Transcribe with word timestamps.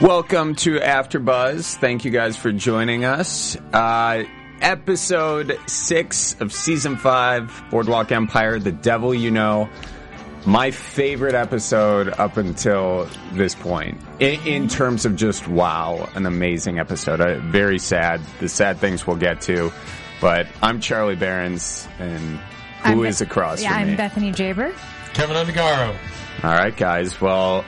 Welcome 0.00 0.54
to 0.56 0.80
After 0.80 1.18
Buzz. 1.18 1.76
Thank 1.76 2.04
you 2.04 2.12
guys 2.12 2.36
for 2.36 2.52
joining 2.52 3.04
us. 3.04 3.56
Uh, 3.72 4.24
episode 4.60 5.58
six 5.66 6.36
of 6.40 6.52
season 6.52 6.96
five, 6.96 7.64
Boardwalk 7.70 8.12
Empire, 8.12 8.60
The 8.60 8.70
Devil 8.70 9.12
You 9.12 9.32
Know. 9.32 9.68
My 10.46 10.70
favorite 10.70 11.34
episode 11.34 12.08
up 12.10 12.36
until 12.36 13.08
this 13.32 13.56
point, 13.56 14.00
in, 14.20 14.40
in 14.46 14.68
terms 14.68 15.04
of 15.04 15.16
just 15.16 15.48
wow, 15.48 16.08
an 16.14 16.26
amazing 16.26 16.78
episode. 16.78 17.20
Uh, 17.20 17.38
very 17.40 17.80
sad. 17.80 18.20
The 18.38 18.48
sad 18.48 18.78
things 18.78 19.04
we'll 19.04 19.16
get 19.16 19.40
to, 19.42 19.72
but 20.20 20.46
I'm 20.62 20.80
Charlie 20.80 21.16
Barons, 21.16 21.88
and 21.98 22.38
who 22.84 23.02
is 23.02 23.20
I'm 23.20 23.26
Be- 23.26 23.30
across 23.30 23.60
Yeah, 23.62 23.70
from 23.72 23.78
I'm 23.80 23.88
me? 23.88 23.96
Bethany 23.96 24.30
Jaber. 24.32 24.72
Kevin 25.12 25.34
Undergaro. 25.36 25.96
All 26.44 26.50
right, 26.52 26.74
guys. 26.76 27.20
Well, 27.20 27.64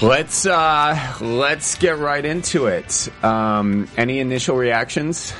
let's 0.00 0.46
uh, 0.46 1.16
let's 1.20 1.74
get 1.76 1.98
right 1.98 2.24
into 2.24 2.66
it. 2.66 3.08
Um, 3.24 3.88
any 3.96 4.20
initial 4.20 4.56
reactions? 4.56 5.32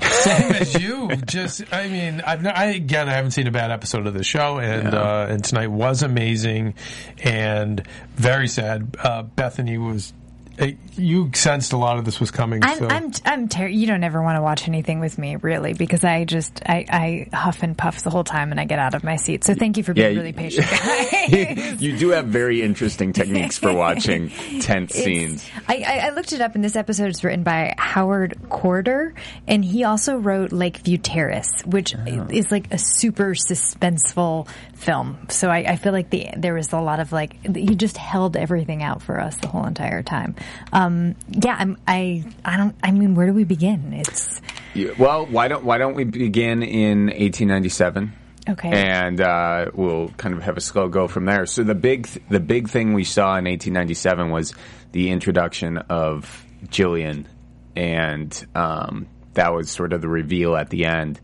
Same 0.00 0.52
as 0.52 0.80
you. 0.80 1.10
Just, 1.26 1.62
I 1.72 1.88
mean, 1.88 2.22
I've 2.24 2.42
not, 2.42 2.56
I 2.56 2.66
again, 2.66 3.08
I 3.08 3.12
haven't 3.14 3.32
seen 3.32 3.46
a 3.48 3.50
bad 3.50 3.70
episode 3.72 4.06
of 4.06 4.14
the 4.14 4.22
show, 4.24 4.58
and 4.58 4.92
Yeah. 4.92 4.98
uh, 5.00 5.26
and 5.28 5.42
tonight 5.44 5.68
was 5.68 6.02
amazing 6.02 6.74
and 7.22 7.82
very 8.14 8.46
sad. 8.48 8.96
Uh, 9.02 9.22
Bethany 9.22 9.76
was. 9.78 10.12
Uh, 10.60 10.66
you 10.96 11.30
sensed 11.34 11.72
a 11.72 11.76
lot 11.76 11.98
of 11.98 12.04
this 12.04 12.18
was 12.18 12.30
coming. 12.30 12.64
I'm, 12.64 12.78
so. 12.78 12.88
I'm, 12.88 13.12
I'm 13.24 13.48
ter- 13.48 13.68
You 13.68 13.86
don't 13.86 14.02
ever 14.02 14.20
want 14.22 14.36
to 14.36 14.42
watch 14.42 14.66
anything 14.66 14.98
with 15.00 15.16
me, 15.18 15.36
really, 15.36 15.72
because 15.74 16.02
I 16.04 16.24
just, 16.24 16.62
I, 16.66 17.26
I 17.30 17.36
huff 17.36 17.62
and 17.62 17.76
puff 17.78 18.02
the 18.02 18.10
whole 18.10 18.24
time 18.24 18.50
and 18.50 18.58
I 18.60 18.64
get 18.64 18.78
out 18.78 18.94
of 18.94 19.04
my 19.04 19.16
seat. 19.16 19.44
So 19.44 19.54
thank 19.54 19.76
you 19.76 19.84
for 19.84 19.94
being 19.94 20.12
Yeah, 20.14 20.18
really 20.18 20.32
patient, 20.32 20.66
guys. 20.70 21.80
you 21.80 21.96
do 21.96 22.08
have 22.10 22.26
very 22.26 22.62
interesting 22.62 23.12
techniques 23.12 23.56
for 23.58 23.72
watching 23.72 24.30
tense 24.60 24.90
It's- 24.90 25.04
scenes. 25.04 25.48
I, 25.68 25.84
I, 25.86 25.98
I 26.06 26.10
looked 26.10 26.32
it 26.32 26.40
up, 26.40 26.54
and 26.56 26.64
this 26.64 26.74
episode 26.76 27.10
is 27.10 27.22
written 27.22 27.44
by 27.44 27.74
Howard 27.78 28.36
Korder, 28.48 29.14
and 29.46 29.64
he 29.64 29.84
also 29.84 30.16
wrote 30.16 30.50
Lakeview 30.52 30.98
Terrace, 30.98 31.62
which 31.64 31.94
Oh. 31.96 32.26
is 32.30 32.50
like 32.50 32.72
a 32.72 32.78
super 32.78 33.34
suspenseful 33.34 34.48
film. 34.74 35.18
So 35.30 35.48
I, 35.48 35.58
I 35.58 35.76
feel 35.76 35.92
like 35.92 36.10
the 36.10 36.28
there 36.36 36.54
was 36.54 36.72
a 36.72 36.80
lot 36.80 37.00
of 37.00 37.12
like 37.12 37.34
he 37.56 37.74
just 37.74 37.96
held 37.96 38.36
everything 38.36 38.82
out 38.82 39.02
for 39.02 39.20
us 39.20 39.36
the 39.36 39.48
whole 39.48 39.64
entire 39.66 40.02
time. 40.02 40.34
Um, 40.72 41.14
yeah, 41.28 41.56
I'm, 41.58 41.76
I 41.86 42.24
I 42.44 42.56
don't. 42.56 42.74
I 42.82 42.90
mean, 42.90 43.14
where 43.14 43.26
do 43.26 43.32
we 43.32 43.44
begin? 43.44 43.92
It's 43.92 44.40
Yeah, 44.74 44.92
Well, 44.98 45.26
why 45.26 45.48
don't 45.48 45.64
why 45.64 45.78
don't 45.78 45.94
we 45.94 46.04
begin 46.04 46.62
in 46.62 47.06
1897? 47.06 48.12
Okay. 48.48 48.70
And 48.70 49.20
uh, 49.20 49.70
we'll 49.74 50.08
kind 50.10 50.34
of 50.34 50.42
have 50.42 50.56
a 50.56 50.60
slow 50.60 50.88
go 50.88 51.06
from 51.06 51.26
there. 51.26 51.44
So 51.44 51.64
the 51.64 51.74
big 51.74 52.06
th- 52.06 52.24
the 52.30 52.40
big 52.40 52.68
thing 52.68 52.94
we 52.94 53.04
saw 53.04 53.36
in 53.36 53.44
1897 53.44 54.30
was 54.30 54.54
the 54.92 55.10
introduction 55.10 55.76
of 55.76 56.46
Gillian, 56.70 57.28
and 57.76 58.46
um, 58.54 59.06
that 59.34 59.52
was 59.52 59.70
sort 59.70 59.92
of 59.92 60.00
the 60.00 60.08
reveal 60.08 60.56
at 60.56 60.70
the 60.70 60.86
end. 60.86 61.20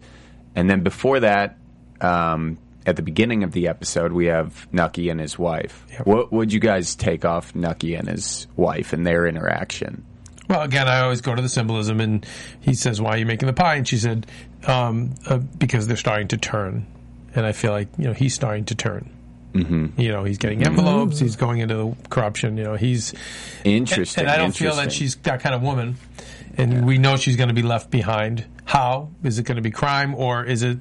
And 0.54 0.68
then 0.68 0.82
before 0.82 1.20
that, 1.20 1.56
um, 2.00 2.58
at 2.86 2.96
the 2.96 3.02
beginning 3.02 3.42
of 3.44 3.52
the 3.52 3.68
episode, 3.68 4.12
we 4.12 4.26
have 4.26 4.72
Nucky 4.72 5.08
and 5.08 5.20
his 5.20 5.38
wife. 5.38 5.84
What 6.04 6.32
would 6.32 6.52
you 6.52 6.60
guys 6.60 6.94
take 6.94 7.24
off 7.24 7.54
Nucky 7.54 7.94
and 7.94 8.08
his 8.08 8.46
wife 8.56 8.92
and 8.92 9.06
their 9.06 9.26
interaction? 9.26 10.04
Well, 10.48 10.62
again, 10.62 10.88
I 10.88 11.00
always 11.00 11.22
go 11.22 11.34
to 11.34 11.40
the 11.40 11.48
symbolism, 11.48 12.00
and 12.00 12.26
he 12.60 12.74
says, 12.74 13.00
"Why 13.00 13.12
are 13.12 13.16
you 13.16 13.26
making 13.26 13.46
the 13.46 13.54
pie?" 13.54 13.76
And 13.76 13.88
she 13.88 13.96
said, 13.96 14.26
um, 14.66 15.14
uh, 15.26 15.38
"Because 15.38 15.86
they're 15.86 15.96
starting 15.96 16.28
to 16.28 16.36
turn." 16.36 16.86
And 17.34 17.46
I 17.46 17.52
feel 17.52 17.72
like 17.72 17.88
you 17.96 18.04
know 18.04 18.12
he's 18.12 18.34
starting 18.34 18.64
to 18.66 18.74
turn. 18.74 19.10
Mm-hmm. 19.54 20.00
You 20.00 20.10
know, 20.10 20.24
he's 20.24 20.38
getting 20.38 20.66
envelopes. 20.66 21.20
He's 21.20 21.36
going 21.36 21.60
into 21.60 21.76
the 21.76 22.08
corruption. 22.08 22.56
You 22.56 22.64
know, 22.64 22.74
he's 22.74 23.14
Interesting. 23.64 24.24
And 24.24 24.30
I 24.30 24.36
don't 24.36 24.54
feel 24.54 24.74
that 24.76 24.92
she's 24.92 25.14
that 25.16 25.40
kind 25.40 25.54
of 25.54 25.62
woman. 25.62 25.96
And 26.56 26.86
we 26.86 26.98
know 26.98 27.16
she's 27.16 27.36
going 27.36 27.48
to 27.48 27.54
be 27.54 27.62
left 27.62 27.90
behind. 27.90 28.44
How 28.64 29.10
is 29.22 29.38
it 29.38 29.44
going 29.44 29.56
to 29.56 29.62
be 29.62 29.70
crime, 29.70 30.14
or 30.14 30.44
is 30.44 30.62
it? 30.62 30.78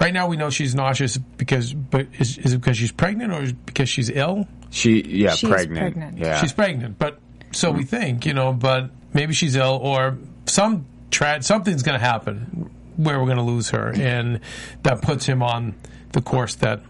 Right 0.00 0.14
now, 0.14 0.28
we 0.28 0.36
know 0.36 0.48
she's 0.50 0.74
nauseous 0.74 1.18
because, 1.18 1.72
but 1.74 2.06
is, 2.18 2.38
is 2.38 2.54
it 2.54 2.60
because 2.60 2.78
she's 2.78 2.92
pregnant, 2.92 3.32
or 3.32 3.52
because 3.66 3.88
she's 3.88 4.08
ill? 4.08 4.48
She 4.70 5.02
yeah, 5.02 5.34
She's 5.34 5.50
pregnant. 5.50 5.78
pregnant. 5.96 6.18
Yeah. 6.18 6.40
She's 6.40 6.52
pregnant, 6.52 6.98
but 6.98 7.18
so 7.52 7.70
we 7.70 7.82
think, 7.84 8.24
you 8.24 8.32
know, 8.32 8.52
but 8.52 8.90
maybe 9.12 9.34
she's 9.34 9.56
ill 9.56 9.78
or 9.82 10.16
some 10.46 10.86
tra- 11.10 11.42
something's 11.42 11.82
going 11.82 11.98
to 11.98 12.04
happen 12.04 12.70
where 12.96 13.18
we're 13.18 13.26
going 13.26 13.36
to 13.38 13.42
lose 13.42 13.70
her, 13.70 13.92
and 13.94 14.40
that 14.84 15.02
puts 15.02 15.26
him 15.26 15.42
on 15.42 15.74
the 16.12 16.22
course 16.22 16.54
that 16.56 16.80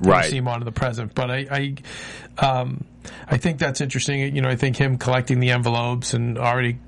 Right. 0.00 0.24
we 0.24 0.30
see 0.32 0.36
him 0.38 0.48
on 0.48 0.60
in 0.60 0.64
the 0.64 0.72
present. 0.72 1.14
But 1.14 1.30
I, 1.30 1.74
I, 2.38 2.44
um, 2.46 2.84
I 3.28 3.36
think 3.36 3.58
that's 3.58 3.80
interesting. 3.80 4.34
You 4.34 4.42
know, 4.42 4.48
I 4.48 4.56
think 4.56 4.76
him 4.76 4.98
collecting 4.98 5.38
the 5.40 5.50
envelopes 5.52 6.14
and 6.14 6.36
already 6.36 6.78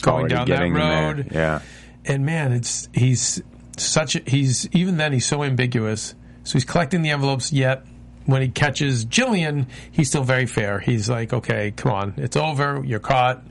going 0.00 0.20
Already 0.32 0.34
down 0.34 0.48
that 0.48 0.56
getting 0.56 0.74
them 0.74 0.82
there. 0.88 1.14
road. 1.14 1.28
Yeah. 1.30 1.60
And 2.06 2.24
man, 2.26 2.52
it's 2.52 2.88
he's 2.94 3.42
such 3.78 4.16
a, 4.16 4.22
he's 4.26 4.68
even 4.72 4.96
then 4.96 5.12
he's 5.12 5.26
so 5.26 5.42
ambiguous. 5.42 6.14
So 6.44 6.54
he's 6.54 6.64
collecting 6.64 7.02
the 7.02 7.10
envelopes 7.10 7.52
yet 7.52 7.84
when 8.26 8.42
he 8.42 8.48
catches 8.48 9.04
Gillian, 9.04 9.66
he's 9.90 10.08
still 10.08 10.24
very 10.24 10.46
fair. 10.46 10.80
He's 10.80 11.08
like, 11.08 11.32
"Okay, 11.32 11.72
come 11.72 11.92
on. 11.92 12.14
It's 12.16 12.36
over. 12.36 12.82
You're 12.84 13.00
caught. 13.00 13.42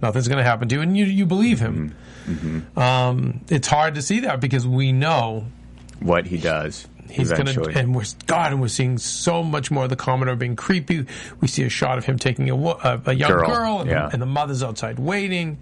Nothing's 0.00 0.28
going 0.28 0.38
to 0.38 0.44
happen 0.44 0.68
to 0.68 0.74
you." 0.76 0.80
And 0.80 0.96
you 0.96 1.04
you 1.04 1.26
believe 1.26 1.60
him. 1.60 1.94
Mm-hmm. 2.26 2.78
Um, 2.78 3.40
it's 3.48 3.68
hard 3.68 3.96
to 3.96 4.02
see 4.02 4.20
that 4.20 4.40
because 4.40 4.66
we 4.66 4.92
know 4.92 5.46
What 6.00 6.26
he 6.26 6.38
does. 6.38 6.86
he's 7.10 7.30
gonna, 7.30 7.52
and 7.74 7.94
we're 7.94 8.04
God 8.26 8.52
and 8.52 8.60
we're 8.60 8.68
seeing 8.68 8.96
so 8.96 9.42
much 9.42 9.70
more 9.70 9.84
of 9.84 9.90
the 9.90 9.96
Commodore 9.96 10.36
being 10.36 10.56
creepy. 10.56 11.06
We 11.40 11.48
see 11.48 11.64
a 11.64 11.68
shot 11.68 11.98
of 11.98 12.04
him 12.04 12.18
taking 12.18 12.48
a, 12.48 12.56
a, 12.56 13.02
a 13.06 13.12
young 13.12 13.30
Girl, 13.32 13.48
girl, 13.48 13.80
and, 13.80 13.90
yeah. 13.90 14.08
and 14.12 14.22
the 14.22 14.26
mother's 14.26 14.62
outside 14.62 14.98
waiting. 14.98 15.58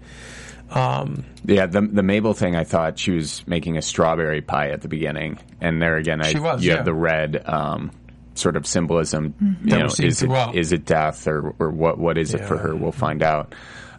Yeah, 1.45 1.65
the 1.65 1.81
the 1.81 2.03
Mabel 2.03 2.33
thing. 2.33 2.55
I 2.55 2.63
thought 2.63 2.99
she 2.99 3.11
was 3.11 3.45
making 3.47 3.77
a 3.77 3.81
strawberry 3.81 4.41
pie 4.41 4.69
at 4.69 4.81
the 4.81 4.87
beginning, 4.87 5.39
and 5.59 5.81
there 5.81 5.97
again, 5.97 6.21
I, 6.21 6.31
She 6.31 6.39
was, 6.39 6.63
you 6.63 6.71
yeah. 6.71 6.77
have 6.77 6.85
the 6.85 6.93
red 6.93 7.43
um, 7.47 7.91
sort 8.35 8.55
of 8.55 8.65
symbolism. 8.65 9.57
You 9.63 9.77
know, 9.77 9.85
is 9.85 9.99
it, 9.99 10.13
throughout. 10.15 10.55
is 10.55 10.71
it 10.71 10.85
death 10.85 11.27
or 11.27 11.55
or 11.59 11.69
what 11.69 11.97
what 11.97 12.17
is 12.17 12.33
it 12.33 12.45
for 12.45 12.57
her? 12.57 12.75
We'll 12.75 12.91
find 12.91 13.21
out. 13.23 13.53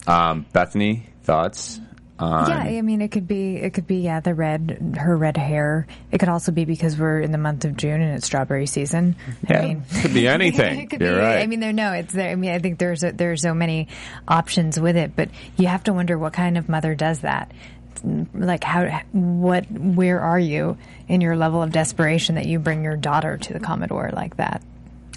Um, 0.07 0.47
Bethany, 0.53 1.07
thoughts? 1.23 1.81
On, 2.23 2.49
yeah. 2.49 2.79
I 2.79 2.83
mean, 2.83 3.03
it 3.03 3.11
could 3.11 3.27
be. 3.27 3.57
It 3.57 3.75
could 3.75 3.87
be. 3.87 3.97
Yeah, 3.97 4.21
the 4.21 4.33
red. 4.33 4.95
Her 4.97 5.17
red 5.17 5.37
hair. 5.37 5.89
It 6.13 6.19
could 6.19 6.29
also 6.29 6.53
be 6.53 6.65
because 6.65 6.97
we're 6.97 7.21
in 7.21 7.33
the 7.33 7.39
month 7.39 7.65
of 7.65 7.77
June 7.77 8.01
and 8.01 8.15
it's 8.17 8.27
strawberry 8.27 8.67
season. 8.67 9.17
Yeah, 9.51 9.59
I 9.59 9.63
mean, 9.67 9.83
could 10.03 10.15
be 10.15 10.29
anything. 10.29 10.81
it 10.83 10.91
could 10.91 11.01
You're 11.01 11.17
be. 11.17 11.21
right. 11.21 11.39
I 11.41 11.47
mean, 11.49 11.59
there. 11.59 11.73
No, 11.73 11.93
it's 11.93 12.13
there. 12.13 12.31
I 12.31 12.37
mean, 12.37 12.53
I 12.53 12.61
think 12.61 12.79
there's 12.79 13.03
a, 13.03 13.11
there's 13.11 13.43
so 13.43 13.55
many 13.55 13.89
options 14.29 14.79
with 14.79 14.97
it, 14.97 15.17
but 15.17 15.31
you 15.57 15.67
have 15.67 15.83
to 15.85 15.93
wonder 15.93 16.17
what 16.17 16.33
kind 16.33 16.57
of 16.57 16.69
mother 16.69 16.95
does 16.95 17.21
that. 17.21 17.51
Like 18.35 18.63
how, 18.63 19.01
what, 19.13 19.69
where 19.71 20.21
are 20.21 20.39
you 20.39 20.77
in 21.09 21.21
your 21.21 21.37
level 21.37 21.63
of 21.63 21.73
desperation 21.73 22.37
that 22.37 22.47
you 22.47 22.59
bring 22.59 22.85
your 22.85 22.97
daughter 22.97 23.37
to 23.37 23.53
the 23.53 23.61
Commodore 23.61 24.11
like 24.13 24.37
that? 24.37 24.63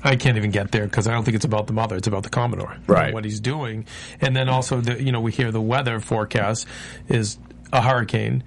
I 0.05 0.15
can't 0.15 0.37
even 0.37 0.51
get 0.51 0.71
there 0.71 0.85
because 0.85 1.07
I 1.07 1.13
don't 1.13 1.23
think 1.23 1.35
it's 1.35 1.45
about 1.45 1.67
the 1.67 1.73
mother. 1.73 1.95
It's 1.95 2.07
about 2.07 2.23
the 2.23 2.29
Commodore. 2.29 2.73
you 2.73 2.77
know, 2.87 2.93
Right. 2.93 3.13
what 3.13 3.25
he's 3.25 3.39
doing. 3.39 3.85
And 4.21 4.35
then 4.35 4.47
also, 4.49 4.79
the, 4.79 5.01
you 5.01 5.11
know, 5.11 5.19
we 5.19 5.31
hear 5.31 5.51
the 5.51 5.61
weather 5.61 5.99
forecast 5.99 6.67
is 7.09 7.37
a 7.73 7.81
hurricane. 7.81 8.43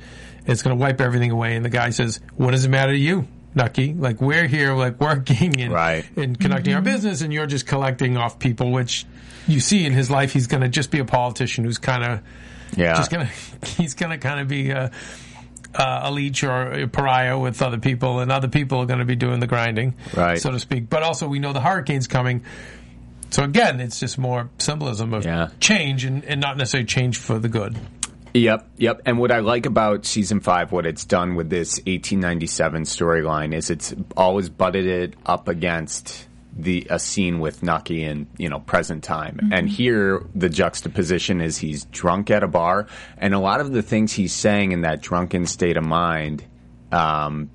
It's 0.46 0.62
going 0.62 0.76
to 0.76 0.81
wipe 0.81 1.00
everything 1.00 1.31
away. 1.31 1.56
And 1.56 1.64
the 1.64 1.69
guy 1.70 1.90
says, 1.90 2.20
what 2.37 2.52
does 2.52 2.64
it 2.64 2.69
matter 2.69 2.93
to 2.93 2.99
you? 2.99 3.26
Nucky, 3.55 3.93
like 3.93 4.20
we're 4.20 4.46
here, 4.46 4.75
like 4.75 5.00
working 5.00 5.60
and, 5.60 5.72
Right. 5.72 6.05
and 6.16 6.38
conducting 6.38 6.75
our 6.75 6.81
mm-hmm. 6.81 6.93
business, 6.93 7.22
and 7.22 7.32
you're 7.32 7.46
just 7.46 7.66
collecting 7.66 8.16
off 8.16 8.38
people, 8.38 8.70
which 8.70 9.05
you 9.49 9.58
see 9.58 9.84
in 9.84 9.93
his 9.93 10.10
life, 10.10 10.32
he's 10.32 10.46
going 10.46 10.62
to 10.62 10.69
just 10.69 10.90
be 10.90 11.00
a 11.00 11.05
politician 11.05 11.64
who's 11.64 11.78
kind 11.78 12.05
of 12.05 12.20
yeah, 12.76 12.94
just 12.94 13.10
gonna 13.10 13.25
he's 13.78 13.94
gonna 13.94 14.19
kind 14.19 14.40
of 14.40 14.46
be 14.49 14.70
uh, 14.72 14.90
a, 15.75 16.00
a 16.05 16.11
leech 16.11 16.43
or 16.44 16.73
a 16.73 16.87
pariah 16.88 17.38
with 17.38 17.61
other 17.62 17.79
people, 17.79 18.20
and 18.20 18.31
other 18.32 18.49
people 18.49 18.79
are 18.79 18.87
going 18.87 18.99
to 19.00 19.05
be 19.05 19.17
doing 19.17 19.41
the 19.41 19.47
grinding, 19.47 19.94
Right. 20.17 20.41
so 20.41 20.50
to 20.50 20.59
speak. 20.59 20.88
But 20.88 21.03
also, 21.03 21.29
we 21.29 21.38
know 21.38 21.53
the 21.53 21.61
hurricane's 21.61 22.06
coming. 22.06 22.43
so 23.31 23.44
again, 23.44 23.81
it's 23.81 24.00
just 24.00 24.19
more 24.19 24.49
symbolism 24.59 25.12
of 25.15 25.25
Yeah. 25.25 25.49
change 25.61 26.05
and, 26.05 26.25
and 26.25 26.41
not 26.41 26.56
necessarily 26.56 26.87
change 26.87 27.19
for 27.19 27.38
the 27.38 27.49
good. 27.49 27.76
Yep, 28.35 28.69
yep. 28.76 29.00
And 29.06 29.19
what 29.19 29.32
I 29.32 29.38
like 29.41 29.65
about 29.67 30.05
season 30.05 30.41
five, 30.41 30.70
what 30.70 30.85
it's 30.87 31.05
done 31.06 31.35
with 31.35 31.49
this 31.50 31.79
1897 31.87 32.82
storyline, 32.82 33.55
is 33.55 33.70
it's 33.70 33.94
always 34.17 34.49
butted 34.50 34.87
it 34.87 35.15
up 35.26 35.49
against 35.49 36.28
the 36.56 36.87
a 36.91 36.99
scene 36.99 37.39
with 37.39 37.62
Nucky 37.62 38.03
in 38.05 38.27
you 38.37 38.49
know 38.49 38.61
present 38.61 39.05
time. 39.05 39.50
And 39.53 39.69
here, 39.69 40.25
the 40.35 40.49
juxtaposition 40.49 41.41
is 41.41 41.59
he's 41.59 41.85
drunk 41.87 42.31
at 42.31 42.43
a 42.43 42.49
bar, 42.49 42.87
and 43.17 43.35
a 43.35 43.39
lot 43.39 43.61
of 43.61 43.73
the 43.73 43.83
things 43.83 44.12
he's 44.12 44.33
saying 44.33 44.73
in 44.73 44.83
that 44.83 45.00
drunken 45.00 45.47
state 45.47 45.77
of 45.77 45.85
mind. 45.85 46.45
Um, 46.91 47.50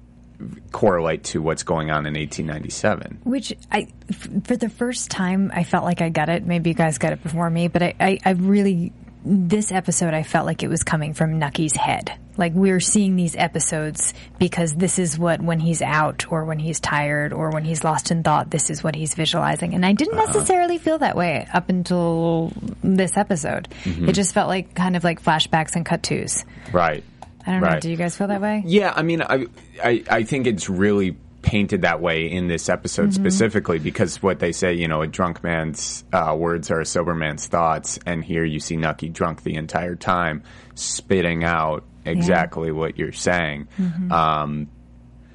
correlate 0.72 1.24
to 1.24 1.42
what's 1.42 1.63
going 1.63 1.90
on 1.90 2.06
in 2.06 2.16
1897 2.16 3.19
Which 3.24 3.54
I, 3.72 3.88
f- 4.10 4.28
for 4.44 4.57
the 4.57 4.68
first 4.68 5.10
time, 5.10 5.51
I 5.54 5.63
felt 5.63 5.86
like 5.86 6.01
I 6.01 6.10
got 6.10 6.30
it. 6.30 6.46
Maybe 6.46 6.72
you 6.72 6.74
guys 6.74 6.98
got 6.98 7.13
it 7.13 7.24
before 7.24 7.50
me, 7.50 7.68
but 7.69 7.81
I, 7.81 7.94
I, 8.00 8.19
I 8.25 8.31
really, 8.31 8.92
this 9.25 9.72
episode, 9.72 10.14
I 10.14 10.24
felt 10.24 10.46
like 10.46 10.64
it 10.64 10.70
was 10.70 10.84
coming 10.84 11.14
from 11.14 11.40
Nucky's 11.40 11.75
head. 11.75 12.12
Like 12.36 12.54
we're 12.54 12.80
seeing 12.80 13.16
these 13.16 13.36
episodes 13.36 14.14
because 14.40 14.74
this 14.74 14.98
is 14.98 15.20
what, 15.20 15.42
when 15.42 15.60
he's 15.60 15.81
out 15.81 16.31
or 16.31 16.46
when 16.46 16.58
he's 16.58 16.80
tired 16.80 17.31
or 17.31 17.52
when 17.52 17.64
he's 17.64 17.84
lost 17.84 18.10
in 18.10 18.24
thought, 18.24 18.50
this 18.50 18.70
is 18.70 18.84
what 18.84 18.96
he's 18.96 19.14
visualizing. 19.14 19.75
And 19.75 19.86
I 19.86 19.94
didn't 19.94 20.18
uh-huh. 20.18 20.34
necessarily 20.34 20.78
feel 20.80 20.98
that 20.98 21.16
way 21.16 21.48
up 21.54 21.70
until 21.70 22.52
this 22.84 23.18
episode. 23.18 23.70
Mm-hmm. 23.84 24.10
It 24.10 24.14
just 24.14 24.34
felt 24.34 24.48
like 24.48 24.74
kind 24.74 24.96
of 24.96 25.04
like 25.04 25.24
flashbacks 25.24 25.75
and 25.75 25.86
cut 25.86 26.02
twos. 26.04 26.44
right 26.72 27.04
I 27.46 27.52
don't 27.52 27.62
know. 27.62 27.80
Do 27.80 27.90
you 27.90 27.98
guys 27.98 28.16
feel 28.16 28.28
that 28.28 28.42
way? 28.42 28.64
Yeah, 28.66 28.94
I 28.96 29.02
mean, 29.04 29.22
I, 29.22 29.48
I, 29.84 30.04
I 30.10 30.24
think 30.24 30.48
it's 30.48 30.70
really 30.70 31.18
painted 31.44 31.84
that 31.84 32.01
way 32.01 32.25
in 32.31 32.48
this 32.48 32.69
episode 32.69 33.10
Mm-hmm. 33.12 33.22
specifically 33.24 33.78
because 33.78 34.24
what 34.24 34.40
they 34.40 34.51
say, 34.51 34.74
you 34.74 34.88
know, 34.88 35.01
a 35.04 35.07
drunk 35.07 35.44
man's 35.44 36.04
uh, 36.12 36.36
words 36.36 36.72
are 36.72 36.80
a 36.80 36.86
sober 36.86 37.13
man's 37.13 37.45
thoughts, 37.45 38.00
and 38.06 38.24
here 38.25 38.44
you 38.44 38.60
see 38.60 38.78
Nucky 38.78 39.10
drunk 39.10 39.44
the 39.44 39.56
entire 39.56 39.95
time, 39.95 40.42
spitting 40.74 41.44
out 41.44 41.84
exactly 42.06 42.72
what 42.72 42.98
you're 42.98 43.12
saying. 43.12 43.68
Mm-hmm. 43.80 44.12
Um, 44.12 44.68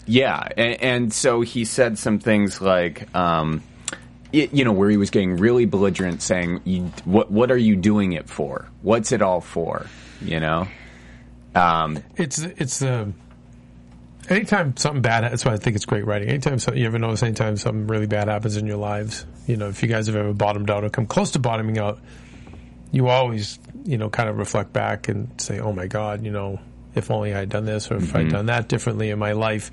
yeah, 0.07 0.49
and, 0.57 0.83
and 0.83 1.13
so 1.13 1.43
he 1.43 1.65
said 1.65 1.99
some 1.99 2.19
things 2.19 2.61
like. 2.61 3.15
Um, 3.15 3.63
y- 4.33 4.49
you 4.53 4.65
know, 4.65 4.73
where 4.73 4.89
he 4.91 4.97
was 4.97 5.11
getting 5.11 5.37
really 5.37 5.67
belligerent, 5.67 6.23
saying, 6.23 6.61
you, 6.65 6.91
"What 7.05 7.31
what 7.31 7.51
are 7.51 7.57
you 7.59 7.77
doing 7.77 8.13
it 8.13 8.29
for? 8.29 8.67
What's 8.83 9.13
it 9.13 9.21
all 9.23 9.41
for?" 9.41 9.87
You 10.23 10.41
know, 10.41 10.67
um, 11.55 11.99
It's 12.17 12.39
it's 12.39 12.79
the 12.81 13.13
anytime 14.29 14.77
something 14.77 15.03
bad. 15.03 15.25
That's 15.25 15.45
why 15.45 15.53
I 15.53 15.57
think 15.57 15.77
it's 15.77 15.85
great 15.85 16.07
writing. 16.07 16.29
Anytime 16.29 16.59
so, 16.59 16.73
you 16.73 16.87
ever 16.87 16.99
notice, 16.99 17.23
anytime 17.23 17.57
something 17.57 17.87
really 17.87 18.07
bad 18.07 18.29
happens 18.29 18.57
in 18.57 18.67
your 18.67 18.77
lives, 18.77 19.27
you 19.47 19.57
know, 19.57 19.69
if 19.69 19.83
you 19.83 19.89
guys 19.89 20.07
have 20.07 20.17
ever 20.17 20.33
bottomed 20.33 20.71
out 20.71 20.85
or 20.85 20.91
come 20.91 21.07
close 21.07 21.33
to 21.33 21.39
bottoming 21.39 21.79
out, 21.79 21.99
you 22.91 23.09
always 23.09 23.59
you 23.85 23.99
know 23.99 24.11
kind 24.11 24.29
of 24.29 24.39
reflect 24.39 24.73
back 24.73 25.09
and 25.09 25.41
say, 25.41 25.61
"Oh 25.61 25.73
my 25.73 25.87
God, 25.87 26.25
you 26.25 26.31
know, 26.31 26.61
if 26.95 27.11
only 27.11 27.35
I 27.35 27.39
had 27.39 27.49
done 27.49 27.65
this 27.65 27.91
or 27.91 27.97
if 27.97 28.15
I'd 28.15 28.31
done 28.31 28.47
that 28.47 28.69
differently 28.69 29.11
in 29.11 29.19
my 29.19 29.33
life," 29.33 29.71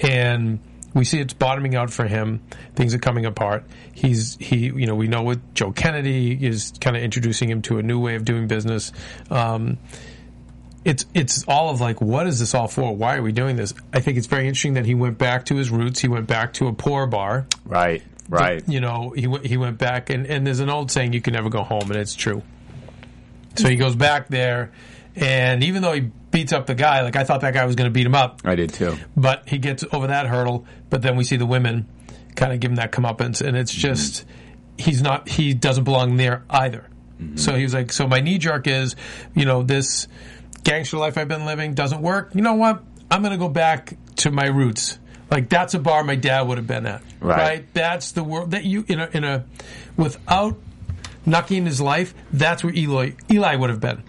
and 0.00 0.58
we 0.94 1.04
see 1.04 1.20
it's 1.20 1.34
bottoming 1.34 1.74
out 1.74 1.90
for 1.90 2.06
him. 2.06 2.40
Things 2.76 2.94
are 2.94 2.98
coming 2.98 3.26
apart. 3.26 3.64
He's 3.92 4.36
he, 4.36 4.66
you 4.66 4.86
know, 4.86 4.94
we 4.94 5.08
know 5.08 5.22
with 5.22 5.54
Joe 5.54 5.72
Kennedy 5.72 6.32
is 6.32 6.72
kind 6.80 6.96
of 6.96 7.02
introducing 7.02 7.50
him 7.50 7.62
to 7.62 7.78
a 7.78 7.82
new 7.82 7.98
way 7.98 8.14
of 8.14 8.24
doing 8.24 8.46
business. 8.46 8.92
Um, 9.30 9.78
it's 10.84 11.06
it's 11.14 11.44
all 11.48 11.70
of 11.70 11.80
like, 11.80 12.00
what 12.00 12.26
is 12.26 12.38
this 12.38 12.54
all 12.54 12.68
for? 12.68 12.94
Why 12.94 13.16
are 13.16 13.22
we 13.22 13.32
doing 13.32 13.56
this? 13.56 13.72
I 13.92 14.00
think 14.00 14.18
it's 14.18 14.26
very 14.26 14.46
interesting 14.46 14.74
that 14.74 14.86
he 14.86 14.94
went 14.94 15.18
back 15.18 15.46
to 15.46 15.56
his 15.56 15.70
roots. 15.70 16.00
He 16.00 16.08
went 16.08 16.26
back 16.26 16.52
to 16.54 16.68
a 16.68 16.72
poor 16.72 17.06
bar. 17.06 17.46
right, 17.64 18.02
right. 18.28 18.62
You 18.68 18.80
know, 18.80 19.10
he 19.16 19.26
went 19.26 19.46
he 19.46 19.56
went 19.56 19.78
back, 19.78 20.10
and 20.10 20.26
and 20.26 20.46
there's 20.46 20.60
an 20.60 20.70
old 20.70 20.90
saying, 20.90 21.12
you 21.12 21.20
can 21.20 21.32
never 21.32 21.48
go 21.48 21.62
home, 21.62 21.90
and 21.90 21.96
it's 21.96 22.14
true. 22.14 22.42
So 23.56 23.68
he 23.68 23.76
goes 23.76 23.94
back 23.94 24.28
there, 24.28 24.72
and 25.16 25.62
even 25.62 25.82
though 25.82 25.92
he 25.92 26.10
beats 26.30 26.52
up 26.52 26.66
the 26.66 26.74
guy, 26.74 27.02
like 27.02 27.16
I 27.16 27.24
thought 27.24 27.40
that 27.42 27.54
guy 27.54 27.64
was 27.64 27.76
going 27.76 27.88
to 27.88 27.92
beat 27.92 28.06
him 28.06 28.14
up, 28.14 28.40
I 28.44 28.54
did 28.54 28.72
too. 28.72 28.96
but 29.16 29.48
he 29.48 29.58
gets 29.58 29.84
over 29.92 30.08
that 30.08 30.26
hurdle. 30.26 30.66
But 30.90 31.02
then 31.02 31.16
we 31.16 31.24
see 31.24 31.36
the 31.36 31.46
women 31.46 31.86
kind 32.34 32.52
of 32.52 32.60
give 32.60 32.72
him 32.72 32.76
that 32.76 32.92
comeuppance, 32.92 33.40
and 33.40 33.56
it's 33.56 33.72
mm-hmm. 33.72 33.80
just 33.80 34.26
he's 34.76 35.00
not 35.00 35.28
he 35.28 35.54
doesn't 35.54 35.84
belong 35.84 36.16
there 36.16 36.44
either. 36.50 36.88
Mm-hmm. 37.20 37.36
So 37.36 37.54
he 37.54 37.62
was 37.62 37.74
like, 37.74 37.92
so 37.92 38.06
my 38.06 38.20
knee 38.20 38.38
jerk 38.38 38.66
is, 38.66 38.96
you 39.34 39.44
know, 39.44 39.62
this 39.62 40.08
gangster 40.64 40.96
life 40.98 41.16
I've 41.16 41.28
been 41.28 41.46
living 41.46 41.74
doesn't 41.74 42.02
work. 42.02 42.34
You 42.34 42.42
know 42.42 42.54
what? 42.54 42.82
I'm 43.10 43.22
going 43.22 43.32
to 43.32 43.38
go 43.38 43.48
back 43.48 43.96
to 44.16 44.30
my 44.30 44.46
roots. 44.46 44.98
Like 45.30 45.48
that's 45.48 45.74
a 45.74 45.78
bar 45.78 46.04
my 46.04 46.16
dad 46.16 46.42
would 46.42 46.58
have 46.58 46.66
been 46.66 46.86
at, 46.86 47.02
Right. 47.20 47.66
That's 47.72 48.12
the 48.12 48.22
world 48.22 48.52
that 48.52 48.64
you 48.64 48.84
in 48.86 49.00
a 49.00 49.08
in 49.12 49.24
a 49.24 49.44
without 49.96 50.56
Nucky 51.26 51.56
in 51.56 51.64
his 51.66 51.80
life. 51.80 52.14
That's 52.32 52.62
where 52.62 52.74
Eli 52.74 53.12
Eli 53.30 53.56
would 53.56 53.70
have 53.70 53.80
been. 53.80 54.02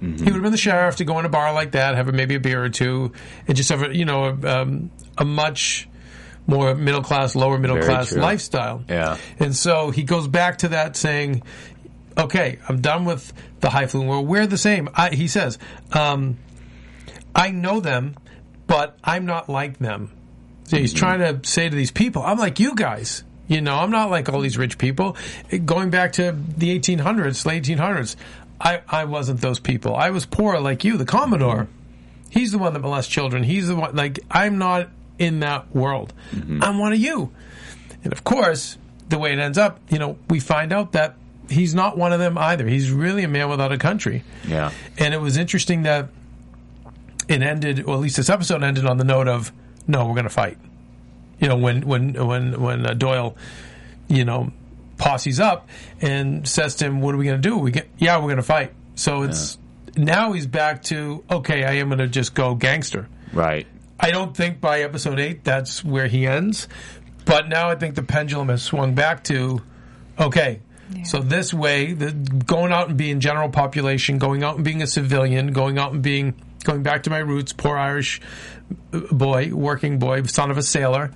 He 0.00 0.06
would 0.06 0.32
have 0.32 0.42
been 0.42 0.52
the 0.52 0.56
sheriff 0.58 0.96
to 0.96 1.04
go 1.04 1.18
in 1.18 1.26
a 1.26 1.28
bar 1.28 1.52
like 1.52 1.72
that, 1.72 1.94
have 1.94 2.08
a, 2.08 2.12
maybe 2.12 2.34
a 2.34 2.40
beer 2.40 2.64
or 2.64 2.70
two, 2.70 3.12
and 3.46 3.54
just 3.54 3.68
have 3.68 3.82
a, 3.82 3.94
you 3.94 4.06
know 4.06 4.24
a, 4.24 4.62
um, 4.62 4.90
a 5.18 5.26
much 5.26 5.88
more 6.46 6.74
middle 6.74 7.02
class, 7.02 7.36
lower 7.36 7.58
middle 7.58 7.76
Very 7.76 7.86
class 7.86 8.08
true. 8.08 8.22
lifestyle. 8.22 8.82
Yeah. 8.88 9.18
And 9.38 9.54
so 9.54 9.90
he 9.90 10.02
goes 10.04 10.26
back 10.26 10.58
to 10.58 10.68
that 10.68 10.96
saying, 10.96 11.42
"Okay, 12.16 12.58
I'm 12.68 12.80
done 12.80 13.04
with 13.04 13.32
the 13.60 13.70
highfalutin 13.70 14.08
world. 14.08 14.26
We're 14.26 14.46
the 14.46 14.58
same." 14.58 14.88
I, 14.94 15.10
he 15.10 15.28
says, 15.28 15.58
um, 15.92 16.38
"I 17.34 17.50
know 17.50 17.80
them, 17.80 18.16
but 18.66 18.98
I'm 19.02 19.26
not 19.26 19.48
like 19.48 19.78
them." 19.78 20.12
So 20.64 20.76
he's 20.76 20.92
mm-hmm. 20.92 20.98
trying 20.98 21.18
to 21.20 21.48
say 21.48 21.68
to 21.68 21.74
these 21.74 21.90
people, 21.90 22.22
"I'm 22.22 22.38
like 22.38 22.60
you 22.60 22.74
guys." 22.74 23.24
You 23.48 23.60
know, 23.60 23.74
I'm 23.74 23.90
not 23.90 24.10
like 24.10 24.28
all 24.28 24.40
these 24.40 24.56
rich 24.56 24.78
people. 24.78 25.16
Going 25.64 25.90
back 25.90 26.12
to 26.12 26.36
the 26.56 26.78
1800s, 26.78 27.44
late 27.44 27.64
1800s, 27.64 28.14
I, 28.60 28.82
I 28.88 29.06
wasn't 29.06 29.40
those 29.40 29.58
people. 29.58 29.96
I 29.96 30.10
was 30.10 30.24
poor 30.24 30.60
like 30.60 30.84
you, 30.84 30.96
the 30.96 31.04
Commodore. 31.04 31.64
Mm-hmm. 31.64 31.72
He's 32.30 32.52
the 32.52 32.58
one 32.58 32.74
that 32.74 32.78
molests 32.78 33.12
children. 33.12 33.42
He's 33.42 33.66
the 33.66 33.74
one, 33.74 33.96
like, 33.96 34.20
I'm 34.30 34.58
not 34.58 34.90
in 35.18 35.40
that 35.40 35.74
world. 35.74 36.12
Mm-hmm. 36.30 36.62
I'm 36.62 36.78
one 36.78 36.92
of 36.92 37.00
you. 37.00 37.32
And 38.04 38.12
of 38.12 38.22
course, 38.22 38.78
the 39.08 39.18
way 39.18 39.32
it 39.32 39.40
ends 39.40 39.58
up, 39.58 39.80
you 39.90 39.98
know, 39.98 40.16
we 40.28 40.38
find 40.38 40.72
out 40.72 40.92
that 40.92 41.16
he's 41.50 41.74
not 41.74 41.98
one 41.98 42.12
of 42.12 42.20
them 42.20 42.38
either. 42.38 42.66
He's 42.66 42.90
really 42.90 43.24
a 43.24 43.28
man 43.28 43.48
without 43.48 43.72
a 43.72 43.78
country. 43.78 44.22
Yeah. 44.46 44.70
And 44.98 45.12
it 45.12 45.20
was 45.20 45.36
interesting 45.36 45.82
that 45.82 46.08
it 47.28 47.42
ended, 47.42 47.84
or 47.84 47.94
at 47.94 48.00
least 48.00 48.16
this 48.16 48.30
episode 48.30 48.62
ended 48.62 48.86
on 48.86 48.96
the 48.96 49.04
note 49.04 49.28
of, 49.28 49.52
no, 49.86 50.06
we're 50.06 50.14
going 50.14 50.24
to 50.24 50.30
fight. 50.30 50.58
You 51.40 51.48
know, 51.48 51.56
when 51.56 51.86
when 51.86 52.14
when 52.26 52.60
when 52.60 52.86
uh, 52.86 52.92
Doyle, 52.94 53.36
you 54.08 54.24
know, 54.24 54.52
posses 54.98 55.40
up 55.40 55.68
and 56.00 56.46
says 56.46 56.76
to 56.76 56.84
him, 56.84 57.00
"What 57.00 57.14
are 57.14 57.18
we 57.18 57.24
going 57.24 57.40
to 57.40 57.48
do? 57.48 57.56
We 57.56 57.70
get, 57.70 57.88
yeah, 57.96 58.16
we're 58.18 58.24
going 58.24 58.36
to 58.36 58.42
fight." 58.42 58.72
So 58.94 59.22
it's 59.22 59.56
now 59.96 60.32
he's 60.32 60.46
back 60.46 60.82
to 60.84 61.24
okay. 61.30 61.64
I 61.64 61.74
am 61.74 61.88
going 61.88 61.98
to 61.98 62.08
just 62.08 62.34
go 62.34 62.54
gangster. 62.54 63.08
Right. 63.32 63.66
I 63.98 64.10
don't 64.10 64.36
think 64.36 64.60
by 64.60 64.82
episode 64.82 65.18
eight 65.18 65.44
that's 65.44 65.82
where 65.82 66.08
he 66.08 66.26
ends, 66.26 66.68
but 67.24 67.48
now 67.48 67.70
I 67.70 67.74
think 67.74 67.94
the 67.94 68.02
pendulum 68.02 68.48
has 68.48 68.62
swung 68.62 68.94
back 68.94 69.24
to 69.24 69.62
okay. 70.18 70.60
So 71.04 71.20
this 71.20 71.54
way, 71.54 71.92
the, 71.92 72.12
going 72.12 72.72
out 72.72 72.88
and 72.88 72.96
being 72.96 73.20
general 73.20 73.48
population, 73.48 74.18
going 74.18 74.42
out 74.42 74.56
and 74.56 74.64
being 74.64 74.82
a 74.82 74.86
civilian, 74.86 75.52
going 75.52 75.78
out 75.78 75.92
and 75.92 76.02
being 76.02 76.34
going 76.64 76.82
back 76.82 77.04
to 77.04 77.10
my 77.10 77.18
roots, 77.18 77.52
poor 77.52 77.76
Irish 77.76 78.20
uh, 78.92 79.00
boy, 79.12 79.54
working 79.54 79.98
boy, 79.98 80.22
son 80.24 80.50
of 80.50 80.58
a 80.58 80.62
sailor. 80.62 81.10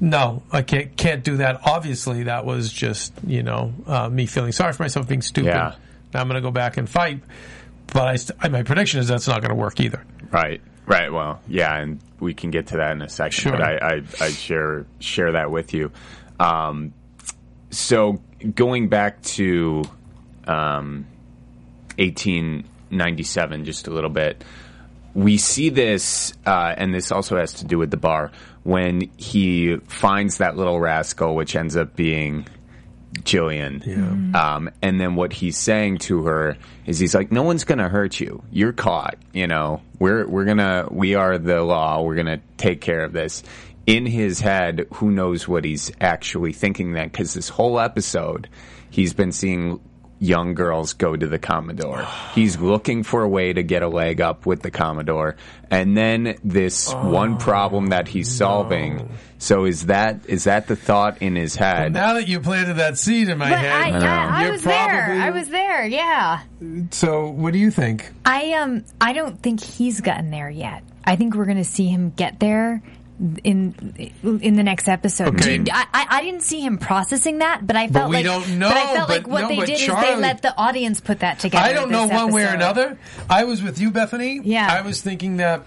No, 0.00 0.42
I 0.50 0.62
can't 0.62 0.96
can't 0.96 1.22
do 1.22 1.36
that. 1.38 1.60
Obviously, 1.64 2.24
that 2.24 2.44
was 2.44 2.72
just 2.72 3.12
you 3.26 3.42
know 3.42 3.72
uh, 3.86 4.08
me 4.08 4.26
feeling 4.26 4.52
sorry 4.52 4.72
for 4.72 4.82
myself, 4.82 5.06
being 5.08 5.22
stupid. 5.22 5.48
Yeah. 5.48 5.74
Now 6.12 6.20
I'm 6.20 6.28
going 6.28 6.40
to 6.40 6.46
go 6.46 6.50
back 6.50 6.76
and 6.76 6.88
fight, 6.88 7.20
but 7.86 8.08
I 8.08 8.16
st- 8.16 8.50
my 8.50 8.62
prediction 8.62 9.00
is 9.00 9.08
that's 9.08 9.28
not 9.28 9.40
going 9.40 9.50
to 9.50 9.56
work 9.56 9.80
either. 9.80 10.04
Right. 10.30 10.60
Right. 10.86 11.12
Well, 11.12 11.40
yeah, 11.46 11.76
and 11.76 12.00
we 12.18 12.34
can 12.34 12.50
get 12.50 12.68
to 12.68 12.78
that 12.78 12.92
in 12.92 13.02
a 13.02 13.08
second. 13.08 13.32
Sure. 13.32 13.52
But 13.52 13.62
I, 13.62 13.76
I, 13.76 14.02
I 14.20 14.30
share 14.30 14.86
share 14.98 15.32
that 15.32 15.50
with 15.50 15.72
you. 15.72 15.92
Um, 16.40 16.92
so 17.72 18.20
going 18.54 18.88
back 18.88 19.20
to 19.22 19.82
um, 20.46 21.06
1897, 21.98 23.64
just 23.64 23.88
a 23.88 23.90
little 23.90 24.10
bit, 24.10 24.44
we 25.14 25.36
see 25.38 25.68
this, 25.68 26.32
uh, 26.46 26.74
and 26.76 26.94
this 26.94 27.10
also 27.10 27.36
has 27.36 27.54
to 27.54 27.64
do 27.64 27.78
with 27.78 27.90
the 27.90 27.96
bar 27.96 28.30
when 28.62 29.10
he 29.16 29.76
finds 29.88 30.38
that 30.38 30.56
little 30.56 30.78
rascal, 30.78 31.34
which 31.34 31.56
ends 31.56 31.76
up 31.76 31.96
being 31.96 32.46
Gillian. 33.24 33.82
Um, 34.34 34.70
and 34.80 35.00
then 35.00 35.16
what 35.16 35.32
he's 35.32 35.58
saying 35.58 35.98
to 35.98 36.24
her 36.24 36.56
is 36.86 36.98
he's 36.98 37.14
like, 37.14 37.30
no 37.32 37.42
one's 37.42 37.64
going 37.64 37.78
to 37.78 37.88
hurt 37.88 38.20
you. 38.20 38.42
You're 38.50 38.72
caught. 38.72 39.16
You 39.32 39.46
know, 39.46 39.82
we're, 39.98 40.26
we're 40.26 40.44
going 40.44 40.58
to, 40.58 40.88
we 40.90 41.14
are 41.14 41.36
the 41.38 41.62
law. 41.62 42.02
We're 42.02 42.14
going 42.14 42.26
to 42.26 42.40
take 42.56 42.80
care 42.80 43.04
of 43.04 43.12
this. 43.12 43.42
In 43.86 44.06
his 44.06 44.40
head, 44.40 44.86
who 44.94 45.10
knows 45.10 45.48
what 45.48 45.64
he's 45.64 45.90
actually 46.00 46.52
thinking 46.52 46.92
then? 46.92 47.08
Because 47.08 47.34
this 47.34 47.48
whole 47.48 47.80
episode, 47.80 48.48
he's 48.90 49.12
been 49.12 49.32
seeing, 49.32 49.80
young 50.22 50.54
girls 50.54 50.92
go 50.92 51.16
to 51.16 51.26
the 51.26 51.38
Commodore. 51.38 52.06
He's 52.34 52.56
looking 52.60 53.02
for 53.02 53.22
a 53.24 53.28
way 53.28 53.52
to 53.52 53.62
get 53.64 53.82
a 53.82 53.88
leg 53.88 54.20
up 54.20 54.46
with 54.46 54.62
the 54.62 54.70
Commodore, 54.70 55.36
and 55.68 55.96
then 55.96 56.38
this 56.44 56.94
one 56.94 57.38
problem 57.38 57.88
that 57.88 58.06
he's 58.06 58.30
solving. 58.30 59.10
So 59.38 59.64
is 59.64 59.86
that 59.86 60.20
is 60.28 60.44
that 60.44 60.68
the 60.68 60.76
thought 60.76 61.20
in 61.20 61.34
his 61.34 61.56
head? 61.56 61.92
Now 61.92 62.14
that 62.14 62.28
you 62.28 62.38
planted 62.38 62.74
that 62.74 62.98
seed 62.98 63.28
in 63.28 63.38
my 63.38 63.50
But 63.50 63.58
head, 63.58 63.72
I, 63.72 63.88
yeah, 63.88 64.28
I 64.32 64.42
you're 64.44 64.52
was 64.52 64.62
there. 64.62 65.10
I 65.12 65.30
was 65.30 65.48
there. 65.48 65.86
Yeah. 65.86 66.42
So, 66.92 67.26
what 67.28 67.52
do 67.52 67.58
you 67.58 67.72
think? 67.72 68.08
I 68.24 68.52
um 68.52 68.84
I 69.00 69.12
don't 69.14 69.42
think 69.42 69.60
he's 69.60 70.00
gotten 70.00 70.30
there 70.30 70.48
yet. 70.48 70.84
I 71.04 71.16
think 71.16 71.34
we're 71.34 71.46
going 71.46 71.56
to 71.56 71.64
see 71.64 71.88
him 71.88 72.10
get 72.10 72.38
there 72.38 72.80
in 73.44 74.10
in 74.22 74.56
the 74.56 74.62
next 74.62 74.88
episode. 74.88 75.40
Okay. 75.40 75.64
I, 75.70 75.86
I 75.92 76.06
I 76.10 76.22
didn't 76.22 76.42
see 76.42 76.60
him 76.60 76.78
processing 76.78 77.38
that, 77.38 77.66
but 77.66 77.76
I 77.76 77.88
felt 77.88 78.10
we 78.10 78.16
like 78.16 78.24
don't 78.24 78.58
know, 78.58 78.68
But 78.68 78.76
I 78.76 78.94
felt 78.94 79.08
but 79.08 79.18
like 79.18 79.28
what 79.28 79.40
no, 79.42 79.48
they 79.48 79.56
but 79.56 79.66
did 79.66 79.80
is 79.80 79.86
they 79.86 80.16
let 80.16 80.42
the 80.42 80.56
audience 80.56 81.00
put 81.00 81.20
that 81.20 81.38
together. 81.38 81.64
I 81.64 81.72
don't 81.72 81.90
know 81.90 82.06
one 82.06 82.32
way 82.32 82.44
or 82.44 82.48
another. 82.48 82.98
I 83.30 83.44
was 83.44 83.62
with 83.62 83.80
you, 83.80 83.90
Bethany. 83.90 84.40
Yeah. 84.42 84.68
I 84.70 84.82
was 84.82 85.00
thinking 85.02 85.36
that 85.36 85.62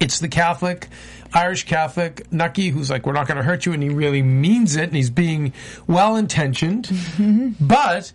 it's 0.00 0.18
the 0.18 0.28
Catholic, 0.28 0.88
Irish 1.32 1.64
Catholic 1.64 2.30
Nucky 2.32 2.70
who's 2.70 2.90
like, 2.90 3.06
"We're 3.06 3.12
not 3.12 3.28
going 3.28 3.38
to 3.38 3.44
hurt 3.44 3.64
you," 3.64 3.72
and 3.72 3.82
he 3.82 3.88
really 3.88 4.22
means 4.22 4.74
it, 4.76 4.84
and 4.84 4.96
he's 4.96 5.10
being 5.10 5.52
well 5.86 6.16
intentioned. 6.16 6.86
Mm-hmm. 6.86 7.64
But 7.64 8.12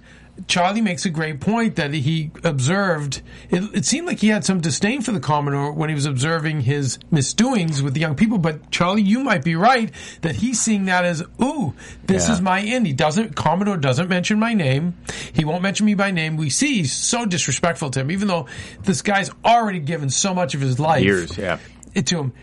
Charlie 0.48 0.82
makes 0.82 1.06
a 1.06 1.10
great 1.10 1.40
point 1.40 1.76
that 1.76 1.94
he 1.94 2.32
observed. 2.44 3.22
It, 3.50 3.64
it 3.76 3.86
seemed 3.86 4.08
like 4.08 4.20
he 4.20 4.30
had 4.30 4.44
some 4.46 4.62
disdain 4.62 5.02
for 5.02 5.12
the 5.12 5.20
Commodore 5.20 5.72
when 5.72 5.90
he 5.90 5.96
was 5.96 6.06
observing 6.06 6.62
his 6.62 7.00
misdoings 7.12 7.82
with 7.84 7.94
the 7.94 8.00
young 8.00 8.16
people. 8.16 8.38
But 8.38 8.72
Charlie, 8.72 9.02
you 9.02 9.22
might 9.24 9.44
be 9.44 9.56
right 9.56 9.92
that 10.22 10.36
he's 10.38 10.60
seeing 10.62 10.86
that 10.86 11.06
as, 11.06 11.24
"Ooh, 11.42 11.74
this 12.06 12.28
Yeah. 12.28 12.34
is 12.36 12.42
my 12.42 12.62
end." 12.62 12.88
He 12.88 12.94
doesn't. 12.94 13.36
Commodore 13.36 13.78
doesn't 13.78 14.10
mention 14.10 14.40
my 14.40 14.54
name. 14.54 14.94
He 15.34 15.46
won't 15.46 15.62
mention 15.64 15.86
me 15.86 15.94
by 15.94 16.12
name. 16.12 16.38
We 16.38 16.50
see 16.50 16.78
he's 16.78 16.92
so 16.94 17.26
disrespectful 17.26 17.90
to 17.92 18.00
him, 18.02 18.12
even 18.12 18.28
though 18.28 18.48
this 18.84 19.02
guy's 19.02 19.32
already 19.44 19.80
given 19.80 20.10
so 20.10 20.34
much 20.34 20.54
of 20.56 20.62
his 20.62 20.80
life 20.80 21.04
Years, 21.04 21.38
yeah. 21.38 21.58
it 21.94 22.06
to 22.08 22.20
him. 22.20 22.34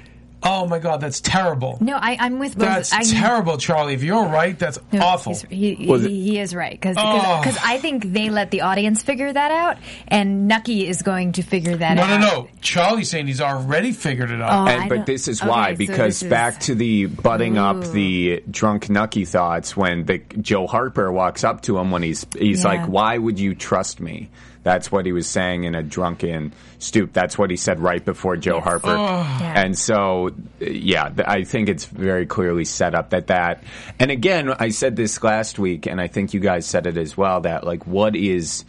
Oh 0.40 0.66
my 0.68 0.78
God, 0.78 1.00
that's 1.00 1.21
terrible. 1.21 1.78
No, 1.80 1.97
I, 1.97 2.16
I'm 2.21 2.38
with 2.38 2.57
both. 2.57 2.68
That's 2.68 2.92
I, 2.92 3.02
terrible, 3.02 3.57
Charlie. 3.59 3.95
If 3.95 4.04
you're 4.04 4.25
right, 4.26 4.57
that's 4.57 4.78
No, 4.92 5.00
awful. 5.00 5.35
He, 5.50 5.75
he, 5.75 5.99
he 6.09 6.38
is 6.38 6.54
right 6.54 6.73
because 6.73 6.97
Oh. 6.97 7.42
I 7.64 7.78
think 7.78 8.12
they 8.12 8.30
let 8.30 8.52
the 8.52 8.61
audience 8.61 9.02
figure 9.02 9.33
that 9.33 9.50
out, 9.50 9.78
and 10.07 10.47
Nucky 10.47 10.87
is 10.87 11.02
going 11.02 11.33
to 11.33 11.42
figure 11.42 11.76
that 11.76 11.95
No, 11.95 12.02
out. 12.02 12.09
no, 12.09 12.18
no. 12.18 12.28
No. 12.42 12.49
Charlie's 12.61 13.11
saying 13.11 13.26
he's 13.26 13.40
already 13.40 13.90
figured 13.92 14.30
it 14.30 14.40
out. 14.40 14.68
Oh, 14.68 14.71
And 14.71 14.88
but 14.88 15.07
this 15.07 15.26
is 15.26 15.40
okay, 15.40 15.50
why 15.50 15.73
so 15.75 15.78
because 15.78 16.21
this 16.21 16.23
is- 16.23 16.30
back 16.30 16.61
to 16.61 16.75
the 16.76 17.07
butting 17.07 17.59
up 17.59 17.83
the 17.90 18.42
drunk 18.50 18.88
Nucky 18.90 19.25
thoughts 19.25 19.76
when 19.76 20.04
the 20.04 20.18
Joe 20.40 20.66
Harper 20.68 21.11
walks 21.11 21.42
up 21.42 21.62
to 21.62 21.78
him 21.78 21.90
when 21.90 22.02
he's 22.04 22.26
he's 22.38 22.62
Yeah. 22.62 22.68
like, 22.71 22.87
"Why 22.88 23.18
would 23.18 23.40
you 23.40 23.54
trust 23.57 23.99
me?" 24.00 24.30
That's 24.68 24.92
what 24.92 25.06
he 25.06 25.12
was 25.12 25.26
saying 25.26 25.64
in 25.64 25.75
a 25.75 25.82
drunken 25.82 26.52
stoop. 26.78 27.14
That's 27.14 27.38
what 27.38 27.48
he 27.48 27.56
said 27.56 27.80
right 27.80 28.04
before 28.04 28.37
Joe 28.37 28.56
Yes. 28.56 28.64
Harper. 28.64 28.92
Yeah. 28.92 29.54
And 29.56 29.78
so, 29.78 30.28
yeah, 30.60 31.10
I 31.26 31.44
think 31.44 31.70
it's 31.70 31.87
very 31.87 32.26
clearly 32.26 32.66
set 32.66 32.94
up 32.94 33.08
that 33.10 33.28
that. 33.28 33.64
And 33.98 34.10
again, 34.10 34.50
I 34.58 34.68
said 34.68 34.94
this 34.94 35.22
last 35.25 35.58
week, 35.58 35.87
and 35.87 36.02
I 36.02 36.06
think 36.06 36.34
you 36.34 36.40
guys 36.40 36.66
said 36.66 36.87
it 36.87 36.98
as 36.98 37.16
well. 37.16 37.40
That 37.40 37.64
like, 37.64 37.87
what 37.87 38.14
is 38.14 38.66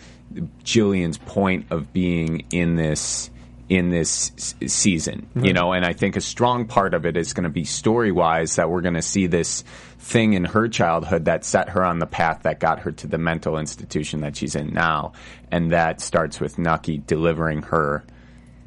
Gillian's 0.64 1.18
point 1.18 1.66
of 1.70 1.92
being 1.92 2.46
in 2.50 2.78
this? 2.78 3.30
In 3.70 3.90
this 3.90 4.32
season, 4.66 5.30
you 5.36 5.54
know, 5.54 5.74
and 5.74 5.86
I 5.86 5.94
think 5.94 6.16
a 6.16 6.22
strong 6.22 6.66
part 6.66 6.96
of 6.96 7.06
it 7.06 7.16
is 7.16 7.34
going 7.34 7.44
to 7.44 7.52
be 7.52 7.66
story 7.66 8.12
wise 8.12 8.56
that 8.56 8.68
we're 8.68 8.82
going 8.82 8.96
to 8.96 9.02
see 9.04 9.28
this 9.28 9.64
thing 10.00 10.34
in 10.34 10.44
her 10.44 10.68
childhood 10.68 11.26
that 11.26 11.46
set 11.46 11.70
her 11.70 11.86
on 11.86 12.00
the 12.00 12.08
path 12.08 12.42
that 12.44 12.60
got 12.60 12.80
her 12.80 12.92
to 12.92 13.06
the 13.06 13.20
mental 13.20 13.60
institution 13.60 14.22
that 14.22 14.36
she's 14.36 14.56
in 14.56 14.74
now. 14.74 15.14
And 15.52 15.72
that 15.72 16.02
starts 16.02 16.40
with 16.40 16.58
Nucky 16.58 16.98
delivering 16.98 17.62
her 17.62 18.04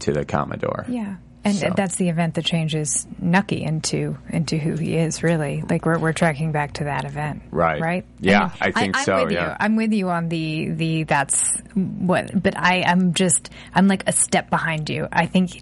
to 0.01 0.13
the 0.13 0.25
Commodore. 0.25 0.87
Yeah. 0.89 1.17
And 1.45 1.55
So- 1.57 1.73
that's 1.77 1.97
the 1.97 2.09
event 2.09 2.35
that 2.35 2.45
changes 2.45 3.05
Nucky 3.21 3.63
into 3.65 4.17
into 4.31 4.59
who 4.59 4.77
he 4.77 4.97
is. 4.97 5.23
Really, 5.25 5.63
like 5.69 5.85
we're 5.85 5.99
we're 5.99 6.13
tracking 6.13 6.53
back 6.53 6.75
to 6.75 6.85
that 6.85 7.05
event, 7.05 7.43
Right. 7.51 7.81
Right? 7.81 8.05
Yeah, 8.21 8.51
I 8.61 8.71
think 8.71 8.97
I'm 8.97 9.05
so, 9.05 9.25
With 9.25 9.33
yeah. 9.33 9.51
you. 9.51 9.57
I'm 9.59 9.75
with 9.77 9.93
you 9.93 10.09
on 10.11 10.29
the 10.29 10.69
the 10.71 11.03
that's 11.05 11.57
what. 11.75 12.31
But 12.41 12.57
I 12.57 12.83
am 12.87 13.15
just 13.15 13.51
I'm 13.75 13.89
like 13.89 14.05
a 14.07 14.13
step 14.13 14.51
behind 14.51 14.89
you. 14.89 15.09
I 15.13 15.27
think 15.27 15.61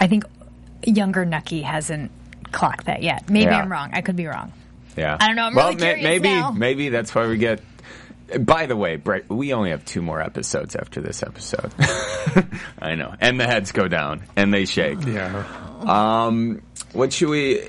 I 0.00 0.08
think 0.08 0.24
younger 0.84 1.24
Nucky 1.24 1.62
hasn't 1.62 2.10
clocked 2.50 2.86
that 2.86 3.02
yet. 3.02 3.30
Maybe 3.30 3.50
Yeah. 3.50 3.60
I'm 3.62 3.70
wrong. 3.70 3.90
I 3.92 4.00
could 4.00 4.16
be 4.16 4.26
wrong. 4.26 4.52
Yeah. 4.96 5.16
I 5.20 5.26
don't 5.28 5.36
know, 5.36 5.44
I'm 5.44 5.54
well, 5.54 5.68
really 5.68 5.80
curious 5.80 6.02
maybe 6.02 6.28
now. 6.30 6.50
maybe 6.52 6.88
that's 6.88 7.14
why 7.14 7.26
we 7.28 7.36
get. 7.36 7.60
By 8.40 8.66
the 8.66 8.76
way, 8.76 8.96
Bra- 8.96 9.20
we 9.28 9.52
only 9.52 9.70
have 9.70 9.84
two 9.84 10.02
more 10.02 10.20
episodes 10.20 10.74
after 10.74 11.00
this 11.00 11.22
episode. 11.22 11.72
I 12.78 12.94
know, 12.96 13.14
and 13.20 13.38
the 13.38 13.46
heads 13.46 13.72
go 13.72 13.88
down 13.88 14.24
and 14.36 14.52
they 14.52 14.64
shake. 14.64 14.98
yeah. 15.06 15.44
Um, 15.80 16.62
what 16.92 17.12
should 17.12 17.28
we? 17.28 17.62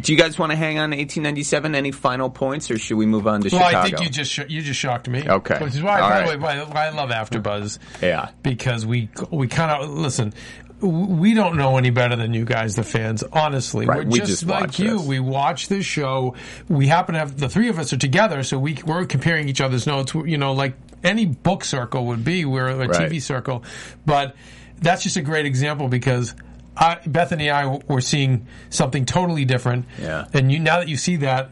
Do 0.00 0.12
you 0.12 0.18
guys 0.18 0.38
want 0.38 0.50
to 0.52 0.56
hang 0.56 0.78
on 0.78 0.90
to 0.90 0.96
1897? 0.96 1.74
Any 1.74 1.90
final 1.90 2.30
points, 2.30 2.70
or 2.70 2.78
should 2.78 2.96
we 2.96 3.06
move 3.06 3.26
on 3.26 3.40
to 3.42 3.48
Well, 3.54 3.66
Chicago? 3.68 3.78
I 3.78 3.90
think 3.90 4.00
you 4.02 4.08
just 4.10 4.30
sh- 4.32 4.40
you 4.48 4.62
just 4.62 4.78
shocked 4.80 5.08
me. 5.08 5.28
Okay. 5.28 5.58
Which 5.62 5.74
is 5.74 5.82
why, 5.82 6.00
All 6.00 6.08
by 6.08 6.20
right. 6.20 6.24
the 6.30 6.38
way, 6.38 6.42
why, 6.42 6.64
why 6.64 6.86
I 6.86 6.90
love 6.90 7.10
AfterBuzz. 7.10 7.78
Yeah. 8.00 8.30
Because 8.42 8.86
we 8.86 9.08
we 9.30 9.48
kind 9.48 9.70
of 9.70 9.90
listen. 9.90 10.32
We 10.80 11.34
don't 11.34 11.56
know 11.56 11.76
any 11.76 11.90
better 11.90 12.16
than 12.16 12.32
you 12.34 12.44
guys, 12.44 12.74
the 12.76 12.82
fans. 12.84 13.22
Honestly, 13.32 13.86
Right, 13.86 13.98
we're 14.04 14.10
we 14.12 14.18
just, 14.20 14.30
just 14.30 14.46
like 14.46 14.78
you. 14.78 14.98
this. 14.98 15.06
We 15.06 15.20
watch 15.20 15.68
this 15.68 15.84
show. 15.84 16.34
We 16.68 16.86
happen 16.86 17.12
to 17.14 17.18
have 17.18 17.38
the 17.38 17.48
three 17.48 17.68
of 17.68 17.78
us 17.78 17.92
are 17.92 17.96
together, 17.98 18.42
so 18.42 18.58
we 18.58 18.78
we're 18.86 19.04
comparing 19.04 19.48
each 19.48 19.60
other's 19.60 19.86
notes. 19.86 20.14
You 20.14 20.38
know, 20.38 20.52
like 20.52 20.74
any 21.04 21.26
book 21.26 21.64
circle 21.64 22.06
would 22.06 22.24
be. 22.24 22.44
We're 22.44 22.68
a 22.68 22.76
Right. 22.76 22.90
TV 22.90 23.20
circle, 23.20 23.62
but 24.06 24.34
that's 24.80 25.02
just 25.02 25.16
a 25.16 25.22
great 25.22 25.46
example 25.46 25.88
because. 25.88 26.34
I, 26.76 26.98
Bethany 27.06 27.48
and 27.50 27.56
I 27.58 27.80
were 27.92 28.00
seeing 28.00 28.46
something 28.70 29.04
totally 29.04 29.44
different, 29.44 29.84
Yeah. 30.00 30.24
and 30.32 30.50
you 30.50 30.58
now 30.60 30.78
that 30.78 30.88
you 30.88 30.96
see 30.96 31.16
that, 31.16 31.50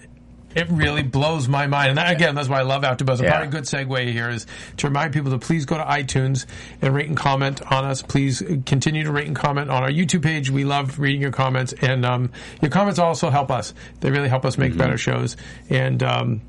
it 0.58 0.68
really 0.70 1.02
blows 1.02 1.48
my 1.48 1.66
mind. 1.66 1.90
And 1.90 1.98
that, 1.98 2.12
again, 2.12 2.34
that's 2.34 2.48
why 2.48 2.58
I 2.58 2.62
love 2.62 2.82
AfterBuzz. 2.82 3.22
Yeah. 3.22 3.30
Probably 3.30 3.48
a 3.48 3.50
good 3.50 3.64
segue 3.64 4.12
here 4.12 4.28
is 4.30 4.46
to 4.78 4.86
remind 4.88 5.12
people 5.12 5.30
to 5.30 5.38
please 5.38 5.64
go 5.64 5.76
to 5.78 5.84
iTunes 5.84 6.46
and 6.82 6.94
rate 6.94 7.08
and 7.08 7.16
comment 7.16 7.60
on 7.72 7.84
us. 7.84 8.02
Please 8.02 8.42
continue 8.66 9.04
to 9.04 9.12
rate 9.12 9.26
and 9.26 9.36
comment 9.36 9.70
on 9.70 9.82
our 9.82 9.90
YouTube 9.90 10.22
page. 10.22 10.50
We 10.50 10.64
love 10.64 10.98
reading 10.98 11.20
your 11.22 11.32
comments, 11.32 11.72
and 11.80 12.04
um, 12.04 12.30
your 12.60 12.70
comments 12.70 12.98
also 12.98 13.30
help 13.30 13.50
us. 13.50 13.74
They 14.00 14.10
really 14.10 14.28
help 14.28 14.44
us 14.44 14.56
make 14.58 14.68
Mm-hmm. 14.72 14.78
better 14.78 14.98
shows. 14.98 15.36
And 15.70 16.02
um, 16.02 16.42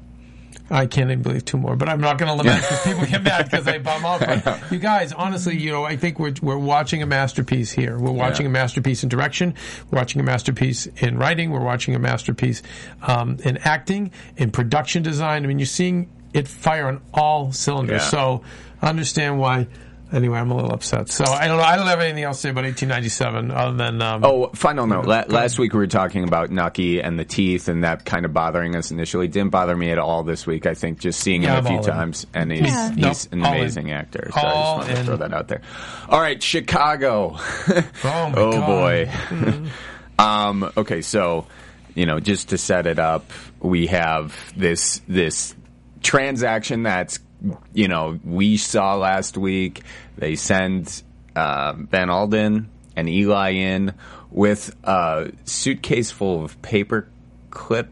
I 0.72 0.86
can't 0.86 1.10
even 1.10 1.24
believe 1.24 1.46
two 1.46 1.58
more, 1.58 1.76
but 1.76 1.90
I'm 1.90 2.00
not 2.00 2.18
going 2.18 2.30
to 2.30 2.36
lament 2.36 2.62
because 2.62 2.84
people 2.84 3.06
get 3.06 3.24
mad 3.24 3.50
because 3.50 3.68
I 3.68 3.80
bum 3.80 4.06
off. 4.06 4.20
But 4.44 4.72
you 4.72 4.78
guys, 4.80 5.12
honestly, 5.14 5.58
you 5.58 5.72
know, 5.72 5.84
I 5.84 5.96
think 5.98 6.20
we're 6.20 6.34
we're 6.42 6.58
watching 6.58 7.02
a 7.02 7.06
masterpiece 7.06 7.72
here. 7.72 7.98
We're 7.98 8.12
watching 8.12 8.46
Yeah. 8.46 8.52
a 8.52 8.54
masterpiece 8.54 9.02
in 9.04 9.10
direction. 9.10 9.56
We're 9.90 9.98
watching 9.98 10.22
a 10.22 10.24
masterpiece 10.24 10.86
in 10.98 11.18
writing. 11.18 11.50
We're 11.52 11.64
watching 11.64 11.96
a 11.96 12.00
masterpiece 12.00 12.62
um, 13.02 13.38
in 13.44 13.58
acting, 13.58 14.12
in 14.38 14.52
production 14.52 15.02
design. 15.04 15.44
I 15.44 15.48
mean, 15.48 15.60
you're 15.60 15.66
seeing 15.66 16.10
it 16.34 16.48
fire 16.48 16.88
on 16.88 17.02
all 17.14 17.52
cylinders. 17.52 18.02
Yeah. 18.04 18.10
So 18.10 18.44
understand 18.82 19.40
why. 19.40 19.68
Anyway, 20.12 20.40
I'm 20.40 20.50
a 20.50 20.56
little 20.56 20.72
upset. 20.74 21.10
So 21.10 21.24
I 21.26 21.48
don't 21.48 21.58
know. 21.58 21.64
I 21.64 21.76
don't 21.76 21.86
have 21.86 22.00
anything 22.00 22.24
else 22.24 22.38
to 22.38 22.42
say 22.42 22.50
about 22.50 22.64
1897 22.64 23.52
other 23.52 23.78
than 23.78 24.02
um, 24.02 24.24
Oh, 24.24 24.48
final 24.56 24.88
note. 24.88 25.06
La- 25.06 25.26
last 25.28 25.60
week 25.60 25.74
we 25.74 25.78
were 25.80 25.86
talking 25.88 26.24
about 26.24 26.50
Nucky 26.50 27.00
and 27.00 27.20
the 27.20 27.26
teeth, 27.26 27.68
and 27.68 27.84
that 27.84 28.06
kind 28.06 28.26
of 28.26 28.34
bothering 28.34 28.76
us 28.76 28.90
initially. 28.90 29.28
Didn't 29.28 29.52
bother 29.52 29.76
me 29.78 29.92
at 29.92 30.00
all 30.00 30.24
this 30.24 30.48
week. 30.48 30.66
I 30.66 30.74
think 30.74 31.00
just 31.00 31.20
seeing 31.20 31.44
Yeah, 31.44 31.60
him 31.60 31.66
a 31.66 31.68
few 31.70 31.78
all 31.78 31.84
in. 31.86 31.90
times, 31.92 32.26
and 32.34 32.52
he's, 32.52 32.62
Yeah. 32.62 32.90
he's 32.92 32.98
Nope, 33.32 33.34
an 33.34 33.46
all 33.46 33.54
in. 33.54 33.60
amazing 33.60 33.92
actor. 33.92 34.30
So 34.34 34.40
I 34.40 34.42
just 34.44 34.78
wanted 34.78 34.96
to 34.96 35.04
throw 35.04 35.18
that 35.18 35.34
out 35.34 35.48
there. 35.48 35.62
All 36.10 36.20
right, 36.20 36.42
Chicago. 36.42 37.38
Oh, 38.04 38.30
my 38.30 38.34
oh 38.36 38.52
God. 38.52 38.66
boy. 38.66 39.12
um, 40.20 40.72
okay, 40.78 41.02
so 41.02 41.46
you 41.96 42.06
know, 42.06 42.20
just 42.20 42.50
to 42.50 42.58
set 42.58 42.88
it 42.88 42.98
up, 43.00 43.30
we 43.60 43.88
have 43.88 44.36
this 44.56 45.02
this 45.08 45.54
transaction 46.02 46.84
that's 46.84 47.20
you 47.74 47.88
know 47.88 48.20
we 48.24 48.58
saw 48.58 48.96
last 48.96 49.38
week. 49.38 49.84
They 50.18 50.36
send 50.36 51.04
uh, 51.36 51.74
Van 51.78 52.10
Alden 52.10 52.70
and 52.96 53.10
Eli 53.10 53.52
in 53.52 53.94
with 54.32 54.76
a 54.84 55.32
suitcase 55.46 56.12
full 56.12 56.44
of 56.44 56.62
paper 56.62 57.08
clip 57.50 57.90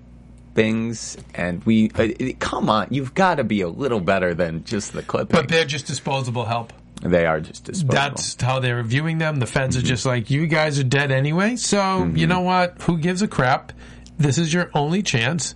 things, 0.53 1.17
and 1.33 1.63
we 1.65 1.91
uh, 1.91 2.09
come 2.39 2.69
on, 2.69 2.87
you've 2.89 3.13
got 3.13 3.35
to 3.35 3.43
be 3.43 3.61
a 3.61 3.69
little 3.69 3.99
better 3.99 4.33
than 4.33 4.63
just 4.63 4.93
the 4.93 5.03
clip. 5.03 5.29
but 5.29 5.47
they're 5.47 5.65
just 5.65 5.85
disposable 5.85 6.45
help. 6.45 6.73
they 7.01 7.25
are 7.25 7.39
just 7.39 7.63
disposable. 7.63 7.93
That's 7.93 8.41
how 8.41 8.59
they're 8.59 8.83
viewing 8.83 9.19
them. 9.19 9.37
The 9.37 9.45
feds 9.45 9.77
are 9.77 9.81
just 9.81 10.05
like, 10.05 10.29
you 10.31 10.47
guys 10.47 10.79
are 10.79 10.83
dead 10.83 11.11
anyway. 11.11 11.55
So 11.55 12.05
you 12.05 12.27
know 12.27 12.41
what? 12.41 12.81
Who 12.81 12.97
gives 12.97 13.21
a 13.21 13.27
crap? 13.27 13.71
This 14.17 14.39
is 14.39 14.51
your 14.51 14.71
only 14.73 15.03
chance. 15.03 15.53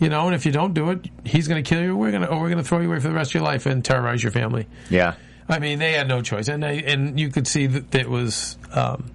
You 0.00 0.08
know, 0.08 0.26
and 0.26 0.34
if 0.34 0.46
you 0.46 0.50
don't 0.52 0.72
do 0.74 0.90
it, 0.90 1.06
he's 1.24 1.46
going 1.46 1.62
to 1.62 1.68
kill 1.68 1.82
you. 1.82 1.94
We're 1.96 2.10
going 2.10 2.22
to, 2.22 2.28
or 2.28 2.40
we're 2.40 2.48
going 2.48 2.58
to 2.62 2.64
throw 2.64 2.80
you 2.80 2.88
away 2.88 3.00
for 3.00 3.08
the 3.08 3.14
rest 3.14 3.30
of 3.30 3.34
your 3.34 3.42
life 3.44 3.66
and 3.66 3.84
terrorize 3.84 4.22
your 4.22 4.32
family. 4.32 4.66
yeah. 4.88 5.14
I 5.48 5.58
mean, 5.58 5.78
they 5.80 5.92
had 5.94 6.06
no 6.08 6.22
choice, 6.22 6.46
and 6.48 6.62
they, 6.62 6.84
and 6.84 7.18
you 7.18 7.28
could 7.28 7.46
see 7.46 7.66
that 7.66 7.92
it 7.94 8.08
was 8.08 8.56
um, 8.72 9.10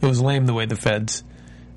it 0.00 0.06
was 0.06 0.20
lame 0.20 0.46
the 0.46 0.54
way 0.54 0.64
the 0.66 0.76
feds 0.76 1.24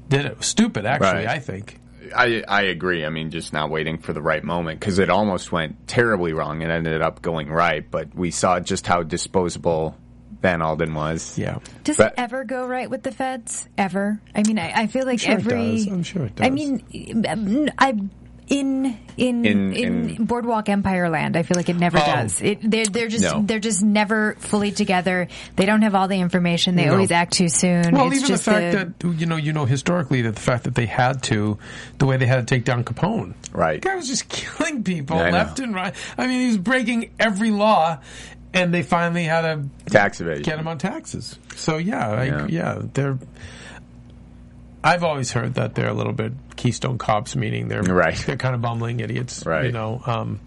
did 0.07 0.25
it. 0.25 0.43
Stupid, 0.43 0.85
actually. 0.85 1.25
Right. 1.25 1.27
I 1.27 1.39
think. 1.39 1.79
I 2.15 2.43
I 2.47 2.61
agree. 2.63 3.05
I 3.05 3.09
mean, 3.09 3.31
just 3.31 3.53
not 3.53 3.71
waiting 3.71 3.97
for 3.97 4.13
the 4.13 4.21
right 4.21 4.43
moment 4.43 4.79
because 4.79 4.99
it 4.99 5.09
almost 5.09 5.51
went 5.51 5.87
terribly 5.87 6.31
wrong 6.31 6.61
and 6.61 6.71
ended 6.71 7.01
up 7.01 7.23
going 7.23 7.49
right. 7.49 7.89
But 7.89 8.13
we 8.13 8.29
saw 8.29 8.59
just 8.59 8.85
how 8.85 9.01
disposable 9.01 9.97
Van 10.43 10.61
Alden 10.61 10.93
was. 10.93 11.35
Yeah. 11.35 11.57
Does 11.83 11.97
But- 11.97 12.11
it 12.13 12.19
ever 12.19 12.43
go 12.43 12.67
right 12.67 12.87
with 12.89 13.01
the 13.01 13.11
feds? 13.11 13.67
Ever? 13.79 14.21
I 14.35 14.43
mean, 14.45 14.59
I, 14.59 14.81
I 14.81 14.87
feel 14.87 15.07
like 15.07 15.21
sure 15.21 15.31
it 15.31 15.39
every. 15.39 15.77
does. 15.77 15.87
I'm 15.87 16.03
sure 16.03 16.25
it 16.25 16.35
does. 16.35 16.45
I 16.45 16.51
mean, 16.51 17.71
I 17.79 17.97
in 18.53 18.97
in 19.17 19.45
In- 19.45 19.73
in, 19.73 20.09
in- 20.09 20.25
Boardwalk 20.25 20.69
Empire 20.69 21.09
Land, 21.09 21.35
I 21.37 21.43
feel 21.43 21.55
like 21.55 21.69
it 21.69 21.75
never 21.77 21.97
Oh. 21.99 22.05
does. 22.05 22.41
It 22.41 22.59
they're 22.61 22.85
they're 22.85 23.07
just 23.07 23.23
No. 23.23 23.41
they're 23.43 23.59
just 23.59 23.81
never 23.83 24.35
fully 24.39 24.71
together. 24.71 25.27
They 25.55 25.65
don't 25.65 25.81
have 25.81 25.95
all 25.95 26.07
the 26.07 26.19
information. 26.19 26.75
They 26.75 26.85
No. 26.85 26.93
always 26.93 27.11
act 27.11 27.33
too 27.33 27.49
soon. 27.49 27.91
Well, 27.93 28.07
it's 28.11 28.17
even 28.21 28.31
the 28.31 28.37
fact 28.37 28.73
a- 28.75 28.77
that 29.07 29.19
you 29.19 29.25
know, 29.25 29.35
you 29.35 29.53
know, 29.53 29.65
historically, 29.65 30.21
that 30.23 30.35
the 30.35 30.41
fact 30.41 30.63
that 30.65 30.75
they 30.75 30.85
had 30.85 31.21
to, 31.23 31.57
the 31.97 32.05
way 32.05 32.17
they 32.17 32.25
had 32.27 32.47
to 32.47 32.55
take 32.55 32.65
down 32.65 32.83
Capone, 32.83 33.33
Right. 33.51 33.81
The 33.81 33.89
guy 33.89 33.95
was 33.95 34.07
just 34.07 34.27
killing 34.29 34.83
people 34.83 35.17
I 35.17 35.29
know. 35.29 35.37
left 35.37 35.59
and 35.59 35.73
right. 35.75 35.93
I 36.17 36.27
mean, 36.27 36.41
he 36.41 36.47
was 36.47 36.57
breaking 36.57 37.11
every 37.19 37.51
law, 37.51 37.99
and 38.53 38.73
they 38.73 38.81
finally 38.83 39.23
had 39.25 39.41
to 39.41 39.63
Tax 39.91 40.21
evasion. 40.21 40.43
get 40.43 40.57
him 40.59 40.67
on 40.67 40.77
taxes. 40.77 41.37
So 41.55 41.77
yeah, 41.77 42.09
I, 42.09 42.23
Yeah. 42.25 42.45
yeah, 42.49 42.79
they're. 42.93 43.17
I've 44.83 45.03
always 45.03 45.31
heard 45.31 45.53
that 45.55 45.75
they're 45.75 45.87
a 45.89 45.93
little 45.93 46.13
bit 46.13 46.33
Keystone 46.55 46.97
Cops, 46.97 47.35
meaning 47.35 47.67
they're 47.67 47.83
Right. 47.83 48.15
They're 48.17 48.37
kind 48.37 48.55
of 48.55 48.61
bumbling 48.61 48.99
idiots, 48.99 49.45
Right. 49.45 49.65
You 49.65 49.71
know, 49.71 50.01
um, 50.05 50.39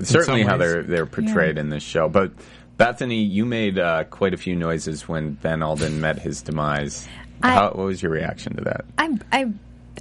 certainly 0.00 0.42
how 0.42 0.56
they're 0.56 0.82
they're 0.82 1.06
portrayed 1.06 1.58
in 1.58 1.68
this 1.68 1.82
show. 1.82 2.08
But 2.08 2.32
Bethany, 2.78 3.22
you 3.22 3.44
made 3.44 3.78
uh, 3.78 4.04
quite 4.04 4.34
a 4.34 4.36
few 4.38 4.56
noises 4.56 5.06
when 5.08 5.36
Van 5.36 5.62
Alden 5.62 6.00
met 6.00 6.18
his 6.18 6.42
demise. 6.42 7.06
I- 7.42 7.50
how, 7.52 7.64
what 7.66 7.76
was 7.86 8.02
your 8.02 8.12
reaction 8.12 8.56
to 8.56 8.64
that? 8.64 8.84
I 8.98 9.16
I 9.30 9.52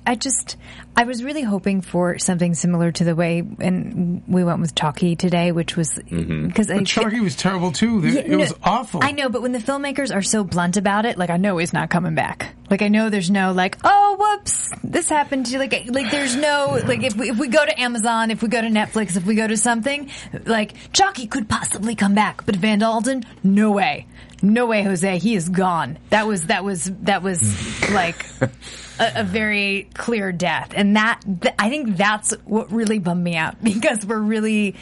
I 0.06 0.16
just 0.16 0.58
I 0.96 1.04
was 1.04 1.24
really 1.24 1.44
hoping 1.44 1.82
for 1.82 2.18
something 2.18 2.54
similar 2.54 2.92
to 2.92 3.04
the 3.04 3.16
way 3.16 3.44
and 3.60 4.24
we 4.28 4.44
went 4.44 4.60
with 4.60 4.76
Chalky 4.76 5.16
today, 5.16 5.52
which 5.52 5.78
was 5.78 5.92
Mm-hmm. 5.92 6.48
because 6.48 6.70
I 6.72 6.78
was 7.22 7.36
terrible 7.36 7.72
too. 7.72 8.00
Yeah, 8.08 8.22
it 8.22 8.30
no, 8.30 8.38
was 8.40 8.54
awful. 8.64 9.02
I 9.04 9.12
know, 9.12 9.30
but 9.30 9.42
when 9.42 9.52
the 9.52 9.60
filmmakers 9.60 10.14
are 10.14 10.22
so 10.22 10.44
blunt 10.44 10.78
about 10.78 11.06
it, 11.06 11.18
like 11.18 11.30
I 11.30 11.38
know 11.38 11.58
he's 11.58 11.74
not 11.74 11.90
coming 11.90 12.16
back. 12.16 12.54
Like 12.70 12.82
I 12.82 12.88
know 12.88 13.10
there's 13.10 13.30
no 13.30 13.52
like, 13.52 13.78
oh, 13.84 14.16
whoops, 14.20 14.72
this 14.84 15.10
happened 15.10 15.46
to 15.48 15.54
you. 15.54 15.60
Like, 15.60 15.86
like 15.88 16.10
there's 16.12 16.36
no 16.36 16.80
like 16.86 17.04
if 17.04 17.16
we 17.16 17.30
if 17.30 17.38
we 17.38 17.48
go 17.48 17.66
to 17.66 17.80
Amazon, 17.80 18.32
if 18.32 18.42
we 18.42 18.48
go 18.48 18.62
to 18.62 18.68
Netflix, 18.68 19.16
if 19.18 19.26
we 19.26 19.36
go 19.36 19.48
to 19.48 19.58
something, 19.58 20.10
like 20.46 20.74
Chalky 20.94 21.28
could 21.28 21.48
possibly 21.48 21.96
come 21.96 22.16
back, 22.16 22.46
but 22.46 22.56
Van 22.56 22.82
Alden, 22.84 23.24
no 23.44 23.72
way, 23.72 24.08
no 24.42 24.66
way, 24.66 24.84
Jose, 24.84 25.18
he 25.20 25.36
is 25.36 25.50
gone. 25.50 25.98
That 26.10 26.28
was 26.28 26.48
that 26.48 26.64
was 26.64 26.92
that 27.02 27.24
was 27.24 27.40
hmm. 27.42 27.94
like. 27.94 28.26
A, 29.00 29.22
a 29.22 29.24
very 29.24 29.90
clear 29.96 30.32
death, 30.32 30.74
and 30.76 30.96
that 30.96 31.22
th- 31.42 31.56
I 31.58 31.70
think 31.70 31.98
that's 31.98 32.34
what 32.46 32.72
really 32.72 33.00
bummed 33.00 33.24
me 33.24 33.36
out 33.36 33.56
because 33.64 34.06
we're 34.06 34.20
really, 34.20 34.76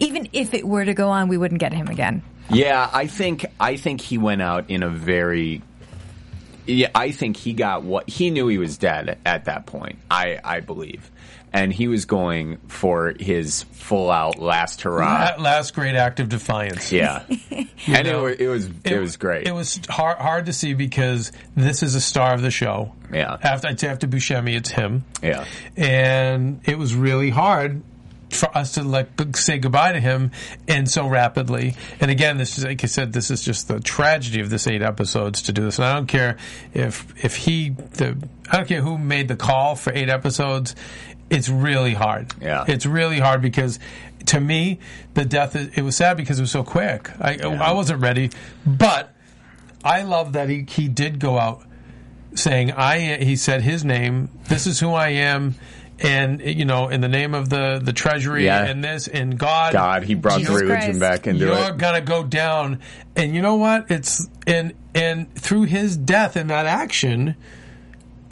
even 0.00 0.28
if 0.34 0.52
it 0.52 0.66
were 0.66 0.84
to 0.84 0.92
go 0.92 1.08
on, 1.08 1.28
we 1.28 1.38
wouldn't 1.38 1.60
get 1.60 1.72
him 1.72 1.86
again. 1.86 2.22
Yeah, 2.50 2.90
I 2.92 3.06
think 3.06 3.46
I 3.58 3.76
think 3.76 4.02
he 4.02 4.18
went 4.18 4.42
out 4.42 4.68
in 4.68 4.82
a 4.82 4.90
very 4.90 5.62
yeah, 6.66 6.90
I 6.94 7.10
think 7.10 7.36
he 7.36 7.52
got 7.54 7.82
what 7.82 8.08
he 8.08 8.30
knew 8.30 8.46
he 8.48 8.58
was 8.58 8.78
dead 8.78 9.18
at 9.24 9.46
that 9.46 9.66
point. 9.66 9.98
I 10.10 10.38
I 10.42 10.60
believe. 10.60 11.10
And 11.52 11.72
he 11.72 11.88
was 11.88 12.06
going 12.06 12.58
for 12.68 13.14
his 13.18 13.64
full 13.64 14.10
out 14.10 14.38
last 14.38 14.82
hurrah. 14.82 15.18
That 15.18 15.40
last 15.40 15.74
great 15.74 15.94
act 15.94 16.18
of 16.20 16.28
defiance. 16.28 16.90
Yeah. 16.90 17.24
and 17.86 18.06
know, 18.06 18.26
it, 18.26 18.40
it 18.40 18.48
was 18.48 18.70
it, 18.84 18.98
was 18.98 19.16
great. 19.16 19.46
It 19.46 19.52
was 19.52 19.80
hard, 19.88 20.18
hard 20.18 20.46
to 20.46 20.52
see 20.52 20.72
because 20.72 21.30
this 21.54 21.82
is 21.82 21.94
a 21.94 22.00
star 22.00 22.32
of 22.32 22.40
the 22.42 22.50
show. 22.50 22.94
Yeah. 23.12 23.36
After 23.42 23.68
I'd 23.68 23.84
after 23.84 24.06
Buscemi, 24.06 24.56
it's 24.56 24.70
him. 24.70 25.04
yeah. 25.22 25.44
and 25.76 26.60
it 26.64 26.78
was 26.78 26.94
really 26.94 27.30
hard 27.30 27.82
for 28.34 28.56
us 28.56 28.72
to 28.72 28.82
like 28.82 29.08
say 29.36 29.58
goodbye 29.58 29.92
to 29.92 30.00
him 30.00 30.30
and 30.66 30.90
so 30.90 31.06
rapidly. 31.06 31.76
And 32.00 32.10
again, 32.10 32.38
this 32.38 32.58
is 32.58 32.64
like 32.64 32.82
I 32.82 32.86
said, 32.86 33.12
this 33.12 33.30
is 33.30 33.42
just 33.42 33.68
the 33.68 33.80
tragedy 33.80 34.40
of 34.40 34.50
this 34.50 34.66
eight 34.66 34.82
episodes 34.82 35.42
to 35.42 35.52
do 35.52 35.62
this. 35.64 35.78
And 35.78 35.86
I 35.86 35.94
don't 35.94 36.06
care 36.06 36.38
if 36.74 37.24
if 37.24 37.36
he 37.36 37.70
the 37.70 38.16
I 38.50 38.56
don't 38.56 38.68
care 38.68 38.82
who 38.82 38.98
made 38.98 39.28
the 39.28 39.36
call 39.36 39.76
for 39.76 39.92
eight 39.92 40.08
episodes. 40.08 40.74
It's 41.32 41.48
really 41.48 41.94
hard. 41.94 42.32
Yeah. 42.40 42.64
it's 42.68 42.86
really 42.86 43.18
hard 43.18 43.40
because 43.42 43.78
to 44.26 44.38
me 44.38 44.78
the 45.14 45.24
death 45.24 45.56
it 45.56 45.82
was 45.82 45.96
sad 45.96 46.16
because 46.16 46.38
it 46.38 46.42
was 46.42 46.50
so 46.52 46.62
quick. 46.62 47.10
I 47.20 47.38
I 47.42 47.72
wasn't 47.72 48.00
ready, 48.00 48.30
but 48.66 49.12
I 49.84 50.02
love 50.02 50.34
that 50.34 50.48
he 50.48 50.64
he 50.68 50.86
did 50.88 51.18
go 51.18 51.38
out 51.38 51.64
saying 52.34 52.72
I 52.72 53.16
he 53.16 53.36
said 53.36 53.62
his 53.62 53.84
name 53.84 54.28
this 54.48 54.66
is 54.66 54.78
who 54.80 54.92
I 54.92 55.08
am 55.08 55.54
and 55.98 56.40
you 56.40 56.64
know 56.64 56.88
in 56.88 57.00
the 57.00 57.08
name 57.08 57.34
of 57.34 57.48
the 57.48 57.80
the 57.82 57.92
treasury 57.92 58.44
Yeah. 58.46 58.64
and 58.64 58.82
this 58.82 59.06
and 59.08 59.38
God 59.38 59.72
God, 59.72 60.02
he 60.04 60.14
brought 60.14 60.38
Jesus 60.38 60.54
the 60.54 60.60
religion 60.66 60.98
Christ. 60.98 61.00
back 61.00 61.26
into 61.26 61.44
you're 61.46 61.70
it. 61.70 61.78
gonna 61.78 62.00
go 62.00 62.22
down 62.24 62.80
and 63.16 63.34
you 63.34 63.42
know 63.42 63.56
what 63.56 63.90
it's 63.90 64.28
and 64.46 64.72
and 64.94 65.34
through 65.34 65.64
his 65.64 65.96
death 65.96 66.36
and 66.36 66.48
that 66.50 66.66
action 66.66 67.34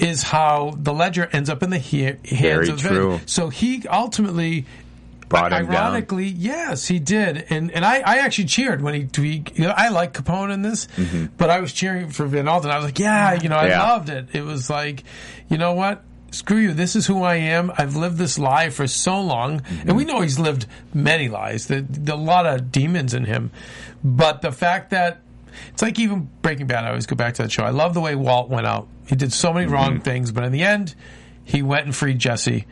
is 0.03 0.23
how 0.23 0.75
the 0.77 0.93
ledger 0.93 1.29
ends 1.33 1.49
up 1.51 1.63
in 1.63 1.71
the 1.71 1.79
he- 1.79 2.03
hands 2.03 2.21
Very 2.41 2.69
of 2.71 2.81
true. 2.81 3.21
so 3.27 3.49
he 3.51 3.87
ultimately 3.89 4.67
Brought 5.29 5.53
him 5.53 5.67
down. 5.67 5.75
Ironically, 5.77 6.27
yes, 6.27 6.89
he 6.89 6.99
did, 6.99 7.47
and 7.51 7.71
and 7.71 7.85
I, 7.85 7.99
I 8.01 8.19
actually 8.19 8.47
cheered 8.47 8.83
when 8.83 8.95
he. 8.95 9.07
he 9.15 9.45
you 9.55 9.63
know, 9.63 9.73
I 9.77 9.91
like 9.91 10.13
Capone 10.13 10.53
in 10.53 10.63
this, 10.63 10.89
but 11.37 11.51
I 11.51 11.61
was 11.61 11.73
cheering 11.73 12.11
for 12.11 12.27
Van 12.27 12.49
Alden. 12.49 12.69
I 12.69 12.75
was 12.79 12.85
like, 12.87 12.99
yeah, 12.99 13.35
you 13.35 13.49
know, 13.49 13.57
I 13.57 13.61
Mm-hmm. 13.69 13.71
Yeah. 13.71 13.93
loved 13.93 14.09
it. 14.09 14.27
It 14.33 14.43
was 14.43 14.69
like, 14.69 15.05
you 15.49 15.57
know 15.57 15.75
what? 15.75 16.03
Screw 16.33 16.57
you. 16.57 16.73
This 16.73 16.97
is 16.97 17.07
who 17.07 17.23
I 17.23 17.37
am. 17.37 17.71
I've 17.79 17.95
lived 17.95 18.17
this 18.19 18.41
lie 18.41 18.71
for 18.71 18.89
so 18.89 19.21
long, 19.21 19.63
and 19.87 19.97
we 19.97 20.05
know 20.05 20.21
he's 20.21 20.41
lived 20.41 20.67
many 20.93 21.29
lies. 21.29 21.69
There, 21.69 21.83
there 21.83 22.17
a 22.17 22.19
lot 22.19 22.45
of 22.47 22.73
demons 22.73 23.15
in 23.15 23.25
him, 23.25 23.53
but 24.03 24.43
the 24.43 24.51
fact 24.51 24.91
that 24.91 25.21
it's 25.73 25.83
like 25.83 25.99
even 25.99 26.31
Breaking 26.43 26.67
Bad. 26.67 26.85
I 26.85 26.89
always 26.89 27.07
go 27.07 27.17
back 27.17 27.35
to 27.35 27.43
that 27.43 27.53
show. 27.53 27.65
I 27.65 27.71
love 27.71 27.95
the 27.95 28.01
way 28.01 28.15
Walt 28.15 28.49
went 28.49 28.67
out. 28.67 28.89
He 29.07 29.17
did 29.17 29.33
so 29.33 29.53
many 29.53 29.67
wrong 29.67 29.95
mm-hmm. 29.95 30.03
things, 30.03 30.33
but 30.33 30.45
in 30.45 30.53
the 30.53 30.63
end, 30.63 30.95
he 31.45 31.63
went 31.63 31.87
and 31.87 31.95
freed 31.95 32.19
Jesse 32.19 32.67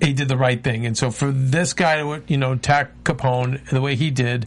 he 0.00 0.12
did 0.12 0.28
the 0.28 0.36
right 0.36 0.62
thing. 0.62 0.86
And 0.86 0.96
so 0.96 1.10
for 1.10 1.30
this 1.30 1.72
guy 1.72 1.96
to, 1.96 2.22
you 2.28 2.36
know, 2.36 2.52
attack 2.52 3.02
Capone 3.04 3.64
the 3.68 3.80
way 3.80 3.96
he 3.96 4.10
did, 4.10 4.46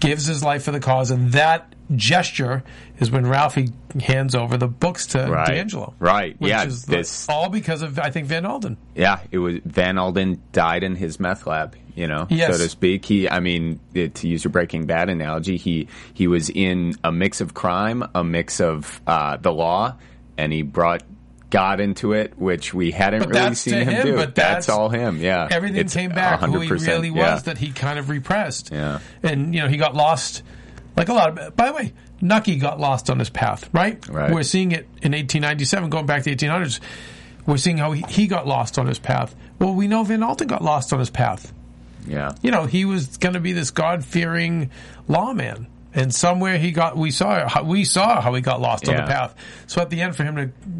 gives 0.00 0.26
his 0.26 0.44
life 0.44 0.64
for 0.64 0.70
the 0.70 0.80
cause, 0.80 1.10
and 1.10 1.32
that 1.32 1.71
gesture 1.94 2.62
is 2.98 3.10
when 3.10 3.26
Ralphie 3.26 3.70
hands 4.00 4.34
over 4.34 4.56
the 4.56 4.68
books 4.68 5.06
to 5.08 5.26
Right. 5.30 5.46
D'Angelo. 5.46 5.94
Right. 5.98 6.38
Which 6.40 6.50
Yeah, 6.50 6.64
is 6.64 6.88
like 6.88 7.06
all 7.28 7.48
because 7.48 7.82
of, 7.82 7.98
I 7.98 8.10
think, 8.10 8.26
Van 8.26 8.46
Alden. 8.46 8.76
Yeah, 8.94 9.20
it 9.30 9.38
was 9.38 9.56
Van 9.64 9.98
Alden 9.98 10.40
died 10.52 10.82
in 10.84 10.94
his 10.96 11.18
meth 11.20 11.46
lab, 11.46 11.76
you 11.94 12.06
know, 12.06 12.26
Yes. 12.30 12.56
so 12.56 12.62
to 12.62 12.68
speak. 12.68 13.04
He, 13.04 13.28
I 13.28 13.40
mean, 13.40 13.80
it, 13.94 14.14
to 14.16 14.28
use 14.28 14.44
your 14.44 14.50
Breaking 14.50 14.86
Bad 14.86 15.08
analogy, 15.10 15.56
he 15.56 15.88
he 16.14 16.26
was 16.26 16.48
in 16.50 16.94
a 17.04 17.12
mix 17.12 17.40
of 17.40 17.54
crime, 17.54 18.04
a 18.14 18.24
mix 18.24 18.60
of 18.60 19.00
uh, 19.06 19.36
the 19.36 19.52
law, 19.52 19.96
and 20.38 20.52
he 20.52 20.62
brought 20.62 21.02
God 21.50 21.80
into 21.80 22.14
it, 22.14 22.38
which 22.38 22.72
we 22.72 22.92
hadn't 22.92 23.20
But 23.24 23.28
really 23.34 23.54
seen 23.54 23.74
him, 23.74 23.88
him, 23.88 24.06
do. 24.06 24.16
but 24.16 24.34
that's- 24.34 24.70
all 24.70 24.88
him. 24.88 25.18
Yeah, 25.20 25.48
Everything 25.50 25.80
It's 25.80 25.92
came 25.92 26.10
back 26.12 26.40
who 26.40 26.60
he 26.60 26.70
really 26.70 27.10
was 27.10 27.18
yeah. 27.20 27.38
that 27.40 27.58
he 27.58 27.72
kind 27.72 27.98
of 27.98 28.08
repressed. 28.08 28.70
Yeah. 28.72 29.00
And, 29.22 29.54
you 29.54 29.60
know, 29.60 29.68
he 29.68 29.76
got 29.76 29.94
lost, 29.94 30.42
like 30.96 31.08
a 31.08 31.12
lot 31.12 31.38
of, 31.38 31.56
by 31.56 31.66
the 31.68 31.72
way, 31.72 31.92
Nucky 32.20 32.56
got 32.56 32.78
lost 32.78 33.10
on 33.10 33.18
his 33.18 33.30
path, 33.30 33.68
right? 33.72 34.06
Right. 34.08 34.32
We're 34.32 34.42
seeing 34.42 34.72
it 34.72 34.84
in 35.02 35.12
1897, 35.12 35.90
going 35.90 36.06
back 36.06 36.22
to 36.24 36.34
1800s. 36.34 36.80
We're 37.46 37.56
seeing 37.56 37.78
how 37.78 37.92
he, 37.92 38.04
he 38.08 38.26
got 38.26 38.46
lost 38.46 38.78
on 38.78 38.86
his 38.86 38.98
path. 38.98 39.34
Well, 39.58 39.74
we 39.74 39.88
know 39.88 40.04
Van 40.04 40.22
Alden 40.22 40.46
got 40.46 40.62
lost 40.62 40.92
on 40.92 40.98
his 41.00 41.10
path. 41.10 41.52
yeah, 42.06 42.32
you 42.42 42.50
know, 42.50 42.66
he 42.66 42.84
was 42.84 43.16
going 43.16 43.34
to 43.34 43.40
be 43.40 43.52
this 43.52 43.70
God 43.70 44.04
fearing 44.04 44.70
lawman. 45.08 45.66
And 45.94 46.14
somewhere 46.14 46.56
he 46.56 46.72
got, 46.72 46.96
we 46.96 47.10
saw, 47.10 47.46
how- 47.48 47.64
we 47.64 47.84
saw 47.84 48.20
how 48.22 48.32
he 48.34 48.40
got 48.40 48.60
lost 48.60 48.88
on 48.88 48.94
the 48.96 49.02
path. 49.12 49.34
So 49.66 49.82
at 49.82 49.90
the 49.90 50.00
end, 50.00 50.16
for 50.16 50.24
him 50.24 50.36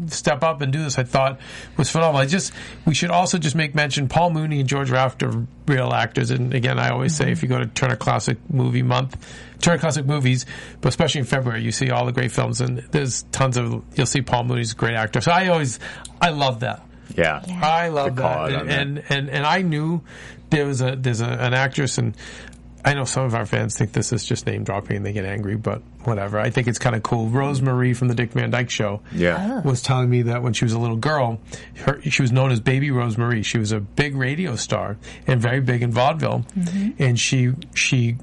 to 0.07 0.15
step 0.15 0.43
up 0.43 0.61
and 0.61 0.73
do 0.73 0.83
this, 0.83 0.97
I 0.97 1.03
thought 1.03 1.39
was 1.77 1.89
phenomenal. 1.89 2.21
I 2.21 2.25
just, 2.25 2.51
we 2.85 2.93
should 2.95 3.11
also 3.11 3.37
just 3.37 3.55
make 3.55 3.75
mention 3.75 4.07
Paul 4.07 4.31
Muni 4.31 4.59
and 4.59 4.67
George 4.67 4.89
Raft 4.89 5.21
are 5.21 5.45
real 5.67 5.93
actors. 5.93 6.31
And 6.31 6.53
again, 6.53 6.79
I 6.79 6.89
always 6.89 7.15
say 7.15 7.31
if 7.31 7.43
you 7.43 7.49
go 7.49 7.59
to 7.59 7.67
Turner 7.67 7.95
Classic 7.95 8.37
Movie 8.49 8.81
Month, 8.81 9.17
Turner 9.61 9.77
Classic 9.77 10.05
Movies, 10.05 10.45
but 10.81 10.89
especially 10.89 11.19
in 11.19 11.25
February, 11.25 11.61
you 11.63 11.71
see 11.71 11.91
all 11.91 12.05
the 12.05 12.11
great 12.11 12.31
films, 12.31 12.59
and 12.59 12.79
there's 12.91 13.21
tons 13.31 13.55
of, 13.55 13.83
you'll 13.95 14.05
see 14.07 14.21
Paul 14.23 14.45
Muni's 14.45 14.71
a 14.73 14.75
great 14.75 14.95
actor. 14.95 15.21
So 15.21 15.31
I 15.31 15.47
always, 15.49 15.79
I 16.19 16.29
love 16.31 16.61
that. 16.61 16.81
yeah, 17.15 17.41
I 17.61 17.89
love 17.89 18.15
that. 18.15 18.51
And, 18.51 18.69
that. 18.69 18.79
and 18.79 19.03
and 19.09 19.29
and 19.29 19.45
I 19.45 19.61
knew 19.61 20.01
there 20.49 20.65
was 20.65 20.81
a 20.81 20.95
there's 20.95 21.21
a, 21.21 21.27
an 21.27 21.53
actress 21.53 21.97
and 21.97 22.15
I 22.85 22.93
know 22.93 23.05
some 23.05 23.23
of 23.25 23.33
our 23.33 23.45
fans 23.45 23.77
think 23.77 23.93
this 23.93 24.11
is 24.11 24.25
just 24.25 24.45
name 24.45 24.63
dropping 24.63 24.97
and 24.97 25.05
they 25.05 25.13
get 25.13 25.23
angry, 25.25 25.55
but 25.55 25.81
whatever. 26.03 26.37
I 26.39 26.49
think 26.49 26.67
it's 26.67 26.79
kind 26.79 26.95
of 26.95 27.03
cool. 27.03 27.27
Rose 27.29 27.61
Marie 27.61 27.93
from 27.93 28.09
the 28.09 28.15
Dick 28.15 28.31
Van 28.33 28.49
Dyke 28.51 28.69
Show 28.69 29.01
yeah. 29.13 29.61
Oh. 29.63 29.69
was 29.69 29.81
telling 29.81 30.09
me 30.09 30.23
that 30.23 30.43
when 30.43 30.51
she 30.53 30.65
was 30.65 30.73
a 30.73 30.79
little 30.79 30.97
girl, 30.97 31.39
her, 31.85 32.01
she 32.01 32.21
was 32.21 32.31
known 32.31 32.51
as 32.51 32.59
Baby 32.59 32.91
Rose 32.91 33.17
Marie. 33.17 33.43
She 33.43 33.57
was 33.57 33.71
a 33.71 33.79
big 33.79 34.15
radio 34.15 34.55
star 34.57 34.97
and 35.27 35.41
very 35.41 35.61
big 35.61 35.81
in 35.81 35.91
vaudeville, 35.91 36.45
mm-hmm. 36.57 37.01
and 37.01 37.17
she 37.19 37.53
she 37.73 38.17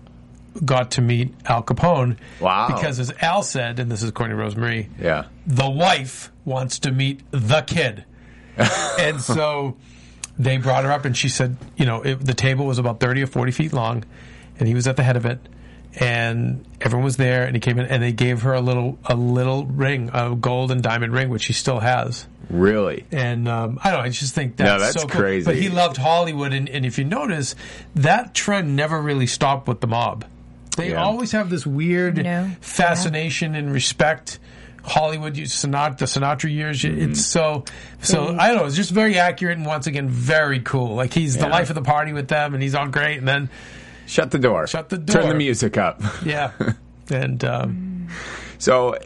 got 0.64 0.90
to 0.92 1.00
meet 1.00 1.32
Al 1.46 1.62
Capone. 1.62 2.16
Wow. 2.40 2.66
Because 2.68 2.98
as 2.98 3.12
Al 3.20 3.42
said, 3.42 3.78
and 3.78 3.90
this 3.90 4.02
is 4.02 4.10
according 4.10 4.36
to 4.36 4.42
Rose 4.42 4.56
Marie, 4.56 4.88
Yeah. 5.00 5.26
the 5.46 5.70
wife 5.70 6.30
wants 6.44 6.80
to 6.80 6.92
meet 6.92 7.22
the 7.30 7.62
kid. 7.62 8.04
and 8.98 9.20
so 9.20 9.76
they 10.38 10.58
brought 10.58 10.84
her 10.84 10.92
up, 10.92 11.04
and 11.04 11.16
she 11.16 11.28
said, 11.28 11.56
you 11.76 11.86
know, 11.86 12.02
it, 12.02 12.20
the 12.24 12.34
table 12.34 12.66
was 12.66 12.78
about 12.78 13.00
thirty 13.00 13.22
or 13.22 13.26
forty 13.26 13.52
feet 13.52 13.72
long, 13.72 14.04
and 14.60 14.68
he 14.68 14.74
was 14.74 14.86
at 14.86 14.96
the 14.96 15.02
head 15.02 15.16
of 15.16 15.26
it, 15.26 15.40
and 15.98 16.64
everyone 16.80 17.04
was 17.04 17.16
there, 17.16 17.44
and 17.44 17.56
he 17.56 17.60
came 17.60 17.78
in, 17.78 17.86
and 17.86 18.00
they 18.02 18.12
gave 18.12 18.42
her 18.42 18.52
a 18.54 18.60
little 18.60 18.98
a 19.06 19.16
little 19.16 19.66
ring, 19.66 20.10
a 20.14 20.36
gold 20.36 20.70
and 20.70 20.82
diamond 20.82 21.12
ring, 21.12 21.28
which 21.30 21.42
she 21.42 21.52
still 21.52 21.80
has. 21.80 22.26
Really? 22.48 23.04
And 23.12 23.48
um, 23.48 23.78
I 23.82 23.90
don't 23.90 24.00
know. 24.00 24.04
I 24.06 24.08
just 24.08 24.34
think 24.34 24.56
that's, 24.56 24.68
No, 24.68 24.78
that's 24.78 25.00
so 25.00 25.06
cool. 25.08 25.20
crazy. 25.20 25.44
But 25.44 25.56
he 25.56 25.68
loved 25.68 25.96
Hollywood, 25.96 26.52
and, 26.52 26.68
and 26.68 26.84
if 26.84 26.98
you 26.98 27.04
notice, 27.04 27.54
that 27.94 28.34
trend 28.34 28.74
never 28.76 29.00
really 29.00 29.26
stopped 29.28 29.68
with 29.68 29.80
the 29.80 29.86
mob. 29.86 30.24
They 30.76 30.90
Yeah. 30.90 31.02
always 31.02 31.32
have 31.32 31.48
this 31.50 31.64
weird 31.66 32.16
No. 32.22 32.50
fascination 32.60 33.54
and 33.54 33.72
respect. 33.72 34.38
Hollywood, 34.82 35.36
you- 35.36 35.44
Sinatra, 35.44 35.98
the 35.98 36.04
Sinatra 36.06 36.50
years. 36.50 36.82
Mm-hmm. 36.82 37.10
It's 37.12 37.24
so 37.24 37.64
so. 38.00 38.34
I 38.38 38.48
don't 38.48 38.56
know. 38.56 38.64
It's 38.64 38.76
just 38.76 38.90
very 38.90 39.18
accurate 39.18 39.58
and 39.58 39.66
once 39.66 39.86
again 39.86 40.08
very 40.08 40.60
cool. 40.60 40.94
Like 40.94 41.12
he's 41.12 41.36
the 41.36 41.48
life 41.48 41.68
of 41.68 41.74
the 41.74 41.82
party 41.82 42.12
with 42.14 42.28
them, 42.28 42.54
and 42.54 42.62
he's 42.62 42.74
all 42.74 42.88
great. 42.88 43.18
And 43.18 43.28
then 43.28 43.50
Shut 44.10 44.30
the 44.32 44.38
door. 44.38 44.66
Shut 44.66 44.88
the 44.88 44.98
door. 44.98 45.22
Turn 45.22 45.28
the 45.30 45.34
music 45.36 45.78
up. 45.78 46.02
yeah, 46.24 46.50
and 47.10 47.44
um, 47.44 48.08
So, 48.58 48.96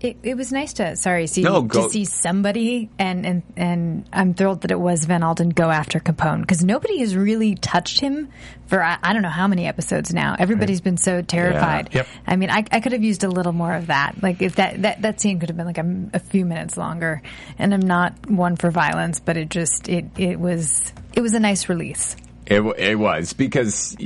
It, 0.00 0.18
it 0.22 0.36
was 0.36 0.52
nice 0.52 0.74
to 0.74 0.96
sorry 0.96 1.26
see 1.26 1.42
No, 1.42 1.62
go- 1.62 1.84
to 1.86 1.90
see 1.90 2.04
somebody 2.04 2.88
and 2.98 3.24
and 3.26 3.42
and 3.56 4.08
I'm 4.12 4.34
thrilled 4.34 4.60
that 4.62 4.70
it 4.70 4.78
was 4.78 5.04
Van 5.06 5.22
Alden 5.22 5.48
go 5.50 5.70
after 5.70 5.98
Capone 5.98 6.42
because 6.42 6.62
nobody 6.64 6.98
has 7.00 7.16
really 7.16 7.54
touched 7.54 8.00
him 8.00 8.28
for 8.66 8.82
I, 8.82 8.98
I 9.02 9.12
don't 9.14 9.22
know 9.22 9.28
how 9.30 9.48
many 9.48 9.66
episodes 9.66 10.12
now. 10.14 10.36
Everybody's 10.38 10.80
been 10.80 10.96
so 10.96 11.22
terrified. 11.22 11.90
Yep. 11.92 12.06
I 12.26 12.36
mean, 12.36 12.50
I, 12.50 12.64
I 12.70 12.80
could 12.80 12.92
have 12.92 13.02
used 13.02 13.24
a 13.24 13.28
little 13.28 13.52
more 13.52 13.74
of 13.74 13.88
that. 13.88 14.22
Like 14.22 14.40
if 14.42 14.56
that 14.56 14.82
that, 14.82 15.02
that 15.02 15.20
scene 15.20 15.40
could 15.40 15.48
have 15.48 15.56
been 15.56 15.66
like 15.66 15.78
a, 15.78 16.16
a 16.16 16.18
few 16.20 16.44
minutes 16.44 16.76
longer. 16.76 17.22
And 17.58 17.72
I'm 17.74 17.80
not 17.80 18.30
one 18.30 18.56
for 18.56 18.70
violence, 18.70 19.20
but 19.20 19.36
it 19.36 19.48
just 19.48 19.88
it 19.88 20.04
it 20.18 20.38
was 20.38 20.92
it 21.14 21.20
was 21.22 21.32
a 21.34 21.40
nice 21.40 21.68
release. 21.68 22.14
It, 22.46 22.60
it 22.78 22.96
was 22.96 23.32
because, 23.32 23.96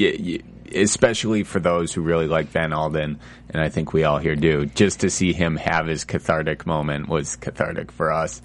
especially 0.74 1.44
for 1.44 1.60
those 1.60 1.92
who 1.92 2.02
really 2.02 2.26
like 2.26 2.48
Van 2.48 2.72
Alden, 2.72 3.18
and 3.50 3.62
I 3.62 3.68
think 3.68 3.92
we 3.92 4.04
all 4.04 4.18
here 4.18 4.36
do, 4.36 4.66
just 4.66 5.00
to 5.00 5.10
see 5.10 5.32
him 5.32 5.56
have 5.56 5.86
his 5.86 6.04
cathartic 6.04 6.66
moment 6.66 7.08
was 7.08 7.36
cathartic 7.36 7.92
for 7.92 8.12
us. 8.12 8.42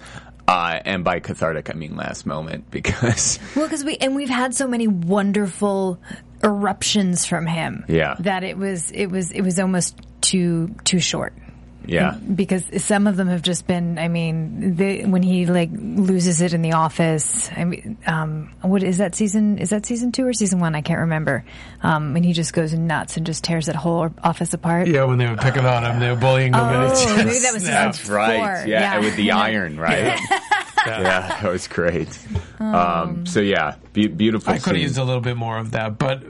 Uh, 0.48 0.80
and 0.84 1.04
by 1.04 1.20
cathartic, 1.20 1.70
I 1.70 1.74
mean 1.74 1.96
last 1.96 2.26
moment 2.26 2.70
because 2.72 3.38
Well, 3.54 3.66
because 3.66 3.84
we 3.84 3.96
and 3.96 4.16
we've 4.16 4.28
had 4.28 4.54
so 4.54 4.66
many 4.66 4.88
wonderful 4.88 6.00
eruptions 6.42 7.26
from 7.26 7.46
him. 7.46 7.84
Yeah. 7.88 8.16
that 8.20 8.42
it 8.42 8.56
was 8.56 8.90
it 8.90 9.06
was 9.06 9.30
it 9.30 9.42
was 9.42 9.60
almost 9.60 9.96
too 10.20 10.74
too 10.84 10.98
short. 10.98 11.34
Yeah, 11.86 12.12
because 12.16 12.64
some 12.84 13.06
of 13.06 13.16
them 13.16 13.28
have 13.28 13.42
just 13.42 13.66
been. 13.66 13.98
I 13.98 14.08
mean, 14.08 14.76
they, 14.76 15.04
when 15.04 15.22
he 15.22 15.46
like 15.46 15.70
loses 15.72 16.40
it 16.40 16.52
in 16.52 16.62
the 16.62 16.72
office. 16.72 17.50
I 17.56 17.64
mean, 17.64 17.96
um, 18.06 18.52
what 18.62 18.82
is 18.82 18.98
that 18.98 19.14
season? 19.14 19.58
Is 19.58 19.70
that 19.70 19.86
season 19.86 20.12
two 20.12 20.26
or 20.26 20.32
season 20.32 20.60
one? 20.60 20.74
I 20.74 20.82
can't 20.82 21.00
remember. 21.00 21.44
Um, 21.82 22.14
and 22.16 22.24
he 22.24 22.32
just 22.32 22.52
goes 22.52 22.72
nuts 22.74 23.16
and 23.16 23.24
just 23.26 23.42
tears 23.44 23.66
that 23.66 23.76
whole 23.76 24.10
office 24.22 24.52
apart. 24.54 24.86
yeah, 24.88 25.04
when 25.04 25.18
they 25.18 25.26
were 25.26 25.36
picking 25.36 25.64
on 25.64 25.84
him, 25.84 25.98
they 26.00 26.10
were 26.10 26.16
bullying 26.16 26.52
him. 26.52 26.60
and 26.60 26.90
it's 26.92 27.00
Oh, 27.02 27.04
just- 27.06 27.16
maybe 27.26 27.38
that 27.38 27.52
was 27.54 27.62
season 27.62 27.74
that's 27.74 28.06
right. 28.08 28.66
Yeah, 28.68 28.94
Yeah. 28.94 28.98
with 29.00 29.16
the 29.16 29.30
iron, 29.32 29.78
right? 29.78 30.18
Yeah. 30.86 31.38
that 31.42 31.50
was 31.50 31.68
great. 31.68 32.08
Um, 32.58 33.26
so 33.26 33.40
yeah, 33.40 33.76
be- 33.92 34.08
beautiful. 34.08 34.52
I 34.52 34.58
could 34.58 34.74
have 34.74 34.82
used 34.82 34.98
a 34.98 35.04
little 35.04 35.20
bit 35.20 35.36
more 35.36 35.58
of 35.58 35.72
that, 35.72 35.98
but 35.98 36.22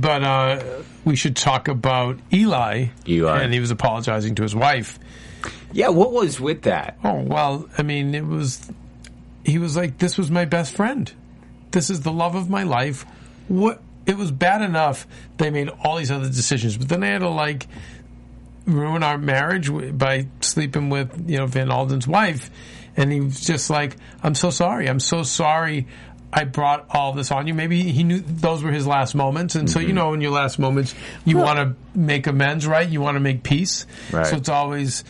but 0.00 0.22
uh, 0.22 0.62
we 1.04 1.16
should 1.16 1.36
talk 1.36 1.68
about 1.68 2.18
Eli. 2.32 2.88
Eli. 3.08 3.42
and 3.42 3.52
he 3.52 3.60
was 3.60 3.70
apologizing 3.70 4.34
to 4.36 4.42
his 4.42 4.54
wife. 4.54 4.98
Yeah, 5.72 5.88
what 5.88 6.12
was 6.12 6.40
with 6.40 6.62
that? 6.62 6.98
Oh 7.02 7.20
well, 7.22 7.68
I 7.78 7.82
mean, 7.82 8.14
it 8.14 8.26
was. 8.26 8.70
He 9.44 9.58
was 9.58 9.76
like, 9.76 9.98
"This 9.98 10.16
was 10.18 10.30
my 10.30 10.44
best 10.44 10.74
friend. 10.74 11.12
This 11.70 11.90
is 11.90 12.02
the 12.02 12.12
love 12.12 12.34
of 12.34 12.48
my 12.50 12.62
life." 12.62 13.04
What? 13.48 13.82
It 14.04 14.16
was 14.16 14.32
bad 14.32 14.62
enough 14.62 15.06
they 15.36 15.50
made 15.50 15.68
all 15.84 15.96
these 15.96 16.10
other 16.10 16.26
decisions, 16.26 16.76
but 16.76 16.88
then 16.88 17.00
they 17.00 17.08
had 17.08 17.20
to 17.20 17.28
like 17.28 17.66
ruin 18.66 19.02
our 19.02 19.18
marriage 19.18 19.70
by 19.96 20.26
sleeping 20.40 20.88
with 20.90 21.28
you 21.28 21.38
know 21.38 21.46
Van 21.46 21.70
Alden's 21.70 22.06
wife, 22.06 22.50
and 22.96 23.12
he 23.12 23.20
was 23.20 23.40
just 23.40 23.70
like, 23.70 23.96
"I'm 24.22 24.34
so 24.34 24.50
sorry. 24.50 24.88
I'm 24.88 25.00
so 25.00 25.22
sorry." 25.22 25.86
I 26.34 26.44
brought 26.44 26.86
all 26.88 27.12
this 27.12 27.30
on 27.30 27.46
you. 27.46 27.52
Maybe 27.52 27.82
he 27.92 28.04
knew 28.04 28.20
those 28.20 28.62
were 28.62 28.72
his 28.72 28.86
last 28.86 29.14
moments, 29.14 29.54
and 29.54 29.68
so 29.68 29.80
you 29.80 29.88
mm-hmm. 29.88 29.96
know, 29.96 30.14
in 30.14 30.22
your 30.22 30.30
last 30.30 30.58
moments, 30.58 30.94
you 31.26 31.36
want 31.36 31.58
to 31.58 31.98
make 31.98 32.26
amends, 32.26 32.66
right? 32.66 32.88
You 32.88 33.02
want 33.02 33.16
to 33.16 33.20
make 33.20 33.42
peace. 33.42 33.86
Right. 34.10 34.26
So 34.26 34.36
it's 34.36 34.48
always 34.48 35.04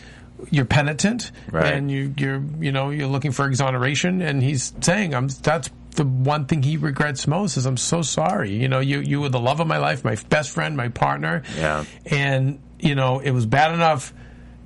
you're 0.51 0.65
penitent, 0.65 1.31
Right. 1.49 1.73
and 1.73 1.89
you, 1.89 2.13
you're 2.17 2.43
you 2.59 2.73
know 2.73 2.89
you're 2.89 3.07
looking 3.07 3.31
for 3.31 3.47
exoneration, 3.47 4.21
and 4.21 4.43
he's 4.43 4.73
saying, 4.81 5.15
"I'm 5.15 5.29
that's 5.29 5.69
the 5.95 6.03
one 6.03 6.45
thing 6.45 6.61
he 6.63 6.75
regrets 6.75 7.25
most 7.27 7.55
is 7.55 7.65
I'm 7.65 7.77
so 7.77 8.01
sorry. 8.01 8.51
You 8.51 8.67
know, 8.67 8.79
you 8.81 8.99
you 8.99 9.21
were 9.21 9.29
the 9.29 9.39
love 9.39 9.61
of 9.61 9.67
my 9.67 9.77
life, 9.77 10.03
my 10.03 10.17
best 10.27 10.49
friend, 10.49 10.75
my 10.75 10.89
partner, 10.89 11.43
Yeah. 11.57 11.85
and 12.05 12.59
you 12.79 12.95
know 12.95 13.19
it 13.19 13.31
was 13.31 13.45
bad 13.45 13.73
enough." 13.73 14.13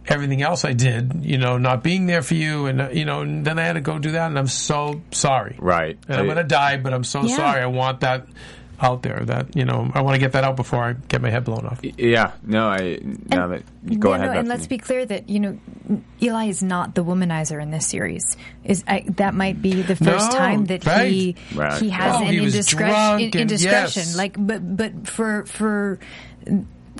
Everything 0.08 0.42
else 0.42 0.64
I 0.64 0.72
did, 0.74 1.26
you 1.26 1.38
know, 1.38 1.58
not 1.58 1.84
being 1.84 2.06
there 2.06 2.22
for 2.22 2.34
you, 2.36 2.66
and 2.68 2.82
uh, 2.82 2.90
you 2.90 3.04
know, 3.04 3.22
and 3.22 3.44
then 3.46 3.60
I 3.60 3.64
had 3.64 3.74
to 3.74 3.82
go 3.82 4.00
do 4.00 4.12
that, 4.12 4.28
and 4.28 4.40
I'm 4.40 4.48
so 4.48 5.02
sorry. 5.12 5.56
Right. 5.60 5.98
And 6.08 6.18
I'm 6.18 6.28
gonna 6.28 6.44
die, 6.46 6.78
but 6.78 6.94
I'm 6.94 7.04
so 7.04 7.24
Yeah. 7.24 7.36
sorry. 7.36 7.62
I 7.62 7.66
want 7.66 8.00
that 8.02 8.26
out 8.80 9.02
there. 9.04 9.20
That 9.26 9.54
you 9.56 9.66
know, 9.66 9.92
I 9.94 10.02
want 10.04 10.16
to 10.16 10.20
get 10.20 10.32
that 10.32 10.46
out 10.46 10.56
before 10.56 10.82
I 10.84 10.94
get 10.94 11.22
my 11.22 11.30
head 11.30 11.44
blown 11.44 11.66
off. 11.66 11.80
Yeah, 11.84 12.32
no, 12.46 12.68
I 12.70 13.00
now 13.30 13.48
that 13.48 13.64
go 14.00 14.12
Yeah, 14.12 14.16
ahead. 14.16 14.32
no, 14.34 14.40
and 14.40 14.48
let's 14.48 14.68
be 14.68 14.78
clear 14.78 15.06
that 15.06 15.30
you 15.30 15.42
know 15.42 15.60
Eli 16.22 16.46
is 16.46 16.64
not 16.64 16.96
the 16.96 17.04
womanizer 17.04 17.62
in 17.62 17.72
this 17.72 17.86
series. 17.88 18.38
Is 18.64 18.86
I, 18.88 19.04
that 19.18 19.34
might 19.34 19.62
be 19.62 19.82
the 19.82 19.96
first 19.98 20.32
No, 20.32 20.38
time 20.38 20.66
that 20.68 20.84
he 20.86 21.36
right. 21.56 21.72
Right. 21.74 21.82
he 21.82 21.90
has 21.90 22.16
Oh, 22.16 22.20
an 22.26 22.32
he 22.32 22.40
was 22.40 22.54
indiscretion. 22.56 23.20
in- 23.20 23.26
and- 23.26 23.36
indiscretion, 23.36 24.04
yes. 24.04 24.16
like 24.16 24.36
but 24.38 24.78
but 24.78 25.06
for 25.08 25.46
for 25.48 26.00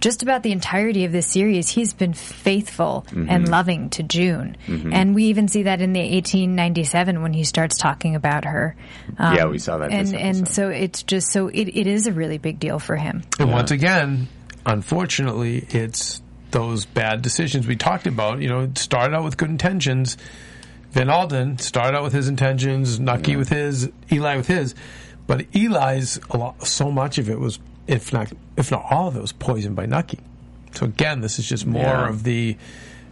just 0.08 0.24
about 0.24 0.42
the 0.42 0.54
entirety 0.54 1.04
of 1.04 1.12
this 1.12 1.28
series, 1.28 1.68
he's 1.68 1.92
been 1.94 2.14
faithful 2.14 3.06
Mm-hmm. 3.08 3.30
and 3.30 3.50
loving 3.50 3.90
to 3.90 4.04
June, 4.04 4.56
and 4.68 5.14
we 5.14 5.26
even 5.26 5.48
see 5.50 5.64
that 5.64 5.82
in 5.82 5.92
the 5.92 6.00
1897 6.00 7.22
when 7.22 7.34
he 7.34 7.44
starts 7.44 7.78
talking 7.78 8.16
about 8.16 8.46
her. 8.46 8.76
Um, 9.18 9.36
Yeah, 9.36 9.46
we 9.48 9.60
saw 9.60 9.78
that 9.80 9.90
this 9.92 10.14
and 10.14 10.22
and 10.38 10.48
so 10.48 10.70
it's 10.70 11.04
just 11.04 11.32
so 11.32 11.48
it, 11.50 11.68
it 11.68 11.88
is 11.88 12.08
a 12.08 12.14
really 12.14 12.38
big 12.38 12.58
deal 12.60 12.80
for 12.80 12.96
him. 12.96 13.24
And 13.40 13.52
once 13.52 13.72
again, 13.72 14.28
unfortunately, 14.66 15.66
it's 15.70 16.22
those 16.52 16.86
bad 16.86 17.22
decisions 17.22 17.68
we 17.68 17.76
talked 17.76 18.08
about. 18.08 18.42
You 18.42 18.48
know, 18.50 18.62
it 18.62 18.78
started 18.78 19.14
out 19.16 19.24
with 19.26 19.36
good 19.36 19.50
intentions. 19.50 20.18
Van 20.92 21.10
Alden 21.10 21.58
started 21.60 21.98
out 21.98 22.04
with 22.04 22.14
his 22.14 22.28
intentions, 22.30 23.00
Nucky 23.00 23.36
with 23.36 23.50
his, 23.50 23.92
Eli 24.12 24.38
with 24.38 24.48
his, 24.48 24.74
but 25.28 25.46
Eli's 25.54 26.18
a 26.30 26.38
lot, 26.38 26.66
so 26.66 26.90
much 26.92 27.18
of 27.18 27.30
it 27.30 27.38
was, 27.40 27.60
if 27.88 28.12
not, 28.14 28.32
if 28.58 28.72
not 28.72 28.86
all 28.90 29.08
of 29.08 29.16
it, 29.16 29.22
was 29.22 29.32
poisoned 29.32 29.76
by 29.76 29.86
Nucky. 29.86 30.20
So 30.74 30.86
again, 30.86 31.22
this 31.22 31.40
is 31.40 31.48
just 31.48 31.66
more 31.66 31.82
Yeah. 31.84 32.10
of 32.10 32.24
the 32.24 32.58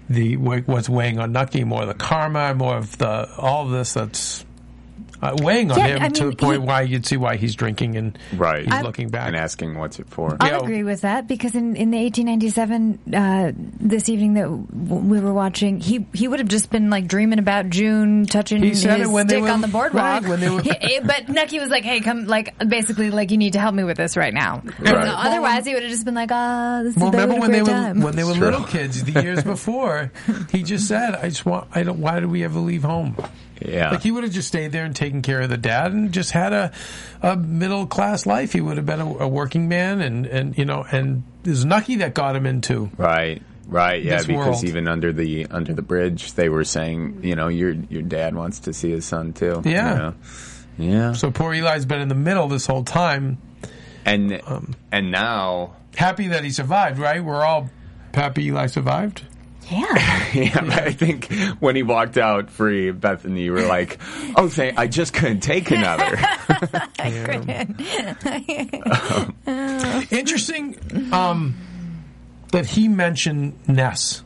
the 0.07 0.37
what's 0.37 0.87
weighing 0.87 1.17
on 1.17 1.31
Nucky, 1.31 1.63
more 1.63 1.81
of 1.81 1.87
the 1.87 1.93
karma, 1.95 2.53
more 2.53 2.77
of 2.77 2.97
the 2.99 3.27
all 3.37 3.65
of 3.65 3.71
this 3.71 3.93
that's 3.93 4.45
uh, 5.33 5.35
weighing 5.41 5.71
on 5.71 5.79
Yeah, 5.79 5.87
him 5.87 6.01
I 6.03 6.09
to 6.09 6.21
mean, 6.23 6.29
the 6.31 6.35
point 6.37 6.61
he- 6.61 6.67
why 6.67 6.81
you'd 6.81 7.05
see 7.05 7.17
why 7.17 7.35
he's 7.37 7.55
drinking 7.55 7.95
and 7.97 8.17
Right. 8.35 8.63
he's 8.63 8.73
I'm- 8.73 8.83
looking 8.83 9.09
back. 9.09 9.27
and 9.27 9.35
asking 9.35 9.77
what's 9.77 9.99
it 9.99 10.07
for. 10.09 10.37
I'll 10.39 10.47
Yeah. 10.49 10.57
agree 10.59 10.83
with 10.83 11.01
that 11.01 11.27
because 11.27 11.55
in, 11.55 11.75
in 11.75 11.91
the 11.91 11.97
1897 11.97 12.99
uh, 13.13 13.51
this 13.79 14.09
evening 14.09 14.33
that 14.35 14.43
w- 14.43 14.69
we 15.09 15.19
were 15.19 15.33
watching, 15.33 15.79
he 15.79 16.05
he 16.13 16.27
would 16.27 16.39
have 16.39 16.47
just 16.47 16.69
been 16.69 16.89
like 16.89 17.07
dreaming 17.07 17.39
about 17.39 17.69
June 17.69 18.25
touching 18.25 18.61
He 18.61 18.69
his 18.69 18.81
said 18.81 19.01
it 19.01 19.07
when 19.09 19.27
they 19.27 19.35
dick 19.35 19.43
were- 19.43 19.49
on 19.51 19.61
the 19.61 19.67
boardwalk. 19.67 20.03
right, 20.23 20.27
when 20.27 20.39
they 20.39 20.49
were- 20.49 20.61
He- 20.81 20.99
but 21.03 21.29
Nucky 21.29 21.59
was 21.59 21.69
like, 21.69 21.83
"Hey, 21.83 21.99
come!" 21.99 22.25
Like 22.25 22.53
basically, 22.67 23.11
like 23.11 23.31
you 23.31 23.37
need 23.37 23.53
to 23.53 23.59
help 23.59 23.73
me 23.75 23.83
with 23.83 23.97
this 23.97 24.15
right 24.17 24.33
now. 24.33 24.61
Right. 24.79 24.93
No, 25.05 25.13
otherwise, 25.15 25.65
he 25.65 25.73
would 25.73 25.83
have 25.83 25.91
just 25.91 26.05
been 26.05 26.15
like, 26.15 26.29
"Ah, 26.31 26.81
this 26.83 26.95
Well, 26.95 27.07
is 27.07 27.11
remember 27.13 27.35
a 27.35 27.39
when 27.39 27.49
great 27.49 27.57
they 27.57 27.63
were 27.63 27.69
time." 27.69 28.01
when 28.01 28.15
they 28.15 28.23
were 28.23 28.33
little 28.33 28.63
kids 28.63 29.03
the 29.03 29.21
years 29.21 29.43
before? 29.55 30.11
He 30.51 30.63
just 30.63 30.87
said, 30.87 31.15
"I 31.15 31.29
just 31.29 31.45
want. 31.45 31.67
I 31.73 31.83
don't. 31.83 31.99
Why 31.99 32.19
did 32.19 32.29
we 32.29 32.43
ever 32.43 32.59
leave 32.59 32.83
home? 32.83 33.15
Yeah. 33.61 33.91
Like 33.91 34.01
he 34.03 34.11
would 34.11 34.23
have 34.23 34.33
just 34.33 34.47
stayed 34.49 34.71
there 34.71 34.83
and 34.85 34.95
taken 34.95 35.21
care 35.21 35.41
of 35.41 35.49
the 35.49 35.57
dad 35.57 35.91
and 35.93 36.11
just 36.11 36.31
had 36.31 36.51
a 36.53 36.71
a 37.21 37.35
middle 37.37 37.85
class 37.87 38.25
life. 38.25 38.51
He 38.53 38.61
would 38.61 38.77
have 38.77 38.85
been 38.85 38.99
a, 39.01 39.17
a 39.19 39.27
working 39.27 39.69
man 39.69 40.01
and 40.01 40.25
and 40.25 40.57
you 40.57 40.65
know 40.65 40.85
and 40.91 41.23
it 41.43 41.49
was 41.49 41.63
Nucky 41.65 41.95
that 41.97 42.13
got 42.13 42.35
him 42.35 42.45
into. 42.45 42.89
Right. 42.97 43.41
Right. 43.67 44.03
Yeah, 44.03 44.21
because 44.21 44.35
world. 44.35 44.63
even 44.65 44.87
under 44.87 45.11
the 45.13 45.47
under 45.47 45.73
the 45.73 45.81
bridge, 45.81 46.33
they 46.33 46.49
were 46.49 46.63
saying, 46.65 47.21
you 47.23 47.35
know, 47.35 47.47
your 47.47 47.71
your 47.71 48.03
dad 48.03 48.35
wants 48.35 48.59
to 48.59 48.73
see 48.73 48.91
his 48.91 49.05
son 49.05 49.33
too. 49.33 49.61
you 49.65 49.71
Yeah. 49.71 49.95
know? 49.95 50.13
Yeah. 50.77 51.13
So 51.13 51.31
poor 51.31 51.53
Eli's 51.53 51.85
been 51.85 52.01
in 52.01 52.09
the 52.09 52.13
middle 52.15 52.47
this 52.47 52.67
whole 52.67 52.83
time. 52.83 53.37
And 54.05 54.39
Um, 54.45 54.75
and 54.91 55.11
now, 55.11 55.77
Happy 55.95 56.27
that 56.27 56.43
he 56.43 56.51
survived, 56.51 56.99
right? 56.99 57.23
We're 57.23 57.43
all 57.45 57.69
happy 58.13 58.45
Eli 58.47 58.67
survived. 58.67 59.23
Yeah, 59.69 60.27
yeah, 60.33 60.69
I 60.71 60.91
think 60.91 61.31
when 61.59 61.75
he 61.75 61.83
walked 61.83 62.17
out 62.17 62.49
free, 62.51 62.91
Bethany, 62.91 63.43
you 63.43 63.53
were 63.53 63.65
like, 63.65 63.99
"Oh, 64.35 64.47
thank, 64.47 64.77
I 64.77 64.87
just 64.87 65.13
couldn't 65.13 65.39
take 65.39 65.71
another." 65.71 66.17
I 66.99 67.71
couldn't. 69.45 70.11
Interesting 70.11 71.09
um, 71.11 71.55
that 72.51 72.65
he 72.67 72.87
mentioned 72.87 73.57
Ness. 73.67 74.23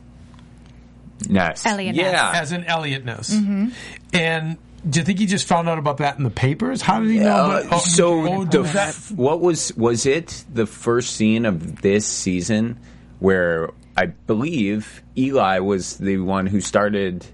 Ness. 1.28 1.64
Eliot 1.64 1.96
Ness. 1.96 2.04
yeah. 2.04 2.32
as 2.34 2.52
in 2.52 2.64
Eliot 2.64 3.04
Ness. 3.04 3.34
Mm-hmm. 3.34 3.68
And 4.12 4.58
do 4.88 5.00
you 5.00 5.04
think 5.04 5.18
he 5.18 5.26
just 5.26 5.46
found 5.46 5.68
out 5.68 5.78
about 5.78 5.98
that 5.98 6.16
in 6.18 6.24
the 6.24 6.30
papers? 6.30 6.80
How 6.82 7.00
did 7.00 7.10
he 7.10 7.18
know? 7.18 7.50
Uh, 7.50 7.60
about, 7.60 7.72
oh, 7.72 7.78
so 7.78 8.26
oh, 8.26 8.44
the, 8.44 8.62
was 8.62 8.72
that? 8.72 8.88
f- 8.88 9.10
what 9.12 9.40
was 9.40 9.74
was 9.76 10.06
it 10.06 10.44
the 10.52 10.66
first 10.66 11.16
scene 11.16 11.44
of 11.46 11.82
this 11.82 12.06
season 12.06 12.78
where 13.18 13.70
I 13.96 14.06
believe 14.06 15.02
Eli 15.16 15.58
was 15.58 15.96
the 15.98 16.18
one 16.18 16.46
who 16.46 16.60
started 16.60 17.26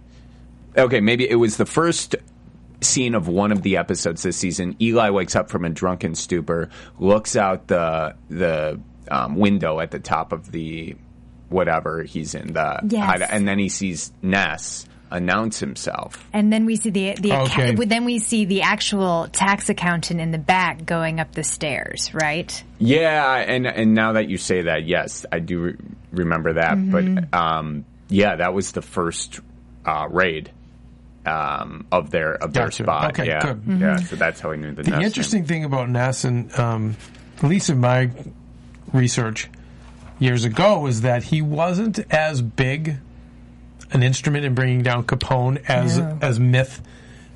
Okay, 0.76 1.00
maybe 1.00 1.28
it 1.28 1.36
was 1.36 1.56
the 1.56 1.64
first 1.66 2.16
scene 2.82 3.14
of 3.14 3.28
one 3.28 3.50
of 3.50 3.62
the 3.62 3.78
episodes 3.78 4.22
this 4.22 4.36
season. 4.36 4.76
Eli 4.80 5.08
wakes 5.08 5.34
up 5.34 5.48
from 5.48 5.64
a 5.64 5.70
drunken 5.70 6.14
stupor, 6.14 6.68
looks 6.98 7.34
out 7.36 7.66
the 7.68 8.14
the 8.28 8.78
um, 9.10 9.36
window 9.36 9.80
at 9.80 9.90
the 9.90 9.98
top 9.98 10.32
of 10.32 10.52
the 10.52 10.94
whatever 11.48 12.02
he's 12.02 12.34
in 12.34 12.52
the 12.52 12.80
Yes. 12.88 13.22
and 13.30 13.46
then 13.46 13.58
he 13.58 13.68
sees 13.68 14.12
Ness 14.20 14.84
announce 15.10 15.60
himself. 15.60 16.26
And 16.32 16.52
then 16.52 16.66
we 16.66 16.76
see 16.76 16.90
the 16.90 17.14
the 17.20 17.32
Okay. 17.32 17.74
acca- 17.74 17.88
then 17.88 18.04
we 18.04 18.18
see 18.18 18.44
the 18.44 18.62
actual 18.62 19.28
tax 19.30 19.68
accountant 19.68 20.20
in 20.20 20.30
the 20.32 20.38
back 20.38 20.84
going 20.84 21.20
up 21.20 21.32
the 21.32 21.44
stairs, 21.44 22.12
right? 22.12 22.62
Yeah, 22.78 23.36
and 23.36 23.66
and 23.66 23.94
now 23.94 24.12
that 24.12 24.28
you 24.28 24.36
say 24.38 24.62
that, 24.62 24.86
yes, 24.86 25.24
I 25.30 25.38
do 25.38 25.60
re- 25.60 25.76
remember 26.12 26.54
that. 26.54 26.90
But 26.90 27.32
um, 27.38 27.84
yeah, 28.08 28.36
that 28.36 28.52
was 28.54 28.72
the 28.72 28.82
first 28.82 29.40
uh, 29.84 30.08
raid 30.10 30.50
um, 31.24 31.86
of 31.92 32.10
their 32.10 32.34
of 32.34 32.52
their 32.52 32.66
Gotcha. 32.66 32.82
spot. 32.82 33.10
Okay, 33.12 33.26
yeah, 33.28 33.40
good. 33.40 33.62
yeah. 33.80 33.96
So 33.96 34.16
that's 34.16 34.40
how 34.40 34.50
I 34.52 34.56
knew 34.56 34.72
the. 34.72 34.82
The 34.82 34.90
Ness 34.90 35.04
interesting 35.04 35.44
thing 35.44 35.64
about 35.64 35.88
Ness, 35.88 36.24
and 36.24 36.52
um, 36.58 36.96
at 37.38 37.44
least 37.44 37.70
in 37.70 37.78
my 37.80 38.10
research 38.92 39.48
years 40.18 40.44
ago, 40.44 40.80
was 40.80 41.02
that 41.02 41.22
he 41.24 41.42
wasn't 41.42 41.98
as 42.12 42.42
big 42.42 42.96
an 43.92 44.02
instrument 44.02 44.44
in 44.44 44.54
bringing 44.54 44.82
down 44.82 45.04
Capone 45.04 45.62
as 45.68 45.98
No. 45.98 46.18
as 46.22 46.38
myth 46.40 46.82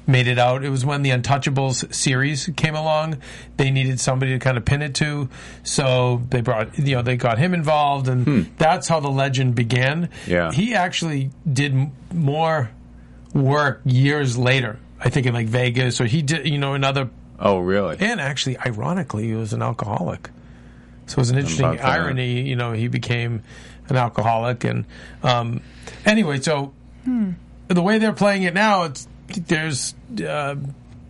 made 0.07 0.27
it 0.27 0.39
out. 0.39 0.65
It 0.65 0.71
was 0.71 0.85
when 0.85 1.03
the 1.03 1.11
Untouchables 1.11 1.95
series 1.95 2.51
came 2.57 2.75
along. 2.75 3.19
They 3.59 3.71
needed 3.71 4.01
somebody 4.01 4.33
to 4.33 4.39
kind 4.41 4.57
of 4.57 4.65
pin 4.65 4.83
it 4.83 4.95
to, 4.97 5.29
so 5.63 6.23
they 6.31 6.41
brought 6.41 6.77
you 6.79 6.97
know 6.97 7.03
they 7.03 7.17
got 7.17 7.39
him 7.39 7.55
involved, 7.55 8.09
and 8.09 8.51
that's 8.59 8.89
how 8.89 8.99
the 9.01 9.11
legend 9.11 9.55
began. 9.55 10.09
Yeah. 10.27 10.51
he 10.51 10.75
actually 10.75 11.31
did 11.51 11.73
m- 11.73 11.93
more 12.13 12.71
work 13.35 13.83
years 13.85 14.37
later. 14.37 14.79
I 15.03 15.09
think 15.11 15.27
in 15.27 15.35
like 15.35 15.47
Vegas, 15.49 16.01
or 16.01 16.07
he 16.07 16.23
did 16.23 16.47
you 16.49 16.59
know 16.59 16.75
another. 16.75 17.09
Oh, 17.39 17.59
really? 17.59 17.97
and 18.01 18.21
actually, 18.21 18.59
ironically, 18.59 19.27
he 19.29 19.35
was 19.35 19.53
an 19.55 19.63
alcoholic. 19.63 20.29
So 21.07 21.15
it 21.15 21.19
was 21.19 21.31
an 21.31 21.39
interesting 21.39 21.81
irony. 21.81 22.43
You 22.49 22.55
know, 22.57 22.73
he 22.73 22.87
became 22.89 23.43
an 23.91 23.97
alcoholic, 23.97 24.65
and 24.65 24.85
um, 25.23 25.61
anyway, 26.05 26.41
so 26.41 26.73
the 27.69 27.83
way 27.83 27.99
they're 27.99 28.13
playing 28.13 28.43
it 28.45 28.55
now, 28.55 28.85
it's 28.85 29.07
there's 29.47 29.95
uh, 30.27 30.57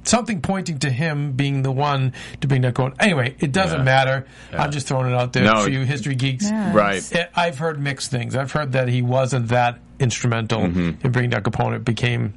something 0.05 0.41
pointing 0.43 0.79
to 0.81 0.91
him 0.91 1.33
being 1.33 1.63
the 1.63 1.73
one 1.73 2.13
to 2.41 2.49
bring 2.49 2.63
that 2.63 2.75
going. 2.75 2.95
Anyway, 3.01 3.35
it 3.39 3.53
doesn't 3.53 3.79
Yeah. 3.81 3.85
matter. 3.85 4.27
I'm 4.53 4.71
just 4.71 4.87
throwing 4.87 5.11
it 5.11 5.15
out 5.15 5.33
there 5.33 5.45
No. 5.45 5.63
for 5.65 5.71
you 5.71 5.81
history 5.85 6.15
geeks. 6.15 6.51
Yeah. 6.51 6.75
Right. 6.75 7.15
Eh, 7.17 7.27
I've 7.35 7.59
heard 7.59 7.81
mixed 7.81 8.11
things. 8.11 8.35
I've 8.37 8.53
heard 8.53 8.73
that 8.73 8.89
he 8.89 9.03
wasn't 9.03 9.49
that 9.49 9.79
instrumental 9.99 10.65
in 10.65 10.97
bringing 11.13 11.31
that 11.31 11.45
component. 11.45 11.83
It 11.83 11.85
became 11.85 12.35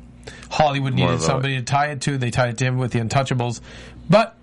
Hollywood 0.51 0.93
Mm-hmm. 0.93 1.05
Needed 1.05 1.21
somebody 1.21 1.55
to 1.57 1.63
tie 1.63 1.87
it 1.87 2.01
to. 2.01 2.17
They 2.17 2.31
tied 2.31 2.49
it 2.51 2.57
to 2.59 2.65
him 2.65 2.77
with 2.77 2.91
the 2.91 2.99
Untouchables, 2.99 3.59
but 4.09 4.35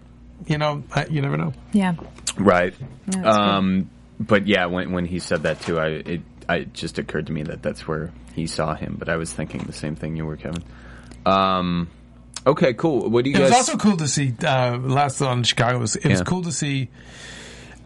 you 0.46 0.56
know, 0.58 0.82
I, 0.94 1.04
you 1.06 1.20
never 1.22 1.36
know. 1.36 1.52
Yeah. 1.72 1.94
Right. 2.38 2.74
that's 3.06 3.26
um, 3.36 3.90
but 4.20 4.46
yeah, 4.46 4.66
when 4.66 4.92
when 4.92 5.06
he 5.06 5.18
said 5.18 5.42
that 5.44 5.61
too, 5.62 5.78
I 5.80 5.87
it, 5.88 6.20
I 6.48 6.56
it 6.59 6.72
just 6.74 6.98
occurred 6.98 7.26
to 7.28 7.33
me 7.33 7.42
that 7.44 7.62
that's 7.62 7.88
where 7.88 8.12
he 8.35 8.46
saw 8.46 8.74
him. 8.74 8.96
But 8.98 9.09
I 9.09 9.16
was 9.16 9.33
thinking 9.33 9.62
the 9.64 9.72
same 9.72 9.96
thing 9.96 10.14
you 10.16 10.26
were, 10.26 10.37
Kevin. 10.37 10.62
Um, 11.26 11.88
okay, 12.46 12.74
cool. 12.74 13.09
What 13.09 13.24
do 13.24 13.30
you 13.30 13.37
It 13.37 13.40
guys? 13.40 13.50
was 13.50 13.59
also 13.68 13.76
cool 13.76 13.96
to 13.98 14.09
see. 14.09 14.35
Uh, 14.44 14.78
last 14.78 15.20
on 15.22 15.42
Chicago 15.42 15.78
was 15.78 15.96
it 15.96 16.09
was 16.09 16.22
cool 16.22 16.42
to 16.42 16.52
see 16.52 16.88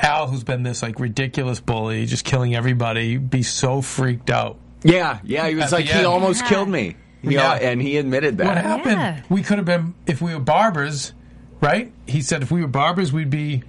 Al, 0.01 0.27
who's 0.29 0.45
been 0.45 0.63
this 0.63 0.83
like 0.83 0.99
ridiculous 1.01 1.61
bully, 1.61 2.07
just 2.07 2.25
killing 2.25 2.55
everybody, 2.55 3.17
be 3.17 3.43
so 3.43 3.81
freaked 3.81 4.31
out. 4.31 4.59
yeah, 4.83 5.19
yeah. 5.25 5.49
He 5.49 5.55
was 5.55 5.73
like, 5.73 5.87
he 5.87 6.05
almost 6.05 6.43
Yeah. 6.43 6.49
killed 6.49 6.69
me. 6.69 6.97
You 7.23 7.31
know, 7.39 7.55
Yeah. 7.55 7.71
and 7.71 7.81
he 7.81 7.97
admitted 7.97 8.37
that. 8.39 8.47
What 8.47 8.59
happened? 8.59 8.99
Yeah. 8.99 9.21
We 9.31 9.43
could 9.43 9.57
have 9.57 9.65
been 9.65 9.95
if 10.07 10.21
we 10.21 10.35
were 10.35 10.41
barbers, 10.41 11.15
right? 11.63 11.91
He 12.07 12.21
said 12.21 12.43
if 12.43 12.51
we 12.51 12.61
were 12.61 12.69
barbers, 12.69 13.13
we'd 13.15 13.31
be 13.31 13.63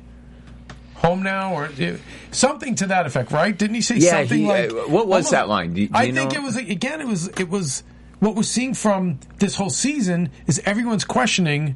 home 0.95 1.21
now, 1.23 1.53
or 1.53 1.65
uh, 1.65 1.97
something 2.31 2.75
to 2.75 2.87
that 2.87 3.05
effect, 3.05 3.31
right? 3.31 3.55
Didn't 3.57 3.75
he 3.75 3.81
say 3.81 3.97
Yeah, 3.97 4.11
something 4.21 4.39
he- 4.39 4.47
like? 4.47 4.71
uh, 4.71 4.73
what 4.87 5.07
was 5.07 5.25
almost- 5.25 5.31
that 5.31 5.47
line? 5.49 5.73
Do 5.73 5.81
you- 5.81 5.87
do 5.87 5.93
I 5.95 6.11
think 6.11 6.31
know? 6.33 6.39
it 6.39 6.43
was 6.43 6.55
again. 6.57 7.01
It 7.01 7.07
was 7.07 7.27
it 7.27 7.49
was 7.49 7.83
what 8.19 8.35
we're 8.35 8.43
seeing 8.43 8.73
from 8.73 9.19
this 9.39 9.55
whole 9.55 9.69
season 9.69 10.29
is 10.47 10.61
everyone's 10.65 11.05
questioning. 11.05 11.75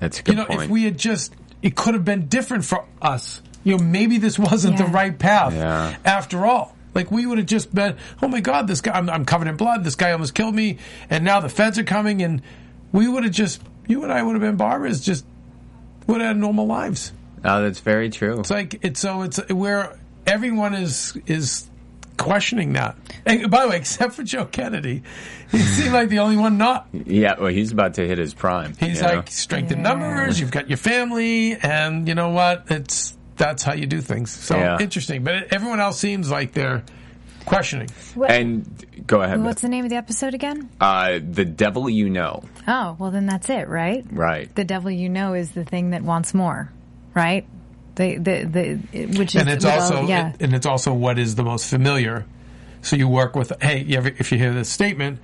That's 0.00 0.20
a 0.20 0.22
good 0.22 0.32
you 0.34 0.40
know, 0.40 0.46
point. 0.46 0.62
if 0.64 0.68
we 0.70 0.84
had 0.84 0.98
just, 0.98 1.34
it 1.62 1.76
could 1.76 1.94
have 1.94 2.04
been 2.04 2.26
different 2.26 2.64
for 2.64 2.84
us. 3.00 3.40
You 3.64 3.76
know, 3.76 3.84
maybe 3.84 4.18
this 4.18 4.38
wasn't 4.38 4.76
the 4.76 4.84
right 4.84 5.16
path 5.16 5.54
Yeah. 5.54 5.96
after 6.04 6.44
all. 6.44 6.76
Like 6.94 7.10
we 7.10 7.24
would 7.24 7.38
have 7.38 7.46
just 7.46 7.74
been, 7.74 7.96
oh 8.22 8.28
my 8.28 8.40
god, 8.40 8.66
this 8.68 8.80
guy, 8.82 8.92
I'm, 8.92 9.08
I'm 9.08 9.24
covered 9.24 9.48
in 9.48 9.56
blood. 9.56 9.82
This 9.84 9.94
guy 9.94 10.12
almost 10.12 10.34
killed 10.34 10.54
me, 10.54 10.78
and 11.08 11.24
now 11.24 11.40
the 11.40 11.48
feds 11.48 11.78
are 11.78 11.84
coming, 11.84 12.20
and 12.22 12.42
we 12.92 13.08
would 13.08 13.24
have 13.24 13.32
just, 13.32 13.62
you 13.88 14.02
and 14.02 14.12
I 14.12 14.22
would 14.22 14.32
have 14.34 14.42
been 14.42 14.56
barbers, 14.56 15.00
just 15.00 15.24
would 16.06 16.20
have 16.20 16.28
had 16.28 16.36
normal 16.36 16.66
lives. 16.66 17.12
Oh, 17.44 17.62
that's 17.62 17.80
very 17.80 18.10
true. 18.10 18.40
It's 18.40 18.50
like 18.50 18.78
it's 18.84 19.00
so 19.00 19.22
it's 19.22 19.38
where 19.50 19.98
everyone 20.26 20.74
is 20.74 21.16
is 21.26 21.68
questioning 22.16 22.74
that. 22.74 22.96
And 23.26 23.50
by 23.50 23.62
the 23.62 23.68
way, 23.70 23.76
except 23.78 24.14
for 24.14 24.22
Joe 24.22 24.44
Kennedy, 24.44 25.02
he 25.50 25.58
seemed 25.58 25.92
like 25.92 26.08
the 26.08 26.20
only 26.20 26.36
one 26.36 26.58
not. 26.58 26.88
Yeah, 26.92 27.34
well, 27.38 27.48
he's 27.52 27.72
about 27.72 27.94
to 27.94 28.06
hit 28.06 28.18
his 28.18 28.34
prime. 28.34 28.74
He's 28.78 29.00
you 29.00 29.06
know? 29.08 29.14
like 29.16 29.30
strength 29.30 29.72
in 29.72 29.82
numbers. 29.82 30.38
You've 30.40 30.50
got 30.50 30.68
your 30.68 30.78
family, 30.78 31.54
and 31.54 32.06
you 32.08 32.14
know 32.14 32.30
what? 32.30 32.64
It's 32.70 33.16
that's 33.36 33.62
how 33.62 33.72
you 33.74 33.86
do 33.86 34.00
things. 34.00 34.30
So 34.30 34.56
Yeah. 34.56 34.78
interesting. 34.80 35.24
But 35.24 35.52
everyone 35.52 35.80
else 35.80 35.98
seems 35.98 36.30
like 36.30 36.52
they're 36.52 36.84
questioning. 37.46 37.88
What, 38.14 38.30
and 38.30 39.04
go 39.06 39.20
ahead. 39.22 39.42
what's 39.42 39.62
the 39.62 39.68
name 39.68 39.84
of 39.84 39.90
the 39.90 39.96
episode 39.96 40.32
again? 40.34 40.68
uh, 40.80 41.18
the 41.28 41.44
devil 41.44 41.88
you 41.90 42.08
know, 42.08 42.44
Oh, 42.68 42.94
well 43.00 43.10
then 43.10 43.26
that's 43.26 43.48
it, 43.50 43.68
right? 43.68 44.04
right? 44.12 44.54
The 44.54 44.62
devil 44.64 44.90
you 44.92 45.08
know 45.08 45.34
is 45.34 45.50
the 45.52 45.64
thing 45.64 45.90
that 45.90 46.02
wants 46.02 46.34
more, 46.34 46.70
right? 47.14 47.46
The 47.94 48.16
the 48.16 48.44
the 48.92 49.06
which 49.18 49.34
is 49.34 49.42
and 49.42 49.50
it's 49.50 49.64
well, 49.64 49.80
also 49.80 50.06
yeah. 50.06 50.32
and 50.40 50.54
it's 50.54 50.66
also 50.66 50.94
what 50.94 51.18
is 51.18 51.34
the 51.34 51.42
most 51.44 51.68
familiar. 51.68 52.26
So 52.80 52.96
you 52.96 53.06
work 53.06 53.36
with. 53.36 53.52
Hey, 53.62 53.82
you 53.82 53.96
ever, 53.96 54.08
if 54.08 54.32
you 54.32 54.38
hear 54.38 54.52
this 54.52 54.68
statement, 54.68 55.20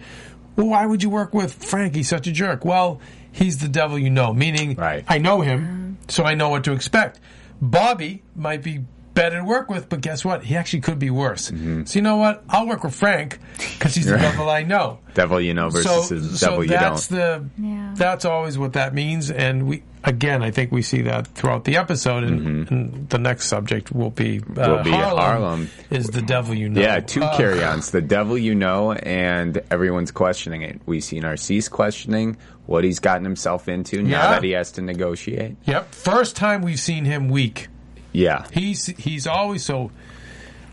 well, 0.55 0.69
why 0.69 0.87
would 0.87 1.03
you 1.03 1.11
work 1.11 1.35
with 1.35 1.53
Frank? 1.53 1.95
He's 1.95 2.09
such 2.09 2.27
a 2.27 2.33
jerk. 2.33 2.65
Well, 2.65 3.01
he's 3.33 3.59
the 3.59 3.69
devil 3.69 3.99
you 3.99 4.11
know. 4.11 4.33
Meaning, 4.33 4.75
Right. 4.75 5.05
I 5.09 5.19
know 5.19 5.41
him, 5.41 5.99
so 6.09 6.25
I 6.25 6.35
know 6.35 6.51
what 6.51 6.65
to 6.65 6.73
expect. 6.73 7.19
Bobby 7.61 8.23
might 8.37 8.63
be 8.63 8.85
better 9.19 9.39
to 9.39 9.45
work 9.45 9.69
with, 9.69 9.89
but 9.89 10.01
guess 10.01 10.25
what? 10.25 10.45
He 10.45 10.57
actually 10.57 10.81
could 10.81 10.99
be 10.99 11.11
worse. 11.11 11.51
Mm-hmm. 11.51 11.85
So 11.85 11.99
you 11.99 12.03
know 12.03 12.17
what? 12.17 12.45
I'll 12.49 12.67
work 12.67 12.85
with 12.85 12.95
Frank 12.95 13.39
because 13.75 13.95
he's 13.95 14.07
the 14.07 14.17
devil 14.17 14.49
I 14.49 14.63
know. 14.63 15.01
Devil 15.15 15.41
you 15.41 15.55
know 15.55 15.69
versus 15.71 16.09
so, 16.09 16.15
the 16.15 16.37
so 16.37 16.47
devil 16.49 16.63
you 16.65 16.71
that's 16.71 17.09
don't. 17.09 17.19
the 17.57 17.63
Yeah. 17.63 17.93
that's 17.97 18.25
always 18.25 18.57
what 18.57 18.75
that 18.75 18.95
means, 18.95 19.31
and 19.31 19.67
we 19.67 19.83
again, 20.05 20.43
I 20.43 20.51
think 20.53 20.71
we 20.71 20.83
see 20.83 21.03
that 21.03 21.27
throughout 21.29 21.65
the 21.65 21.77
episode, 21.77 22.23
and, 22.23 22.69
and 22.71 23.09
the 23.11 23.19
next 23.19 23.47
subject 23.47 23.91
will 23.93 24.11
be 24.11 24.39
uh, 24.39 24.43
Mm-hmm. 24.43 24.71
Will 24.73 24.83
be 24.85 24.91
Harlem. 24.93 25.71
is 25.91 26.07
the 26.09 26.23
devil 26.23 26.55
you 26.55 26.69
know. 26.69 26.81
Yeah, 26.81 27.01
two 27.01 27.23
Uh, 27.23 27.37
carry-ons: 27.37 27.91
the 27.91 28.01
devil 28.01 28.39
you 28.39 28.55
know, 28.55 28.93
and 28.93 29.61
everyone's 29.71 30.13
questioning 30.13 30.63
it. 30.63 30.81
We 30.87 31.01
see 31.01 31.19
Narcisse 31.21 31.69
questioning 31.69 32.37
what 32.67 32.85
he's 32.85 33.01
gotten 33.01 33.25
himself 33.25 33.67
into 33.69 34.03
now 34.03 34.11
Yeah. 34.11 34.31
that 34.33 34.45
he 34.45 34.53
has 34.53 34.71
to 34.73 34.83
negotiate. 34.83 35.57
Yep, 35.65 35.93
first 35.95 36.37
time 36.37 36.63
we've 36.63 36.79
seen 36.81 37.05
him 37.05 37.29
weak. 37.29 37.69
Yeah, 38.13 38.47
He's 38.53 38.87
he's 38.87 39.27
always 39.27 39.65
so 39.65 39.91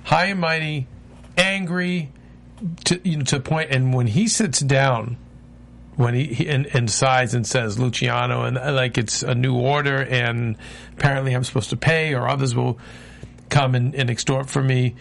high 0.06 0.26
and 0.28 0.40
mighty, 0.40 0.88
angry 1.38 2.12
to 2.86 3.00
you 3.08 3.18
know 3.18 3.24
to 3.26 3.36
the 3.38 3.44
point. 3.44 3.72
And 3.72 3.94
when 3.94 4.08
he 4.08 4.28
sits 4.28 4.60
down, 4.62 5.18
when 5.96 6.14
he, 6.14 6.26
he 6.34 6.48
and, 6.48 6.66
and 6.68 6.90
sighs 6.90 7.34
and 7.34 7.46
says 7.46 7.78
Luciano, 7.78 8.44
and 8.44 8.58
uh, 8.58 8.72
like 8.72 8.98
it's 8.98 9.22
a 9.24 9.36
new 9.36 9.56
order, 9.56 10.02
and 10.04 10.56
apparently 10.94 11.34
I'm 11.34 11.44
supposed 11.44 11.70
to 11.72 11.78
pay, 11.78 12.14
or 12.14 12.28
others 12.28 12.56
will 12.56 12.80
come 13.50 13.76
and, 13.76 13.94
and 13.96 14.10
extort 14.10 14.50
from 14.50 14.68
me 14.68 14.96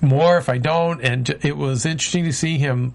more 0.00 0.38
if 0.38 0.48
I 0.48 0.58
don't. 0.58 1.00
And 1.02 1.28
it 1.42 1.56
was 1.56 1.84
interesting 1.84 2.24
to 2.24 2.32
see 2.32 2.58
him 2.58 2.94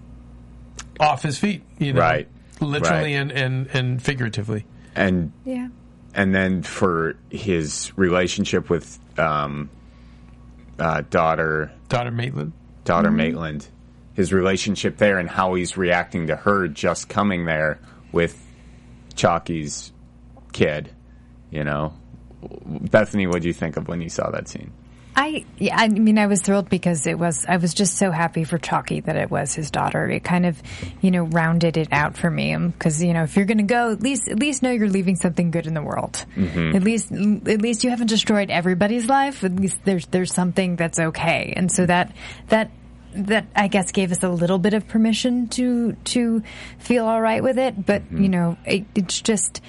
off 0.98 1.22
his 1.22 1.38
feet, 1.38 1.62
you 1.78 1.92
know, 1.92 2.00
Right. 2.00 2.28
literally 2.60 3.14
Right. 3.14 3.20
and, 3.20 3.32
and 3.32 3.66
and 3.72 4.02
figuratively. 4.02 4.64
and 4.96 5.32
yeah. 5.44 5.68
And 6.14 6.34
then 6.34 6.62
for 6.62 7.16
his 7.30 7.92
relationship 7.96 8.70
with 8.70 8.98
um, 9.18 9.70
uh, 10.78 11.02
daughter 11.10 11.72
Daughter 11.88 12.10
Maitland. 12.10 12.52
daughter 12.84 13.10
Maitland, 13.10 13.68
his 14.14 14.32
relationship 14.32 14.96
there, 14.98 15.18
and 15.18 15.28
how 15.28 15.54
he's 15.54 15.76
reacting 15.76 16.28
to 16.28 16.36
her 16.36 16.68
just 16.68 17.08
coming 17.08 17.44
there 17.44 17.78
with 18.12 18.40
Chalky's 19.14 19.92
kid. 20.52 20.90
You 21.50 21.64
know, 21.64 21.94
Bethany, 22.64 23.26
what 23.26 23.42
do 23.42 23.48
you 23.48 23.54
think 23.54 23.76
of 23.76 23.88
when 23.88 24.00
you 24.00 24.08
saw 24.08 24.30
that 24.30 24.48
scene? 24.48 24.72
I 25.18 25.44
yeah, 25.58 25.74
I 25.76 25.88
mean 25.88 26.16
I 26.16 26.28
was 26.28 26.42
thrilled 26.42 26.70
because 26.70 27.04
it 27.08 27.18
was 27.18 27.44
I 27.44 27.56
was 27.56 27.74
just 27.74 27.96
so 27.96 28.12
happy 28.12 28.44
for 28.44 28.56
Chalky 28.56 29.00
that 29.00 29.16
it 29.16 29.28
was 29.28 29.52
his 29.52 29.72
daughter. 29.72 30.08
It 30.08 30.22
kind 30.22 30.46
of 30.46 30.62
you 31.00 31.10
know 31.10 31.24
rounded 31.24 31.76
it 31.76 31.88
out 31.90 32.16
for 32.16 32.30
me 32.30 32.54
um, 32.54 32.68
because 32.68 33.02
you 33.02 33.12
know 33.12 33.24
if 33.24 33.34
you're 33.34 33.44
going 33.44 33.58
to 33.58 33.64
go 33.64 33.90
at 33.90 34.00
least 34.00 34.28
at 34.28 34.38
least 34.38 34.62
know 34.62 34.70
you're 34.70 34.88
leaving 34.88 35.16
something 35.16 35.50
good 35.50 35.66
in 35.66 35.74
the 35.74 35.82
world. 35.82 36.24
Mm-hmm. 36.36 36.76
At 36.76 36.84
least 36.84 37.10
at 37.10 37.60
least 37.60 37.82
you 37.82 37.90
haven't 37.90 38.06
destroyed 38.06 38.48
everybody's 38.48 39.06
life. 39.06 39.42
At 39.42 39.56
least 39.56 39.78
there's 39.84 40.06
there's 40.06 40.32
something 40.32 40.76
that's 40.76 41.00
okay. 41.00 41.52
And 41.56 41.72
so 41.72 41.84
that 41.86 42.14
that 42.50 42.70
that 43.14 43.46
I 43.56 43.66
guess 43.66 43.90
gave 43.90 44.12
us 44.12 44.22
a 44.22 44.28
little 44.28 44.60
bit 44.60 44.72
of 44.72 44.86
permission 44.86 45.48
to 45.48 45.94
to 45.94 46.44
feel 46.78 47.06
all 47.06 47.20
right 47.20 47.42
with 47.42 47.58
it. 47.58 47.84
But 47.84 48.04
mm-hmm. 48.04 48.22
you 48.22 48.28
know 48.28 48.56
it, 48.64 48.84
it's 48.94 49.20
just. 49.20 49.60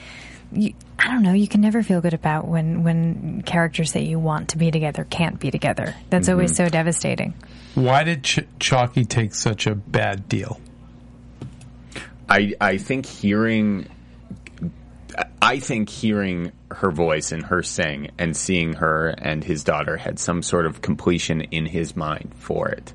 You, 0.52 0.74
I 1.00 1.08
don't 1.08 1.24
know. 1.24 1.32
You 1.32 1.48
can 1.48 1.62
never 1.62 1.82
feel 1.82 2.02
good 2.02 2.14
about 2.14 2.48
when 2.48 2.84
when 2.84 3.42
characters 3.44 3.94
that 3.94 4.04
you 4.04 4.20
want 4.20 4.50
to 4.50 4.58
be 4.58 4.70
together 4.70 5.06
can't 5.10 5.40
be 5.40 5.50
together. 5.50 5.96
That's 6.10 6.28
mm-hmm. 6.28 6.34
always 6.34 6.56
so 6.56 6.68
devastating. 6.68 7.34
Why 7.74 8.04
did 8.04 8.24
Ch- 8.24 8.40
Chalky 8.60 9.06
take 9.06 9.34
such 9.34 9.66
a 9.66 9.76
bad 9.76 10.28
deal? 10.28 10.60
I 12.28 12.54
I 12.60 12.78
think 12.78 13.06
hearing 13.06 13.88
I 15.42 15.60
think 15.60 15.88
hearing 15.88 16.52
her 16.70 16.92
voice 16.92 17.32
and 17.32 17.46
her 17.46 17.64
sing 17.64 18.12
and 18.18 18.36
seeing 18.36 18.74
her 18.74 19.08
and 19.08 19.42
his 19.42 19.64
daughter 19.64 19.96
had 19.96 20.20
some 20.20 20.44
sort 20.44 20.66
of 20.66 20.82
completion 20.82 21.42
in 21.42 21.66
his 21.66 21.96
mind 21.96 22.34
for 22.36 22.68
it. 22.68 22.94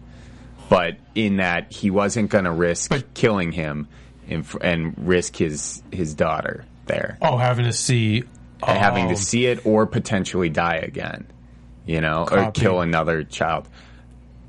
But 0.68 0.98
in 1.14 1.36
that 1.36 1.72
he 1.72 1.90
wasn't 1.90 2.28
going 2.28 2.44
to 2.44 2.52
risk 2.52 2.90
But- 2.90 3.14
killing 3.14 3.52
him 3.52 3.88
and, 4.28 4.46
and 4.60 4.94
risk 4.98 5.36
his 5.36 5.82
his 5.90 6.12
daughter 6.12 6.66
there. 6.86 7.18
Oh, 7.22 7.36
having 7.36 7.64
to 7.66 7.72
see. 7.72 8.24
and 8.66 8.78
having 8.78 9.06
oh, 9.06 9.10
to 9.10 9.16
see 9.16 9.46
it 9.46 9.64
or 9.66 9.86
potentially 9.86 10.48
die 10.48 10.76
again, 10.76 11.26
you 11.86 12.00
know, 12.00 12.26
or 12.30 12.50
kill 12.52 12.80
another 12.80 13.24
child. 13.24 13.68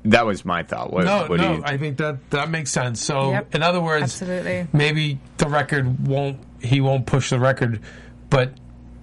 That 0.04 0.24
was 0.24 0.44
my 0.44 0.62
thought. 0.62 0.92
What, 0.92 1.04
No, 1.04 1.26
what 1.26 1.38
do 1.40 1.42
no, 1.42 1.54
you, 1.56 1.62
I 1.64 1.76
think 1.78 1.96
that 1.98 2.30
that 2.30 2.48
makes 2.48 2.70
sense. 2.70 3.00
So, 3.00 3.32
Yep, 3.32 3.54
in 3.56 3.62
other 3.64 3.80
words, 3.80 4.04
absolutely. 4.04 4.68
maybe 4.72 5.18
the 5.38 5.48
record 5.48 6.06
won't. 6.06 6.38
He 6.62 6.80
won't 6.80 7.06
push 7.06 7.30
the 7.30 7.40
record, 7.40 7.80
but 8.30 8.52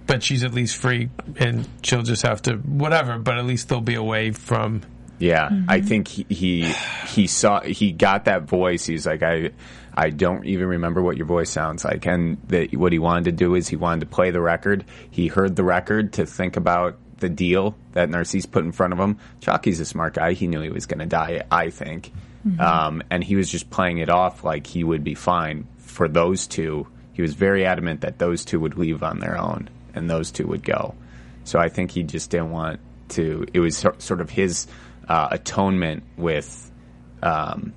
but 0.08 0.24
she's 0.24 0.43
at 0.43 0.54
least 0.54 0.78
free, 0.78 1.10
and 1.38 1.67
she'll 1.82 2.04
just 2.04 2.22
have 2.24 2.41
to 2.43 2.54
whatever. 2.56 3.17
But 3.19 3.38
at 3.38 3.46
least 3.46 3.67
they'll 3.69 3.82
be 3.82 3.96
away 3.96 4.32
from. 4.32 4.82
Yeah, 5.19 5.50
Mm-hmm. 5.50 5.69
I 5.69 5.82
think 5.82 6.08
he, 6.08 6.26
he 6.30 6.74
he 7.08 7.28
saw 7.28 7.62
he 7.62 7.91
got 7.91 8.26
that 8.26 8.43
voice. 8.43 8.86
He's 8.86 9.06
like, 9.06 9.24
I 9.24 9.52
I 9.95 10.10
don't 10.10 10.45
even 10.45 10.67
remember 10.67 11.01
what 11.01 11.17
your 11.17 11.25
voice 11.25 11.49
sounds 11.49 11.86
like. 11.86 12.06
And 12.06 12.38
that 12.47 12.73
what 12.75 12.91
he 12.91 12.99
wanted 12.99 13.25
to 13.25 13.32
do 13.32 13.56
is 13.56 13.67
he 13.67 13.75
wanted 13.75 14.01
to 14.01 14.06
play 14.08 14.32
the 14.32 14.41
record. 14.41 14.86
He 15.12 15.27
heard 15.27 15.56
the 15.56 15.63
record 15.63 16.13
to 16.13 16.25
think 16.25 16.58
about 16.58 16.97
the 17.17 17.29
deal 17.29 17.75
that 17.93 18.10
Narcisse 18.10 18.45
put 18.45 18.65
in 18.65 18.71
front 18.71 18.93
of 18.93 18.99
him. 18.99 19.17
Chalky's 19.39 19.79
a 19.79 19.86
smart 19.86 20.15
guy. 20.15 20.34
He 20.34 20.47
knew 20.47 20.62
he 20.62 20.69
was 20.69 20.86
going 20.88 20.99
to 20.99 21.06
die. 21.06 21.43
I 21.51 21.69
think, 21.69 22.12
Mm-hmm. 22.45 22.60
um, 22.60 23.03
and 23.10 23.23
he 23.23 23.38
was 23.38 23.49
just 23.49 23.69
playing 23.69 23.99
it 23.99 24.10
off 24.10 24.43
like 24.43 24.67
he 24.67 24.84
would 24.84 25.01
be 25.01 25.15
fine 25.15 25.65
for 25.77 26.10
those 26.10 26.45
two. 26.45 26.86
He 27.13 27.21
was 27.21 27.36
very 27.36 27.65
adamant 27.65 28.01
that 28.01 28.19
those 28.19 28.43
two 28.43 28.60
would 28.60 28.77
leave 28.77 29.01
on 29.01 29.19
their 29.19 29.38
own 29.39 29.69
and 29.95 30.10
those 30.10 30.29
two 30.29 30.47
would 30.47 30.62
go. 30.62 30.93
So 31.45 31.58
I 31.58 31.69
think 31.69 31.91
he 31.91 32.03
just 32.03 32.32
didn't 32.32 32.51
want 32.51 32.82
to. 33.10 33.45
It 33.53 33.62
was 33.62 33.77
sort 33.77 34.19
of 34.19 34.29
his 34.29 34.67
uh, 35.08 35.29
atonement 35.32 36.03
with 36.17 36.69
um, 37.21 37.71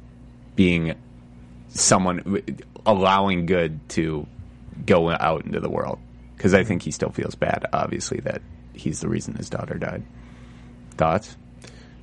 being 0.57 0.97
someone 1.81 2.43
allowing 2.85 3.47
good 3.47 3.87
to 3.91 4.27
go 4.85 5.11
out 5.11 5.45
into 5.45 5.61
the 5.61 5.71
world. 5.71 5.99
Because 6.37 6.53
I 6.53 6.65
think 6.65 6.83
he 6.83 6.91
still 6.91 7.11
feels 7.11 7.35
bad, 7.35 7.67
obviously, 7.73 8.21
that 8.21 8.43
he's 8.75 9.01
the 9.01 9.09
reason 9.09 9.35
his 9.35 9.49
daughter 9.49 9.75
died. 9.75 10.03
Thoughts? 10.93 11.37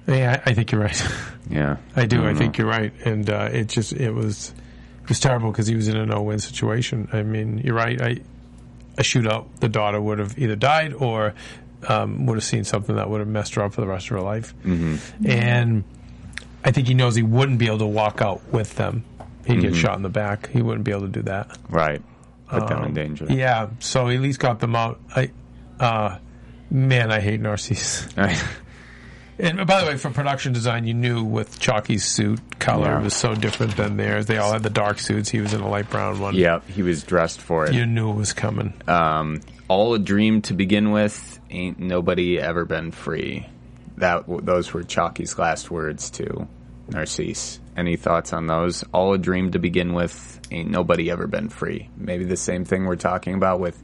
Yeah, 0.08 0.42
I, 0.46 0.52
I 0.52 0.54
think 0.54 0.72
you're 0.72 0.82
right. 0.82 1.08
Yeah, 1.50 1.76
I 1.94 2.06
do. 2.06 2.22
I, 2.22 2.28
don't 2.28 2.38
think 2.38 2.58
you're 2.58 2.68
right, 2.68 2.94
and 3.04 3.30
uh, 3.30 3.50
it 3.52 3.68
just 3.68 3.92
it 3.92 4.12
was 4.12 4.54
it 5.04 5.10
was 5.10 5.20
terrible 5.20 5.52
because 5.52 5.68
he 5.68 5.76
was 5.76 5.90
in 5.90 5.98
a 5.98 6.06
no 6.06 6.22
win 6.22 6.40
situation. 6.40 7.10
I 7.12 7.22
mean, 7.22 7.58
you're 7.58 7.76
right. 7.76 8.02
I 8.02 8.22
a 8.98 9.02
shootout, 9.02 9.48
the 9.60 9.70
daughter 9.70 10.00
would 10.00 10.20
have 10.20 10.38
either 10.38 10.56
died 10.56 10.94
or 10.94 11.34
um, 11.88 12.26
would 12.26 12.36
have 12.36 12.44
seen 12.44 12.64
something 12.64 12.96
that 12.96 13.10
would 13.10 13.20
have 13.20 13.28
messed 13.28 13.56
her 13.56 13.64
up 13.64 13.74
for 13.74 13.82
the 13.82 13.88
rest 13.88 14.06
of 14.06 14.12
her 14.12 14.22
life. 14.22 14.54
Mm-hmm. 14.64 15.30
And 15.30 15.84
I 16.64 16.72
think 16.72 16.88
he 16.88 16.94
knows 16.94 17.16
he 17.16 17.24
wouldn't 17.24 17.60
be 17.60 17.68
able 17.68 17.80
to 17.80 17.88
walk 17.88 18.22
out 18.22 18.42
with 18.52 18.76
them. 18.76 19.04
He'd 19.45 19.62
get 19.62 19.75
shot 19.75 19.95
in 19.97 20.01
the 20.03 20.10
back. 20.10 20.49
He 20.49 20.62
wouldn't 20.62 20.86
be 20.86 20.91
able 20.91 21.01
to 21.01 21.08
do 21.08 21.21
that. 21.23 21.58
right. 21.69 22.01
Put 22.47 22.67
them 22.67 22.84
in 22.84 22.93
danger. 22.93 23.25
Um, 23.27 23.32
Yeah, 23.36 23.69
so 23.79 24.08
he 24.10 24.15
at 24.17 24.21
least 24.21 24.39
got 24.39 24.60
them 24.60 24.75
out. 24.75 24.99
I, 25.15 25.32
uh, 25.79 26.19
man, 26.69 27.12
I 27.12 27.19
hate 27.19 27.39
Narcisse. 27.41 28.08
And 29.39 29.65
by 29.65 29.82
the 29.82 29.88
way, 29.88 29.97
for 29.97 30.12
production 30.12 30.53
design, 30.53 30.86
you 30.86 30.93
knew 30.93 31.23
with 31.23 31.60
Chalky's 31.60 32.06
suit 32.06 32.39
color 32.60 32.86
Yeah. 32.91 33.01
was 33.01 33.15
so 33.15 33.34
different 33.34 33.75
than 33.75 33.97
theirs. 33.97 34.27
They 34.27 34.38
all 34.38 34.53
had 34.53 34.62
the 34.62 34.69
dark 34.69 34.99
suits. 34.99 35.27
He 35.27 35.41
was 35.41 35.56
in 35.56 35.62
a 35.62 35.67
light 35.67 35.89
brown 35.89 36.19
one. 36.19 36.36
yeah, 36.36 36.60
he 36.67 36.84
was 36.84 37.01
dressed 37.03 37.41
for 37.41 37.65
it. 37.65 37.73
You 37.73 37.88
knew 37.88 38.12
it 38.12 38.15
was 38.15 38.32
coming. 38.32 38.73
um, 38.88 39.41
all 39.67 39.95
a 39.95 39.99
dream 39.99 40.43
to 40.43 40.53
begin 40.53 40.91
with. 40.91 41.39
Ain't 41.49 41.79
nobody 41.79 42.39
ever 42.39 42.63
been 42.65 42.91
free. 42.91 43.47
That 43.97 44.25
those 44.45 44.71
were 44.71 44.84
Chalky's 44.84 45.38
last 45.39 45.71
words 45.71 46.12
to 46.12 46.47
Narcisse. 46.89 47.60
Any 47.76 47.96
thoughts 47.96 48.34
on 48.34 48.48
those? 48.48 48.84
All 48.94 49.14
a 49.14 49.18
dream 49.18 49.52
to 49.52 49.60
begin 49.60 49.94
with. 49.94 50.40
Ain't 50.52 50.70
nobody 50.70 51.10
ever 51.10 51.26
been 51.28 51.50
free. 51.50 51.90
Maybe 51.98 52.26
the 52.26 52.38
same 52.38 52.66
thing 52.66 52.86
we're 52.86 52.96
talking 52.96 53.34
about 53.34 53.60
with 53.60 53.82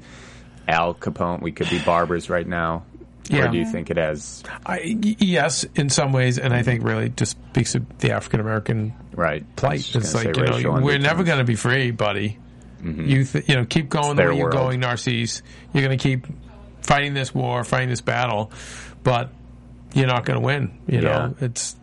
Al 0.68 0.94
Capone. 0.94 1.42
We 1.42 1.52
could 1.52 1.70
be 1.70 1.80
barbers 1.80 2.30
right 2.30 2.48
now. 2.48 2.84
Or 3.32 3.36
Yeah. 3.38 3.48
do 3.52 3.58
you 3.58 3.66
think 3.66 3.90
it 3.92 3.98
has 3.98 4.44
I, 4.66 4.80
yes, 5.20 5.64
in 5.76 5.90
some 5.90 6.12
ways, 6.12 6.40
and 6.40 6.54
I 6.54 6.64
think 6.64 6.84
really 6.84 7.10
just 7.10 7.38
speaks 7.50 7.76
of 7.76 8.00
the 8.00 8.12
African 8.12 8.40
American 8.40 8.94
right 9.14 9.44
plight. 9.56 9.96
It's 9.96 10.16
like 10.16 10.36
you 10.36 10.44
know, 10.64 10.80
we're 10.82 10.98
never 11.00 11.24
going 11.24 11.38
to 11.40 11.44
be 11.46 11.56
free, 11.56 11.92
buddy. 11.92 12.38
Mm-hmm. 12.82 13.06
You 13.06 13.24
th- 13.26 13.50
you 13.50 13.56
know, 13.56 13.66
keep 13.66 13.90
going 13.90 14.16
the 14.16 14.26
way 14.26 14.38
you're 14.38 14.50
going, 14.50 14.80
Narcisse. 14.80 15.42
You're 15.74 15.84
going 15.84 15.98
to 15.98 16.02
keep 16.02 16.26
fighting 16.82 17.14
this 17.14 17.34
war, 17.36 17.64
fighting 17.64 17.90
this 17.90 18.02
battle, 18.02 18.52
but 19.04 19.30
you're 19.94 20.08
not 20.08 20.26
going 20.26 20.40
to 20.40 20.46
win. 20.46 20.80
You 20.88 21.02
know, 21.02 21.36
it's 21.42 21.76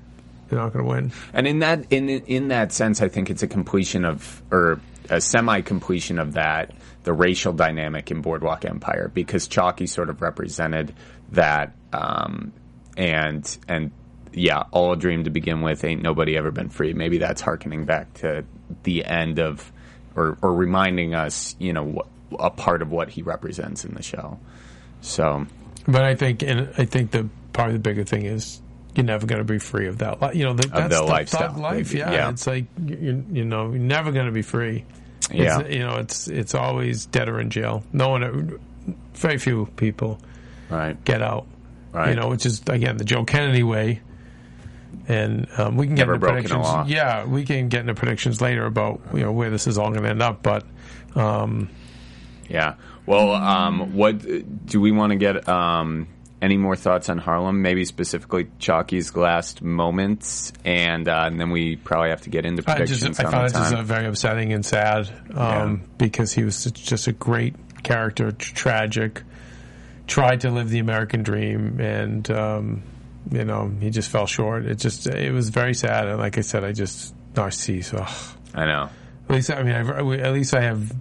you're 0.51 0.61
not 0.61 0.73
going 0.73 0.85
to 0.85 0.91
win. 0.91 1.13
And 1.33 1.47
in 1.47 1.61
that 1.61 1.87
in 1.91 2.09
in 2.09 2.49
that 2.49 2.73
sense, 2.73 3.03
I 3.03 3.09
think 3.09 3.31
it's 3.31 3.43
a 3.43 3.49
completion 3.49 4.05
of 4.05 4.43
or 4.51 4.81
a 5.11 5.21
semi 5.21 5.61
completion 5.61 6.19
of 6.19 6.35
that 6.35 6.73
the 7.05 7.13
racial 7.13 7.53
dynamic 7.53 8.11
in 8.11 8.21
Boardwalk 8.21 8.65
Empire 8.65 9.11
because 9.15 9.47
Chalky 9.47 9.87
sort 9.87 10.11
of 10.11 10.21
represented 10.21 10.93
that, 11.33 11.73
um, 11.93 12.53
and 12.97 13.59
and 13.69 13.93
yeah, 14.33 14.65
all 14.73 14.93
a 14.93 14.97
dream 14.97 15.25
to 15.25 15.31
begin 15.31 15.63
with. 15.63 15.85
Ain't 15.85 16.03
nobody 16.03 16.37
ever 16.37 16.51
been 16.51 16.69
free. 16.69 16.93
Maybe 16.95 17.19
that's 17.19 17.41
harkening 17.41 17.85
back 17.85 18.13
to 18.15 18.45
the 18.83 19.05
end 19.05 19.39
of 19.39 19.73
or 20.17 20.37
or 20.43 20.53
reminding 20.53 21.15
us, 21.15 21.55
you 21.59 21.73
know, 21.73 21.85
what, 21.85 22.07
a 22.39 22.51
part 22.51 22.83
of 22.83 22.91
what 22.91 23.09
he 23.09 23.23
represents 23.23 23.85
in 23.85 23.95
the 23.95 24.03
show. 24.03 24.39
So 25.01 25.47
But 25.87 26.03
I 26.03 26.17
think, 26.17 26.43
and 26.43 26.73
I 26.77 26.85
think 26.85 27.13
the 27.13 27.29
probably 27.53 27.75
the 27.75 27.79
bigger 27.81 28.05
thing 28.05 28.25
is 28.27 28.61
you're 28.97 29.05
never 29.05 29.27
going 29.27 29.41
to 29.41 29.45
be 29.45 29.59
free 29.59 29.87
of 29.87 29.99
that. 29.99 30.35
You 30.35 30.45
know, 30.45 30.55
the, 30.55 30.67
that's 30.69 30.95
the 30.95 31.03
lifestyle. 31.03 31.53
thug 31.53 31.59
life. 31.59 31.93
Yeah, 31.93 32.11
Yeah. 32.13 32.31
it's 32.31 32.47
like 32.47 32.65
you, 32.85 33.25
you 33.31 33.45
know, 33.45 33.71
you're 33.71 33.79
never 33.79 34.13
going 34.13 34.27
to 34.27 34.33
be 34.33 34.43
free. 34.43 34.85
Yeah. 35.31 35.61
it's, 35.61 35.71
you 35.75 35.81
know, 35.81 35.97
it's 35.97 36.29
it's 36.29 36.55
always 36.55 37.07
dead 37.07 37.29
or 37.29 37.41
in 37.41 37.51
jail. 37.51 37.83
No 37.93 38.11
one, 38.11 38.59
very 39.15 39.39
few 39.39 39.67
people 39.77 40.21
right, 40.71 41.03
get 41.05 41.23
out. 41.23 41.47
Right. 41.93 42.11
You 42.11 42.17
know, 42.17 42.29
which 42.29 42.47
is 42.47 42.63
again 42.69 42.97
the 42.97 43.05
Joe 43.05 43.25
Kennedy 43.25 43.63
way. 43.63 44.01
And 45.09 45.47
um, 45.57 45.77
we 45.77 45.87
can 45.87 45.95
get 45.95 46.09
Never 46.09 46.15
into 46.15 46.27
predictions. 46.27 46.91
Yeah, 46.91 47.25
we 47.27 47.45
can 47.45 47.69
get 47.69 47.81
into 47.83 47.95
predictions 47.95 48.41
later 48.41 48.67
about 48.67 49.01
you 49.15 49.21
know 49.21 49.33
where 49.33 49.51
this 49.51 49.67
is 49.67 49.79
all 49.79 49.91
going 49.91 50.03
to 50.03 50.09
end 50.11 50.23
up. 50.23 50.43
But 50.43 50.65
um, 51.15 51.69
Yeah. 52.49 52.75
Well, 53.05 53.33
um, 53.33 53.95
what 53.95 54.19
do 54.67 54.81
we 54.81 54.91
want 54.93 55.11
to 55.13 55.17
get? 55.17 55.49
Um, 55.49 56.09
any 56.43 56.57
more 56.57 56.77
thoughts 56.77 57.09
on 57.09 57.19
Harlem? 57.19 57.63
Maybe 57.63 57.85
specifically 57.85 58.49
Chalky's 58.59 59.15
last 59.17 59.63
moments, 59.63 60.53
and, 60.65 61.09
uh, 61.09 61.25
and 61.27 61.41
then 61.41 61.51
we 61.51 61.77
probably 61.77 62.11
have 62.11 62.23
to 62.23 62.31
get 62.31 62.45
into 62.45 62.63
I 62.67 62.75
predictions 62.75 63.01
just 63.01 63.21
I 63.21 63.31
found 63.31 63.47
it 63.47 63.53
just 63.53 63.75
very 63.85 64.07
upsetting 64.07 64.53
and 64.53 64.65
sad 64.65 65.09
um, 65.35 65.37
Yeah. 65.37 65.77
because 65.99 66.33
he 66.33 66.45
was 66.45 66.65
just 66.65 67.07
a 67.07 67.13
great 67.13 67.55
character, 67.83 68.33
tr- 68.33 68.55
tragic, 68.55 69.23
tried 70.07 70.41
to 70.43 70.51
live 70.51 70.69
the 70.69 70.79
American 70.79 71.23
dream, 71.23 71.81
and 71.81 72.31
um, 72.31 72.83
you 73.31 73.45
know 73.45 73.73
he 73.81 73.91
just 73.91 74.11
fell 74.11 74.27
short. 74.27 74.67
It 74.67 74.79
just 74.79 75.07
it 75.07 75.33
was 75.33 75.49
very 75.49 75.75
sad, 75.75 76.07
and 76.09 76.19
like 76.19 76.39
I 76.39 76.43
said, 76.43 76.65
I 76.65 76.73
just 76.73 77.15
Narcisse. 77.35 77.93
Ugh. 77.95 78.37
I 78.55 78.65
know. 78.67 78.89
At 79.29 79.35
least 79.35 79.51
I 79.51 79.63
mean, 79.63 79.75
I, 79.75 79.81
at 80.19 80.33
least 80.33 80.55
I 80.55 80.61
have 80.63 80.95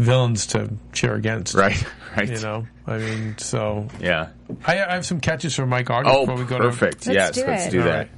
villains 0.00 0.46
to 0.48 0.70
cheer 0.92 1.14
against, 1.14 1.54
Right. 1.54 1.82
Right. 2.16 2.28
You 2.28 2.40
know, 2.40 2.66
I 2.88 2.98
mean, 2.98 3.38
so 3.38 3.86
Yeah. 4.00 4.30
I, 4.66 4.82
I 4.84 4.94
have 4.94 5.06
some 5.06 5.20
catches 5.20 5.54
for 5.54 5.64
Mike 5.64 5.88
August 5.90 6.12
Oh, 6.12 6.26
before 6.26 6.40
we 6.42 6.44
go 6.44 6.58
perfect. 6.58 7.06
Let's 7.06 7.14
yes, 7.14 7.34
do 7.36 7.44
let's 7.46 7.66
it. 7.66 7.70
do 7.70 7.82
that. 7.84 8.08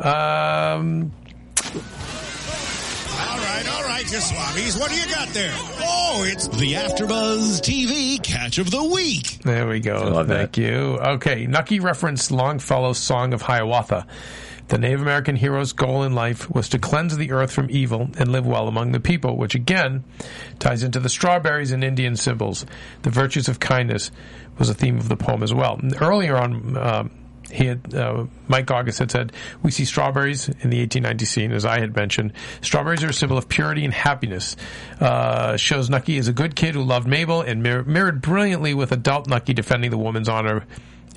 to. 0.00 0.08
Um, 0.08 1.12
All 3.20 3.38
right, 3.38 3.64
right, 3.64 3.68
all 3.74 3.82
right, 3.84 4.10
you 4.10 4.18
swabbies. 4.18 4.80
What 4.80 4.90
do 4.90 4.96
you 4.96 5.06
got 5.14 5.28
there? 5.28 5.52
Oh, 5.54 6.24
it's 6.26 6.48
The 6.48 6.72
AfterBuzz 6.72 7.60
TV 7.60 8.22
Catch 8.22 8.56
of 8.58 8.70
the 8.70 8.82
Week. 8.82 9.38
There 9.42 9.68
we 9.68 9.80
go. 9.80 10.08
love 10.08 10.28
Thank 10.28 10.52
that. 10.52 10.60
you. 10.60 10.98
Okay, 10.98 11.46
Nucky 11.46 11.80
referenced 11.80 12.30
Longfellow's 12.30 12.98
Song 12.98 13.34
of 13.34 13.42
Hiawatha. 13.42 14.06
The 14.68 14.78
Native 14.78 15.02
American 15.02 15.36
hero's 15.36 15.72
goal 15.72 16.02
in 16.02 16.14
life 16.14 16.50
was 16.50 16.68
to 16.70 16.78
cleanse 16.78 17.16
the 17.16 17.32
earth 17.32 17.52
from 17.52 17.68
evil 17.70 18.08
and 18.18 18.32
live 18.32 18.46
well 18.46 18.68
among 18.68 18.92
the 18.92 19.00
people, 19.00 19.36
which 19.36 19.54
again 19.54 20.04
ties 20.58 20.82
into 20.82 21.00
the 21.00 21.08
strawberries 21.08 21.72
and 21.72 21.84
Indian 21.84 22.16
symbols. 22.16 22.64
The 23.02 23.10
virtues 23.10 23.48
of 23.48 23.60
kindness 23.60 24.10
was 24.58 24.70
a 24.70 24.74
theme 24.74 24.98
of 24.98 25.08
the 25.08 25.16
poem 25.16 25.42
as 25.42 25.52
well. 25.52 25.78
And 25.80 25.94
earlier 26.00 26.36
on, 26.36 26.76
uh, 26.76 27.08
he 27.50 27.66
had 27.66 27.94
uh, 27.94 28.24
Mike 28.48 28.70
August 28.70 28.98
had 28.98 29.10
said, 29.10 29.32
"We 29.62 29.70
see 29.70 29.84
strawberries 29.84 30.48
in 30.48 30.70
the 30.70 30.80
1890 30.80 31.24
scene, 31.26 31.52
as 31.52 31.66
I 31.66 31.80
had 31.80 31.94
mentioned. 31.94 32.32
Strawberries 32.62 33.04
are 33.04 33.08
a 33.08 33.12
symbol 33.12 33.36
of 33.36 33.48
purity 33.48 33.84
and 33.84 33.92
happiness. 33.92 34.56
Uh, 35.00 35.56
shows 35.58 35.90
Nucky 35.90 36.16
is 36.16 36.28
a 36.28 36.32
good 36.32 36.56
kid 36.56 36.74
who 36.74 36.82
loved 36.82 37.06
Mabel 37.06 37.42
and 37.42 37.62
mir- 37.62 37.84
mirrored 37.84 38.22
brilliantly 38.22 38.72
with 38.72 38.90
adult 38.90 39.28
Nucky 39.28 39.52
defending 39.52 39.90
the 39.90 39.98
woman's 39.98 40.28
honor." 40.28 40.64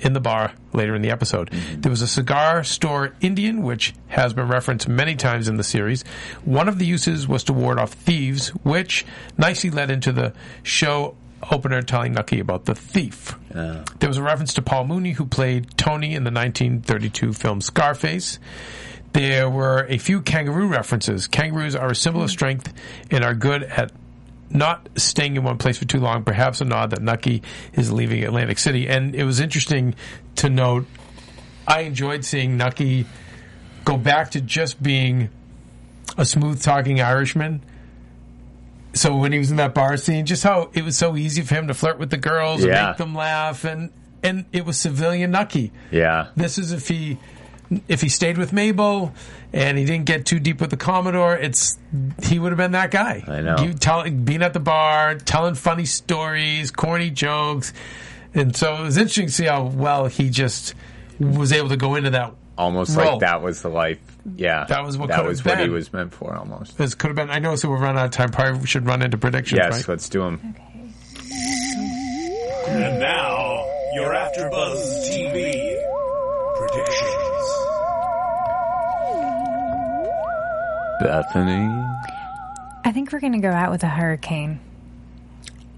In 0.00 0.12
the 0.12 0.20
bar 0.20 0.52
later 0.74 0.94
in 0.94 1.00
the 1.00 1.10
episode, 1.10 1.50
mm-hmm. 1.50 1.80
there 1.80 1.90
was 1.90 2.02
a 2.02 2.06
cigar 2.06 2.62
store 2.64 3.14
Indian, 3.20 3.62
which 3.62 3.94
has 4.08 4.34
been 4.34 4.46
referenced 4.46 4.88
many 4.88 5.16
times 5.16 5.48
in 5.48 5.56
the 5.56 5.64
series. 5.64 6.02
One 6.44 6.68
of 6.68 6.78
the 6.78 6.84
uses 6.84 7.26
was 7.26 7.44
to 7.44 7.54
ward 7.54 7.78
off 7.78 7.92
thieves, 7.92 8.48
which 8.48 9.06
nicely 9.38 9.70
led 9.70 9.90
into 9.90 10.12
the 10.12 10.34
show 10.62 11.16
opener 11.50 11.82
telling 11.82 12.12
Nucky 12.12 12.40
about 12.40 12.64
the 12.64 12.74
thief. 12.74 13.36
There 13.50 14.08
was 14.08 14.18
a 14.18 14.22
reference 14.22 14.54
to 14.54 14.62
Paul 14.62 14.84
Muni, 14.84 15.12
who 15.12 15.26
played 15.26 15.76
Tony 15.76 16.14
in 16.14 16.24
the 16.24 16.30
1932 16.30 17.32
film 17.32 17.60
Scarface. 17.60 18.38
There 19.12 19.48
were 19.48 19.86
a 19.88 19.98
few 19.98 20.20
kangaroo 20.20 20.68
references. 20.68 21.26
Kangaroos 21.26 21.74
are 21.74 21.90
a 21.90 21.94
symbol 21.94 22.20
of 22.20 22.28
mm-hmm. 22.28 22.32
strength 22.32 22.74
and 23.10 23.24
are 23.24 23.34
good 23.34 23.62
at 23.62 23.92
not 24.50 24.88
staying 24.96 25.36
in 25.36 25.44
one 25.44 25.58
place 25.58 25.78
for 25.78 25.84
too 25.84 26.00
long. 26.00 26.24
Perhaps 26.24 26.60
a 26.60 26.64
nod 26.64 26.90
that 26.90 27.02
Nucky 27.02 27.42
is 27.72 27.92
leaving 27.92 28.24
Atlantic 28.24 28.58
City. 28.58 28.88
And 28.88 29.14
it 29.14 29.24
was 29.24 29.40
interesting 29.40 29.94
to 30.36 30.48
note. 30.48 30.86
I 31.66 31.80
enjoyed 31.80 32.24
seeing 32.24 32.56
Nucky 32.56 33.06
go 33.84 33.96
back 33.96 34.32
to 34.32 34.40
just 34.40 34.82
being 34.82 35.30
a 36.16 36.24
smooth 36.24 36.62
talking 36.62 37.00
Irishman. 37.00 37.62
So 38.94 39.16
when 39.16 39.32
he 39.32 39.38
was 39.38 39.50
in 39.50 39.56
that 39.56 39.74
bar 39.74 39.96
scene, 39.96 40.26
just 40.26 40.42
how 40.42 40.70
it 40.72 40.82
was 40.82 40.96
so 40.96 41.16
easy 41.16 41.42
for 41.42 41.54
him 41.54 41.68
to 41.68 41.74
flirt 41.74 41.98
with 41.98 42.10
the 42.10 42.16
girls 42.16 42.62
and 42.62 42.72
make 42.72 42.96
them 42.96 43.14
laugh, 43.14 43.64
and 43.64 43.90
and 44.22 44.46
it 44.52 44.64
was 44.64 44.78
civilian 44.78 45.30
Nucky. 45.30 45.70
Yeah. 45.90 46.28
This 46.34 46.56
is 46.58 46.72
if 46.72 46.88
he 46.88 47.18
if 47.88 48.00
he 48.00 48.08
stayed 48.08 48.38
with 48.38 48.52
Mabel 48.52 49.12
and 49.52 49.76
he 49.78 49.84
didn't 49.84 50.06
get 50.06 50.26
too 50.26 50.38
deep 50.38 50.60
with 50.60 50.70
the 50.70 50.76
Commodore, 50.76 51.36
it's 51.36 51.78
he 52.22 52.38
would 52.38 52.52
have 52.52 52.58
been 52.58 52.72
that 52.72 52.90
guy. 52.90 53.24
I 53.26 53.40
know. 53.40 53.58
You 53.58 53.74
tell, 53.74 54.08
being 54.08 54.42
at 54.42 54.52
the 54.52 54.60
bar, 54.60 55.16
telling 55.16 55.54
funny 55.54 55.84
stories, 55.84 56.70
corny 56.70 57.10
jokes, 57.10 57.72
and 58.34 58.54
so 58.54 58.76
it 58.76 58.82
was 58.82 58.96
interesting 58.96 59.26
to 59.26 59.32
see 59.32 59.46
how 59.46 59.64
well 59.64 60.06
he 60.06 60.30
just 60.30 60.74
was 61.18 61.52
able 61.52 61.70
to 61.70 61.76
go 61.76 61.94
into 61.94 62.10
that. 62.10 62.34
Almost 62.58 62.96
Role. 62.96 63.12
like 63.12 63.20
that 63.20 63.42
was 63.42 63.60
the 63.62 63.68
life. 63.68 63.98
Yeah. 64.34 64.64
That 64.64 64.84
was 64.84 64.96
what 64.96 65.08
that 65.08 65.16
could've 65.16 65.28
was 65.28 65.44
what 65.44 65.60
he 65.60 65.68
was 65.68 65.92
meant 65.92 66.12
for 66.12 66.34
almost. 66.34 66.78
This 66.78 66.94
could 66.94 67.08
have 67.08 67.16
been. 67.16 67.30
I 67.30 67.38
know, 67.38 67.54
so 67.56 67.68
we're 67.68 67.78
running 67.78 67.98
out 67.98 68.06
of 68.06 68.10
time. 68.12 68.30
Probably 68.30 68.60
we 68.60 68.66
should 68.66 68.86
run 68.86 69.02
into 69.02 69.18
predictions. 69.18 69.58
Yes, 69.58 69.72
right? 69.72 69.88
let's 69.88 70.08
do 70.08 70.20
them. 70.22 70.54
And 72.68 72.98
now, 72.98 73.64
you're 73.94 74.12
AfterBuzz 74.12 75.08
TV 75.08 75.45
Bethany, 81.00 81.68
I 82.84 82.92
think 82.92 83.12
we're 83.12 83.20
going 83.20 83.32
to 83.34 83.38
go 83.40 83.50
out 83.50 83.70
with 83.70 83.82
a 83.82 83.88
hurricane. 83.88 84.60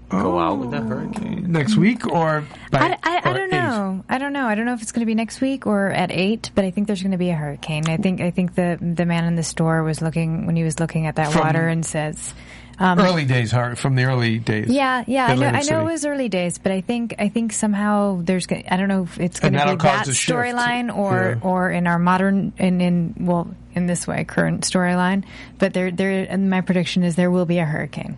go 0.09 0.39
out 0.39 0.55
with 0.59 0.73
a 0.73 0.81
hurricane. 0.81 1.51
next 1.51 1.75
week 1.75 2.05
or 2.07 2.43
by, 2.71 2.79
I, 2.79 2.97
I, 3.03 3.17
I 3.29 3.33
don't 3.33 3.53
eight? 3.53 3.57
know. 3.57 4.03
I 4.09 4.17
don't 4.17 4.33
know. 4.33 4.45
I 4.47 4.55
don't 4.55 4.65
know 4.65 4.73
if 4.73 4.81
it's 4.81 4.91
going 4.91 5.01
to 5.01 5.05
be 5.05 5.15
next 5.15 5.41
week 5.41 5.67
or 5.67 5.89
at 5.89 6.11
eight, 6.11 6.51
but 6.55 6.65
I 6.65 6.71
think 6.71 6.87
there's 6.87 7.01
going 7.01 7.11
to 7.11 7.17
be 7.17 7.29
a 7.29 7.35
hurricane. 7.35 7.87
I 7.89 7.97
think 7.97 8.21
I 8.21 8.31
think 8.31 8.55
the 8.55 8.77
the 8.81 9.05
man 9.05 9.25
in 9.25 9.35
the 9.35 9.43
store 9.43 9.83
was 9.83 10.01
looking 10.01 10.45
when 10.45 10.55
he 10.55 10.63
was 10.63 10.79
looking 10.79 11.05
at 11.07 11.15
that 11.17 11.31
From- 11.31 11.41
water 11.41 11.67
and 11.67 11.85
says, 11.85 12.33
um, 12.79 12.97
Early 12.99 13.25
days, 13.25 13.51
Har- 13.51 13.75
from 13.75 13.95
the 13.95 14.05
early 14.05 14.39
days. 14.39 14.69
"Yeah, 14.69 15.03
yeah, 15.05 15.25
I 15.27 15.35
know. 15.35 15.47
I 15.47 15.61
know 15.63 15.81
it 15.81 15.91
was 15.91 16.05
early 16.05 16.29
days, 16.29 16.57
but 16.59 16.71
I 16.71 16.79
think 16.81 17.15
I 17.19 17.27
think 17.29 17.51
somehow 17.53 18.21
there's. 18.23 18.45
go- 18.47 18.61
I 18.69 18.77
don't 18.77 18.87
know 18.87 19.03
if 19.03 19.19
it's 19.19 19.39
going 19.39 19.51
to 19.53 19.57
be 19.57 19.59
that'll 19.59 19.77
cause 19.77 20.05
that 20.05 20.07
a 20.07 20.13
shift. 20.13 20.37
storyline 20.37 20.95
or 20.95 21.37
Yeah. 21.41 21.47
or 21.49 21.69
in 21.71 21.87
our 21.87 21.99
modern 21.99 22.53
in 22.57 22.79
in 22.81 23.15
well 23.19 23.47
in 23.79 23.87
this 23.87 24.05
way 24.05 24.23
current 24.25 24.61
storyline. 24.61 25.23
But 25.57 25.73
there 25.73 25.89
there. 25.91 26.27
And 26.29 26.49
my 26.49 26.61
prediction 26.61 27.03
is 27.03 27.15
there 27.15 27.31
will 27.31 27.45
be 27.47 27.57
a 27.59 27.65
hurricane. 27.65 28.17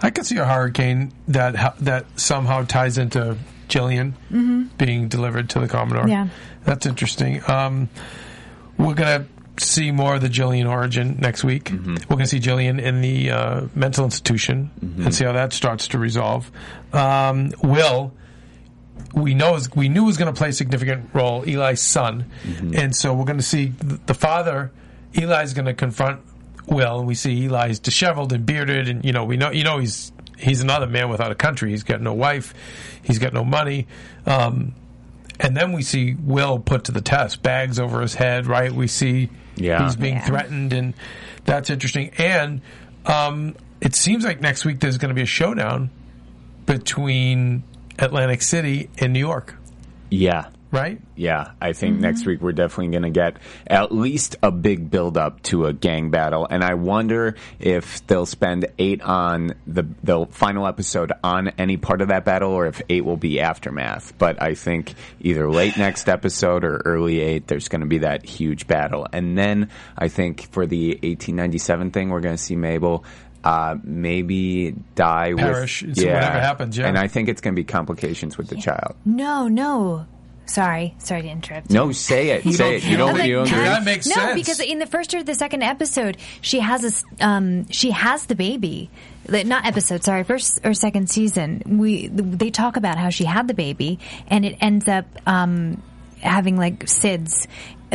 I 0.00 0.10
could 0.10 0.24
see 0.26 0.38
a 0.38 0.44
hurricane 0.46 1.12
that 1.28 1.54
ha- 1.56 1.74
that 1.80 2.06
somehow 2.18 2.64
ties 2.64 2.96
into 2.98 3.36
Gillian 3.68 4.14
being 4.78 5.08
delivered 5.08 5.50
to 5.50 5.60
the 5.60 5.68
Commodore. 5.68 6.08
Yeah. 6.08 6.28
that's 6.64 6.86
interesting. 6.86 7.40
Um, 7.48 7.88
we're 8.78 8.94
gonna 8.94 9.26
see 9.58 9.90
more 9.92 10.14
of 10.16 10.20
the 10.22 10.28
Gillian 10.28 10.66
origin 10.66 11.18
next 11.20 11.44
week. 11.44 11.70
We're 11.72 12.16
gonna 12.16 12.26
see 12.26 12.38
Gillian 12.40 12.80
in 12.80 13.00
the 13.00 13.30
uh, 13.30 13.60
mental 13.74 14.04
institution 14.04 14.70
and 14.80 15.14
see 15.14 15.24
how 15.24 15.32
that 15.32 15.52
starts 15.52 15.88
to 15.88 15.98
resolve. 15.98 16.50
Um, 16.92 17.52
Will. 17.62 18.12
We 19.14 19.34
know 19.34 19.56
is, 19.56 19.68
we 19.74 19.88
knew 19.90 20.04
was 20.04 20.16
going 20.16 20.32
to 20.32 20.38
play 20.38 20.50
a 20.50 20.52
significant 20.54 21.10
role, 21.12 21.42
Eli's 21.42 21.82
son, 21.82 22.30
and 22.74 22.96
so 22.96 23.12
we're 23.12 23.26
going 23.26 23.36
to 23.38 23.42
see 23.44 23.66
the 24.06 24.14
father. 24.14 24.70
Eli's 25.14 25.52
going 25.54 25.66
to 25.66 25.74
confront 25.74 26.20
Will, 26.66 26.98
and 26.98 27.06
we 27.08 27.14
see 27.14 27.44
Eli's 27.46 27.78
disheveled 27.78 28.32
and 28.32 28.46
bearded, 28.46 28.88
and 28.88 29.04
you 29.04 29.12
know 29.12 29.24
we 29.24 29.36
know 29.36 29.50
you 29.50 29.64
know 29.64 29.78
he's 29.78 30.12
he's 30.38 30.60
another 30.60 30.86
man 30.86 31.08
without 31.08 31.30
a 31.32 31.34
country. 31.34 31.70
He's 31.70 31.82
got 31.82 32.00
no 32.00 32.14
wife, 32.14 32.54
he's 33.02 33.18
got 33.18 33.32
no 33.32 33.44
money, 33.44 33.86
um, 34.26 34.74
and 35.40 35.56
then 35.56 35.72
we 35.72 35.82
see 35.82 36.14
Will 36.14 36.58
put 36.58 36.84
to 36.84 36.92
the 36.92 37.00
test, 37.00 37.42
bags 37.42 37.78
over 37.78 38.00
his 38.00 38.14
head. 38.14 38.46
Right, 38.46 38.72
we 38.72 38.86
see 38.86 39.28
Yeah. 39.56 39.84
he's 39.84 39.96
being 39.96 40.14
Yeah. 40.14 40.24
threatened, 40.26 40.72
and 40.72 40.94
that's 41.44 41.68
interesting. 41.70 42.10
And 42.18 42.60
um, 43.06 43.56
it 43.80 43.94
seems 43.96 44.24
like 44.24 44.40
next 44.40 44.64
week 44.64 44.78
there's 44.80 44.98
going 44.98 45.08
to 45.10 45.14
be 45.14 45.22
a 45.22 45.26
showdown 45.26 45.90
between 46.66 47.64
Atlantic 47.98 48.42
City 48.42 48.88
and 48.98 49.12
New 49.12 49.18
York, 49.18 49.56
Yeah. 50.10 50.46
Right? 50.72 51.00
Yeah, 51.14 51.52
I 51.60 51.74
think 51.74 52.00
next 52.00 52.26
week 52.26 52.40
we're 52.40 52.52
definitely 52.52 52.88
going 52.88 53.02
to 53.02 53.10
get 53.10 53.36
at 53.66 53.92
least 53.92 54.36
a 54.42 54.50
big 54.50 54.90
build 54.90 55.16
up 55.16 55.42
to 55.44 55.66
a 55.66 55.72
gang 55.72 56.10
battle, 56.10 56.46
and 56.48 56.64
I 56.64 56.74
wonder 56.74 57.36
if 57.60 58.04
they'll 58.06 58.26
spend 58.26 58.66
eight 58.78 59.02
on 59.02 59.54
the 59.66 59.84
the 60.02 60.26
final 60.30 60.66
episode 60.66 61.12
on 61.22 61.48
any 61.58 61.76
part 61.76 62.00
of 62.00 62.08
that 62.08 62.24
battle, 62.24 62.50
or 62.50 62.66
if 62.66 62.82
eight 62.88 63.04
will 63.04 63.18
be 63.18 63.38
aftermath. 63.38 64.16
But 64.18 64.42
I 64.42 64.54
think 64.54 64.94
either 65.20 65.48
late 65.48 65.76
next 65.76 66.08
episode 66.08 66.64
or 66.64 66.78
early 66.84 67.20
eight, 67.20 67.46
there's 67.46 67.68
going 67.68 67.82
to 67.82 67.86
be 67.86 67.98
that 67.98 68.24
huge 68.24 68.66
battle, 68.66 69.06
and 69.12 69.36
then 69.38 69.68
I 69.96 70.08
think 70.08 70.50
for 70.52 70.66
the 70.66 70.92
1897 71.02 71.90
thing, 71.90 72.08
we're 72.08 72.20
going 72.20 72.36
to 72.36 72.42
see 72.42 72.56
Mabel. 72.56 73.04
Uh, 73.44 73.74
maybe 73.82 74.72
die 74.94 75.34
Perish. 75.36 75.82
with 75.82 75.98
It's 75.98 76.04
whatever 76.04 76.38
happens, 76.38 76.78
yeah. 76.78 76.86
and 76.86 76.96
I 76.96 77.08
think 77.08 77.28
it's 77.28 77.40
going 77.40 77.56
to 77.56 77.60
be 77.60 77.64
complications 77.64 78.38
with 78.38 78.46
the 78.46 78.54
child. 78.54 78.94
No, 79.04 79.48
no. 79.48 80.06
Sorry, 80.44 80.94
sorry 80.98 81.22
to 81.22 81.28
interrupt. 81.28 81.70
No, 81.70 81.92
say 81.92 82.30
it, 82.30 82.44
say 82.54 82.76
it. 82.76 82.84
You 82.84 82.96
don't, 82.96 83.14
Okay, 83.14 83.28
you 83.28 83.34
don't. 83.36 83.50
That 83.50 83.84
makes 83.84 84.06
no, 84.06 84.14
sense. 84.14 84.34
because 84.34 84.60
in 84.60 84.78
the 84.78 84.86
first 84.86 85.14
or 85.14 85.22
the 85.22 85.34
second 85.34 85.62
episode, 85.62 86.16
she 86.40 86.60
has 86.60 87.04
a 87.20 87.24
um, 87.26 87.68
she 87.70 87.90
has 87.92 88.26
the 88.26 88.34
baby. 88.34 88.90
Not 89.28 89.64
episode, 89.66 90.02
sorry, 90.02 90.24
first 90.24 90.60
or 90.64 90.74
second 90.74 91.08
season. 91.08 91.62
We 91.78 92.08
they 92.08 92.50
talk 92.50 92.76
about 92.76 92.98
how 92.98 93.10
she 93.10 93.24
had 93.24 93.46
the 93.46 93.54
baby, 93.54 94.00
and 94.26 94.44
it 94.44 94.56
ends 94.60 94.88
up 94.88 95.06
um, 95.26 95.80
having 96.20 96.56
like 96.56 96.86
SIDS, 96.86 97.46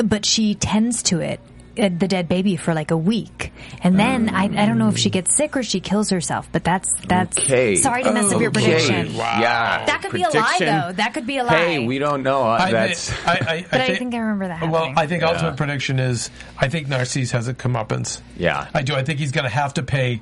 but 0.05 0.25
she 0.25 0.55
tends 0.55 1.03
to 1.03 1.19
it. 1.19 1.41
Uh, 1.79 1.89
The 1.89 2.07
dead 2.07 2.27
baby 2.27 2.55
for 2.55 2.73
like 2.73 2.91
a 2.91 2.97
week, 2.97 3.51
and 3.81 3.99
then 3.99 4.29
I, 4.29 4.43
I 4.45 4.65
don't 4.65 4.77
know 4.77 4.89
if 4.89 4.97
she 4.97 5.09
gets 5.09 5.35
sick 5.35 5.55
or 5.57 5.63
she 5.63 5.79
kills 5.79 6.09
herself. 6.09 6.47
But 6.51 6.63
that's 6.63 6.87
that's 7.07 7.37
Okay. 7.39 7.75
sorry 7.75 8.03
to 8.03 8.11
mess 8.13 8.31
up 8.31 8.39
your 8.41 8.49
Okay. 8.49 8.61
prediction. 8.63 9.13
Yeah. 9.15 9.85
That 9.85 10.01
could 10.01 10.11
be 10.11 10.23
a 10.23 10.29
lie, 10.29 10.57
though. 10.59 10.91
That 10.93 11.13
could 11.13 11.25
be 11.27 11.37
a 11.37 11.43
lie. 11.43 11.57
Hey, 11.57 11.85
we 11.85 11.99
don't 11.99 12.23
know. 12.23 12.43
Uh, 12.43 12.57
I, 12.59 12.71
That's 12.71 13.11
I, 13.25 13.31
I, 13.33 13.65
But 13.71 13.81
I 13.81 13.95
think 13.95 14.13
I 14.13 14.17
remember 14.19 14.47
that 14.47 14.61
Well, 14.69 14.85
happening. 14.85 14.97
I 14.97 15.07
think 15.07 15.23
ultimate 15.23 15.57
prediction 15.57 15.99
is 15.99 16.29
I 16.57 16.67
think 16.69 16.87
Narcisse 16.87 17.31
has 17.31 17.47
a 17.47 17.53
comeuppance. 17.53 18.21
Yeah. 18.37 18.67
I 18.73 18.81
do. 18.83 18.95
I 18.95 19.03
think 19.03 19.19
he's 19.19 19.31
going 19.31 19.45
to 19.45 19.49
have 19.53 19.73
to 19.75 19.83
pay. 19.83 20.21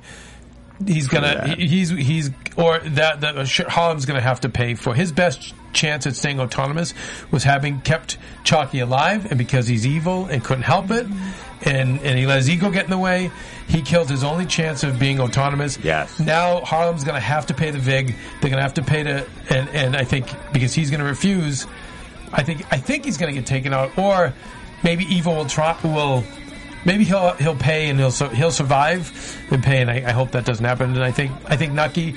He's 0.84 1.08
gonna. 1.08 1.54
he- 1.56 1.66
He's 1.68 1.90
he's 1.90 2.30
or 2.56 2.78
that 2.80 3.20
that 3.22 3.36
uh, 3.38 3.44
Harlem's 3.68 4.04
gonna 4.06 4.20
have 4.20 4.40
to 4.40 4.48
pay 4.48 4.74
for 4.74 4.94
his 4.94 5.12
best 5.12 5.54
chance 5.72 6.06
at 6.06 6.16
staying 6.16 6.40
autonomous 6.40 6.94
was 7.30 7.44
having 7.44 7.80
kept 7.82 8.16
Chalky 8.44 8.80
alive, 8.80 9.26
and 9.30 9.36
because 9.38 9.66
he's 9.66 9.86
evil 9.86 10.24
and 10.26 10.42
couldn't 10.42 10.62
help 10.64 10.90
it, 10.90 11.06
and 11.64 12.00
and 12.00 12.18
he 12.18 12.26
let 12.26 12.36
his 12.38 12.48
ego 12.50 12.70
get 12.70 12.84
in 12.84 12.90
the 12.90 12.98
way, 12.98 13.30
he 13.68 13.82
killed 13.82 14.08
his 14.10 14.22
only 14.24 14.46
chance 14.46 14.82
of 14.84 14.98
being 14.98 15.20
autonomous. 15.20 15.78
Yes. 15.82 16.18
Now 16.20 16.60
Harlem's 16.60 17.04
gonna 17.04 17.20
have 17.20 17.46
to 17.46 17.54
pay 17.54 17.70
the 17.70 17.78
vig. 17.78 18.14
They're 18.40 18.50
gonna 18.50 18.62
have 18.62 18.74
to 18.74 18.82
pay 18.82 19.02
to, 19.02 19.26
and 19.50 19.68
and 19.70 19.96
I 19.96 20.04
think 20.04 20.26
because 20.52 20.72
he's 20.74 20.90
gonna 20.90 21.04
refuse, 21.04 21.66
I 22.32 22.42
think 22.42 22.64
I 22.72 22.78
think 22.78 23.04
he's 23.04 23.16
gonna 23.18 23.32
get 23.32 23.46
taken 23.46 23.72
out, 23.74 23.96
or 23.98 24.32
maybe 24.82 25.04
evil 25.04 25.34
will 25.36 25.46
try 25.46 25.76
will 25.82 26.22
maybe 26.84 27.04
he'll 27.04 27.32
he'll 27.34 27.56
pay 27.56 27.88
and 27.88 27.98
he'll 27.98 28.10
he'll 28.10 28.50
survive 28.50 29.46
and 29.50 29.62
pay, 29.62 29.80
and 29.80 29.90
I, 29.90 30.04
I 30.06 30.12
hope 30.12 30.32
that 30.32 30.44
doesn't 30.44 30.64
happen. 30.64 30.90
And 30.90 31.02
I 31.02 31.10
think 31.10 31.32
I 31.46 31.56
think 31.56 31.72
Nucky 31.72 32.16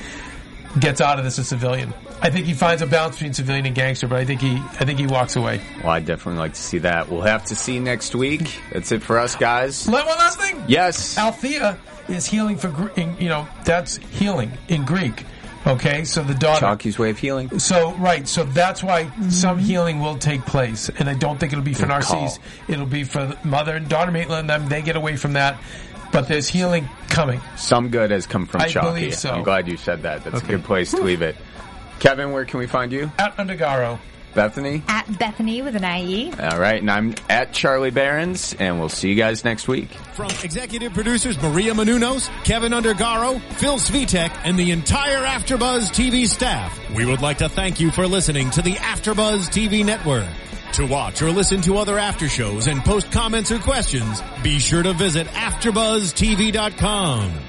gets 0.80 1.02
out 1.02 1.18
of 1.18 1.26
this 1.26 1.40
as 1.40 1.46
a 1.46 1.50
civilian. 1.50 1.94
I 2.22 2.30
think 2.30 2.46
he 2.46 2.54
finds 2.54 2.82
a 2.82 2.88
balance 2.88 3.16
between 3.16 3.34
civilian 3.34 3.66
and 3.66 3.74
gangster, 3.76 4.08
but 4.08 4.20
I 4.20 4.26
think 4.26 4.42
he 4.42 4.58
I 4.58 4.86
think 4.86 5.00
he 5.00 5.08
walks 5.08 5.36
away. 5.36 5.62
Well, 5.78 5.90
I'd 5.90 6.06
definitely 6.06 6.40
like 6.40 6.54
to 6.54 6.62
see 6.62 6.80
that. 6.80 7.10
We'll 7.10 7.22
have 7.22 7.46
to 7.46 7.56
see 7.56 7.80
next 7.80 8.14
week. 8.14 8.60
That's 8.74 8.92
it 8.92 9.02
for 9.02 9.18
us, 9.18 9.36
guys. 9.36 9.88
One 9.88 10.06
last 10.06 10.40
thing. 10.40 10.62
Yes. 10.68 11.18
Althea 11.18 11.78
is 12.08 12.26
healing 12.26 12.58
for 12.58 12.92
you 12.98 13.30
know 13.30 13.48
that's 13.64 13.98
healing 13.98 14.52
in 14.68 14.86
Greek. 14.86 15.26
Okay, 15.68 16.06
so 16.06 16.24
the 16.24 16.34
daughter. 16.34 16.62
Chalky's 16.62 16.98
way 16.98 17.10
of 17.10 17.18
healing. 17.20 17.60
So 17.60 17.94
right, 17.96 18.28
so 18.28 18.44
that's 18.44 18.82
why 18.82 19.06
some 19.30 19.58
mm-hmm. 19.58 19.60
healing 19.60 20.00
will 20.00 20.18
take 20.18 20.46
place, 20.46 20.90
and 20.90 21.10
I 21.10 21.14
don't 21.14 21.38
think 21.40 21.52
it'll 21.52 21.64
be 21.64 21.74
for 21.74 21.82
Good 21.82 21.90
Narcisse. 21.90 22.38
call. 22.38 22.40
It'll 22.68 22.86
be 22.86 23.04
for 23.04 23.38
mother 23.44 23.76
and 23.76 23.90
daughter 23.90 24.12
Maitland. 24.12 24.50
Them 24.50 24.68
they 24.70 24.82
get 24.82 24.96
away 24.96 25.18
from 25.18 25.34
that, 25.34 25.62
but 26.12 26.28
there's 26.28 26.48
healing 26.48 26.88
coming. 27.10 27.42
Some 27.58 27.90
good 27.90 28.12
has 28.12 28.26
come 28.26 28.46
from 28.46 28.62
I 28.62 28.68
Chalky. 28.68 28.88
believe 28.88 29.16
so. 29.16 29.32
I'm 29.32 29.44
glad 29.44 29.68
you 29.68 29.78
said 29.78 30.04
that. 30.04 30.24
That's 30.24 30.38
Okay. 30.38 30.54
a 30.54 30.58
good 30.58 30.66
place 30.66 30.92
to 30.92 31.02
leave 31.02 31.22
it. 31.22 31.36
Kevin, 32.00 32.32
where 32.32 32.46
can 32.46 32.60
we 32.60 32.68
find 32.68 32.92
you? 32.94 33.12
At 33.20 33.36
Undergaro. 33.36 34.00
Bethany? 34.34 34.82
At 34.88 35.20
Bethany 35.20 35.62
with 35.62 35.76
an 35.76 35.84
IE. 35.84 36.32
All 36.34 36.60
right, 36.60 36.82
and 36.82 36.90
I'm 36.90 37.14
at 37.30 37.54
Charlie 37.54 37.92
Barons, 37.92 38.56
and 38.60 38.80
we'll 38.80 38.90
see 38.90 39.10
you 39.10 39.16
guys 39.16 39.44
next 39.44 39.68
week. 39.68 39.90
From 40.14 40.32
executive 40.44 40.94
producers 40.94 41.40
Maria 41.42 41.74
Menounos, 41.74 42.30
Kevin 42.44 42.72
Undergaro, 42.72 43.40
Phil 43.54 43.78
Svitek, 43.78 44.32
and 44.44 44.58
the 44.58 44.72
entire 44.72 45.24
AfterBuzz 45.26 45.92
TV 45.92 46.28
staff, 46.28 46.78
we 46.94 47.06
would 47.06 47.22
like 47.22 47.38
to 47.40 47.50
thank 47.50 47.80
you 47.80 47.92
for 47.92 48.08
listening 48.08 48.50
to 48.52 48.62
the 48.62 48.76
AfterBuzz 48.76 49.50
TV 49.50 49.86
network. 49.86 50.28
To 50.74 50.86
watch 50.86 51.22
or 51.22 51.32
listen 51.32 51.62
to 51.62 51.78
other 51.78 51.98
after 51.98 52.28
shows 52.30 52.68
and 52.68 52.84
post 52.86 53.12
comments 53.12 53.52
or 53.52 53.60
questions, 53.60 54.22
be 54.44 54.60
sure 54.60 54.84
to 54.84 54.94
visit 54.94 55.28
AfterBuzzTV.com. 55.28 57.49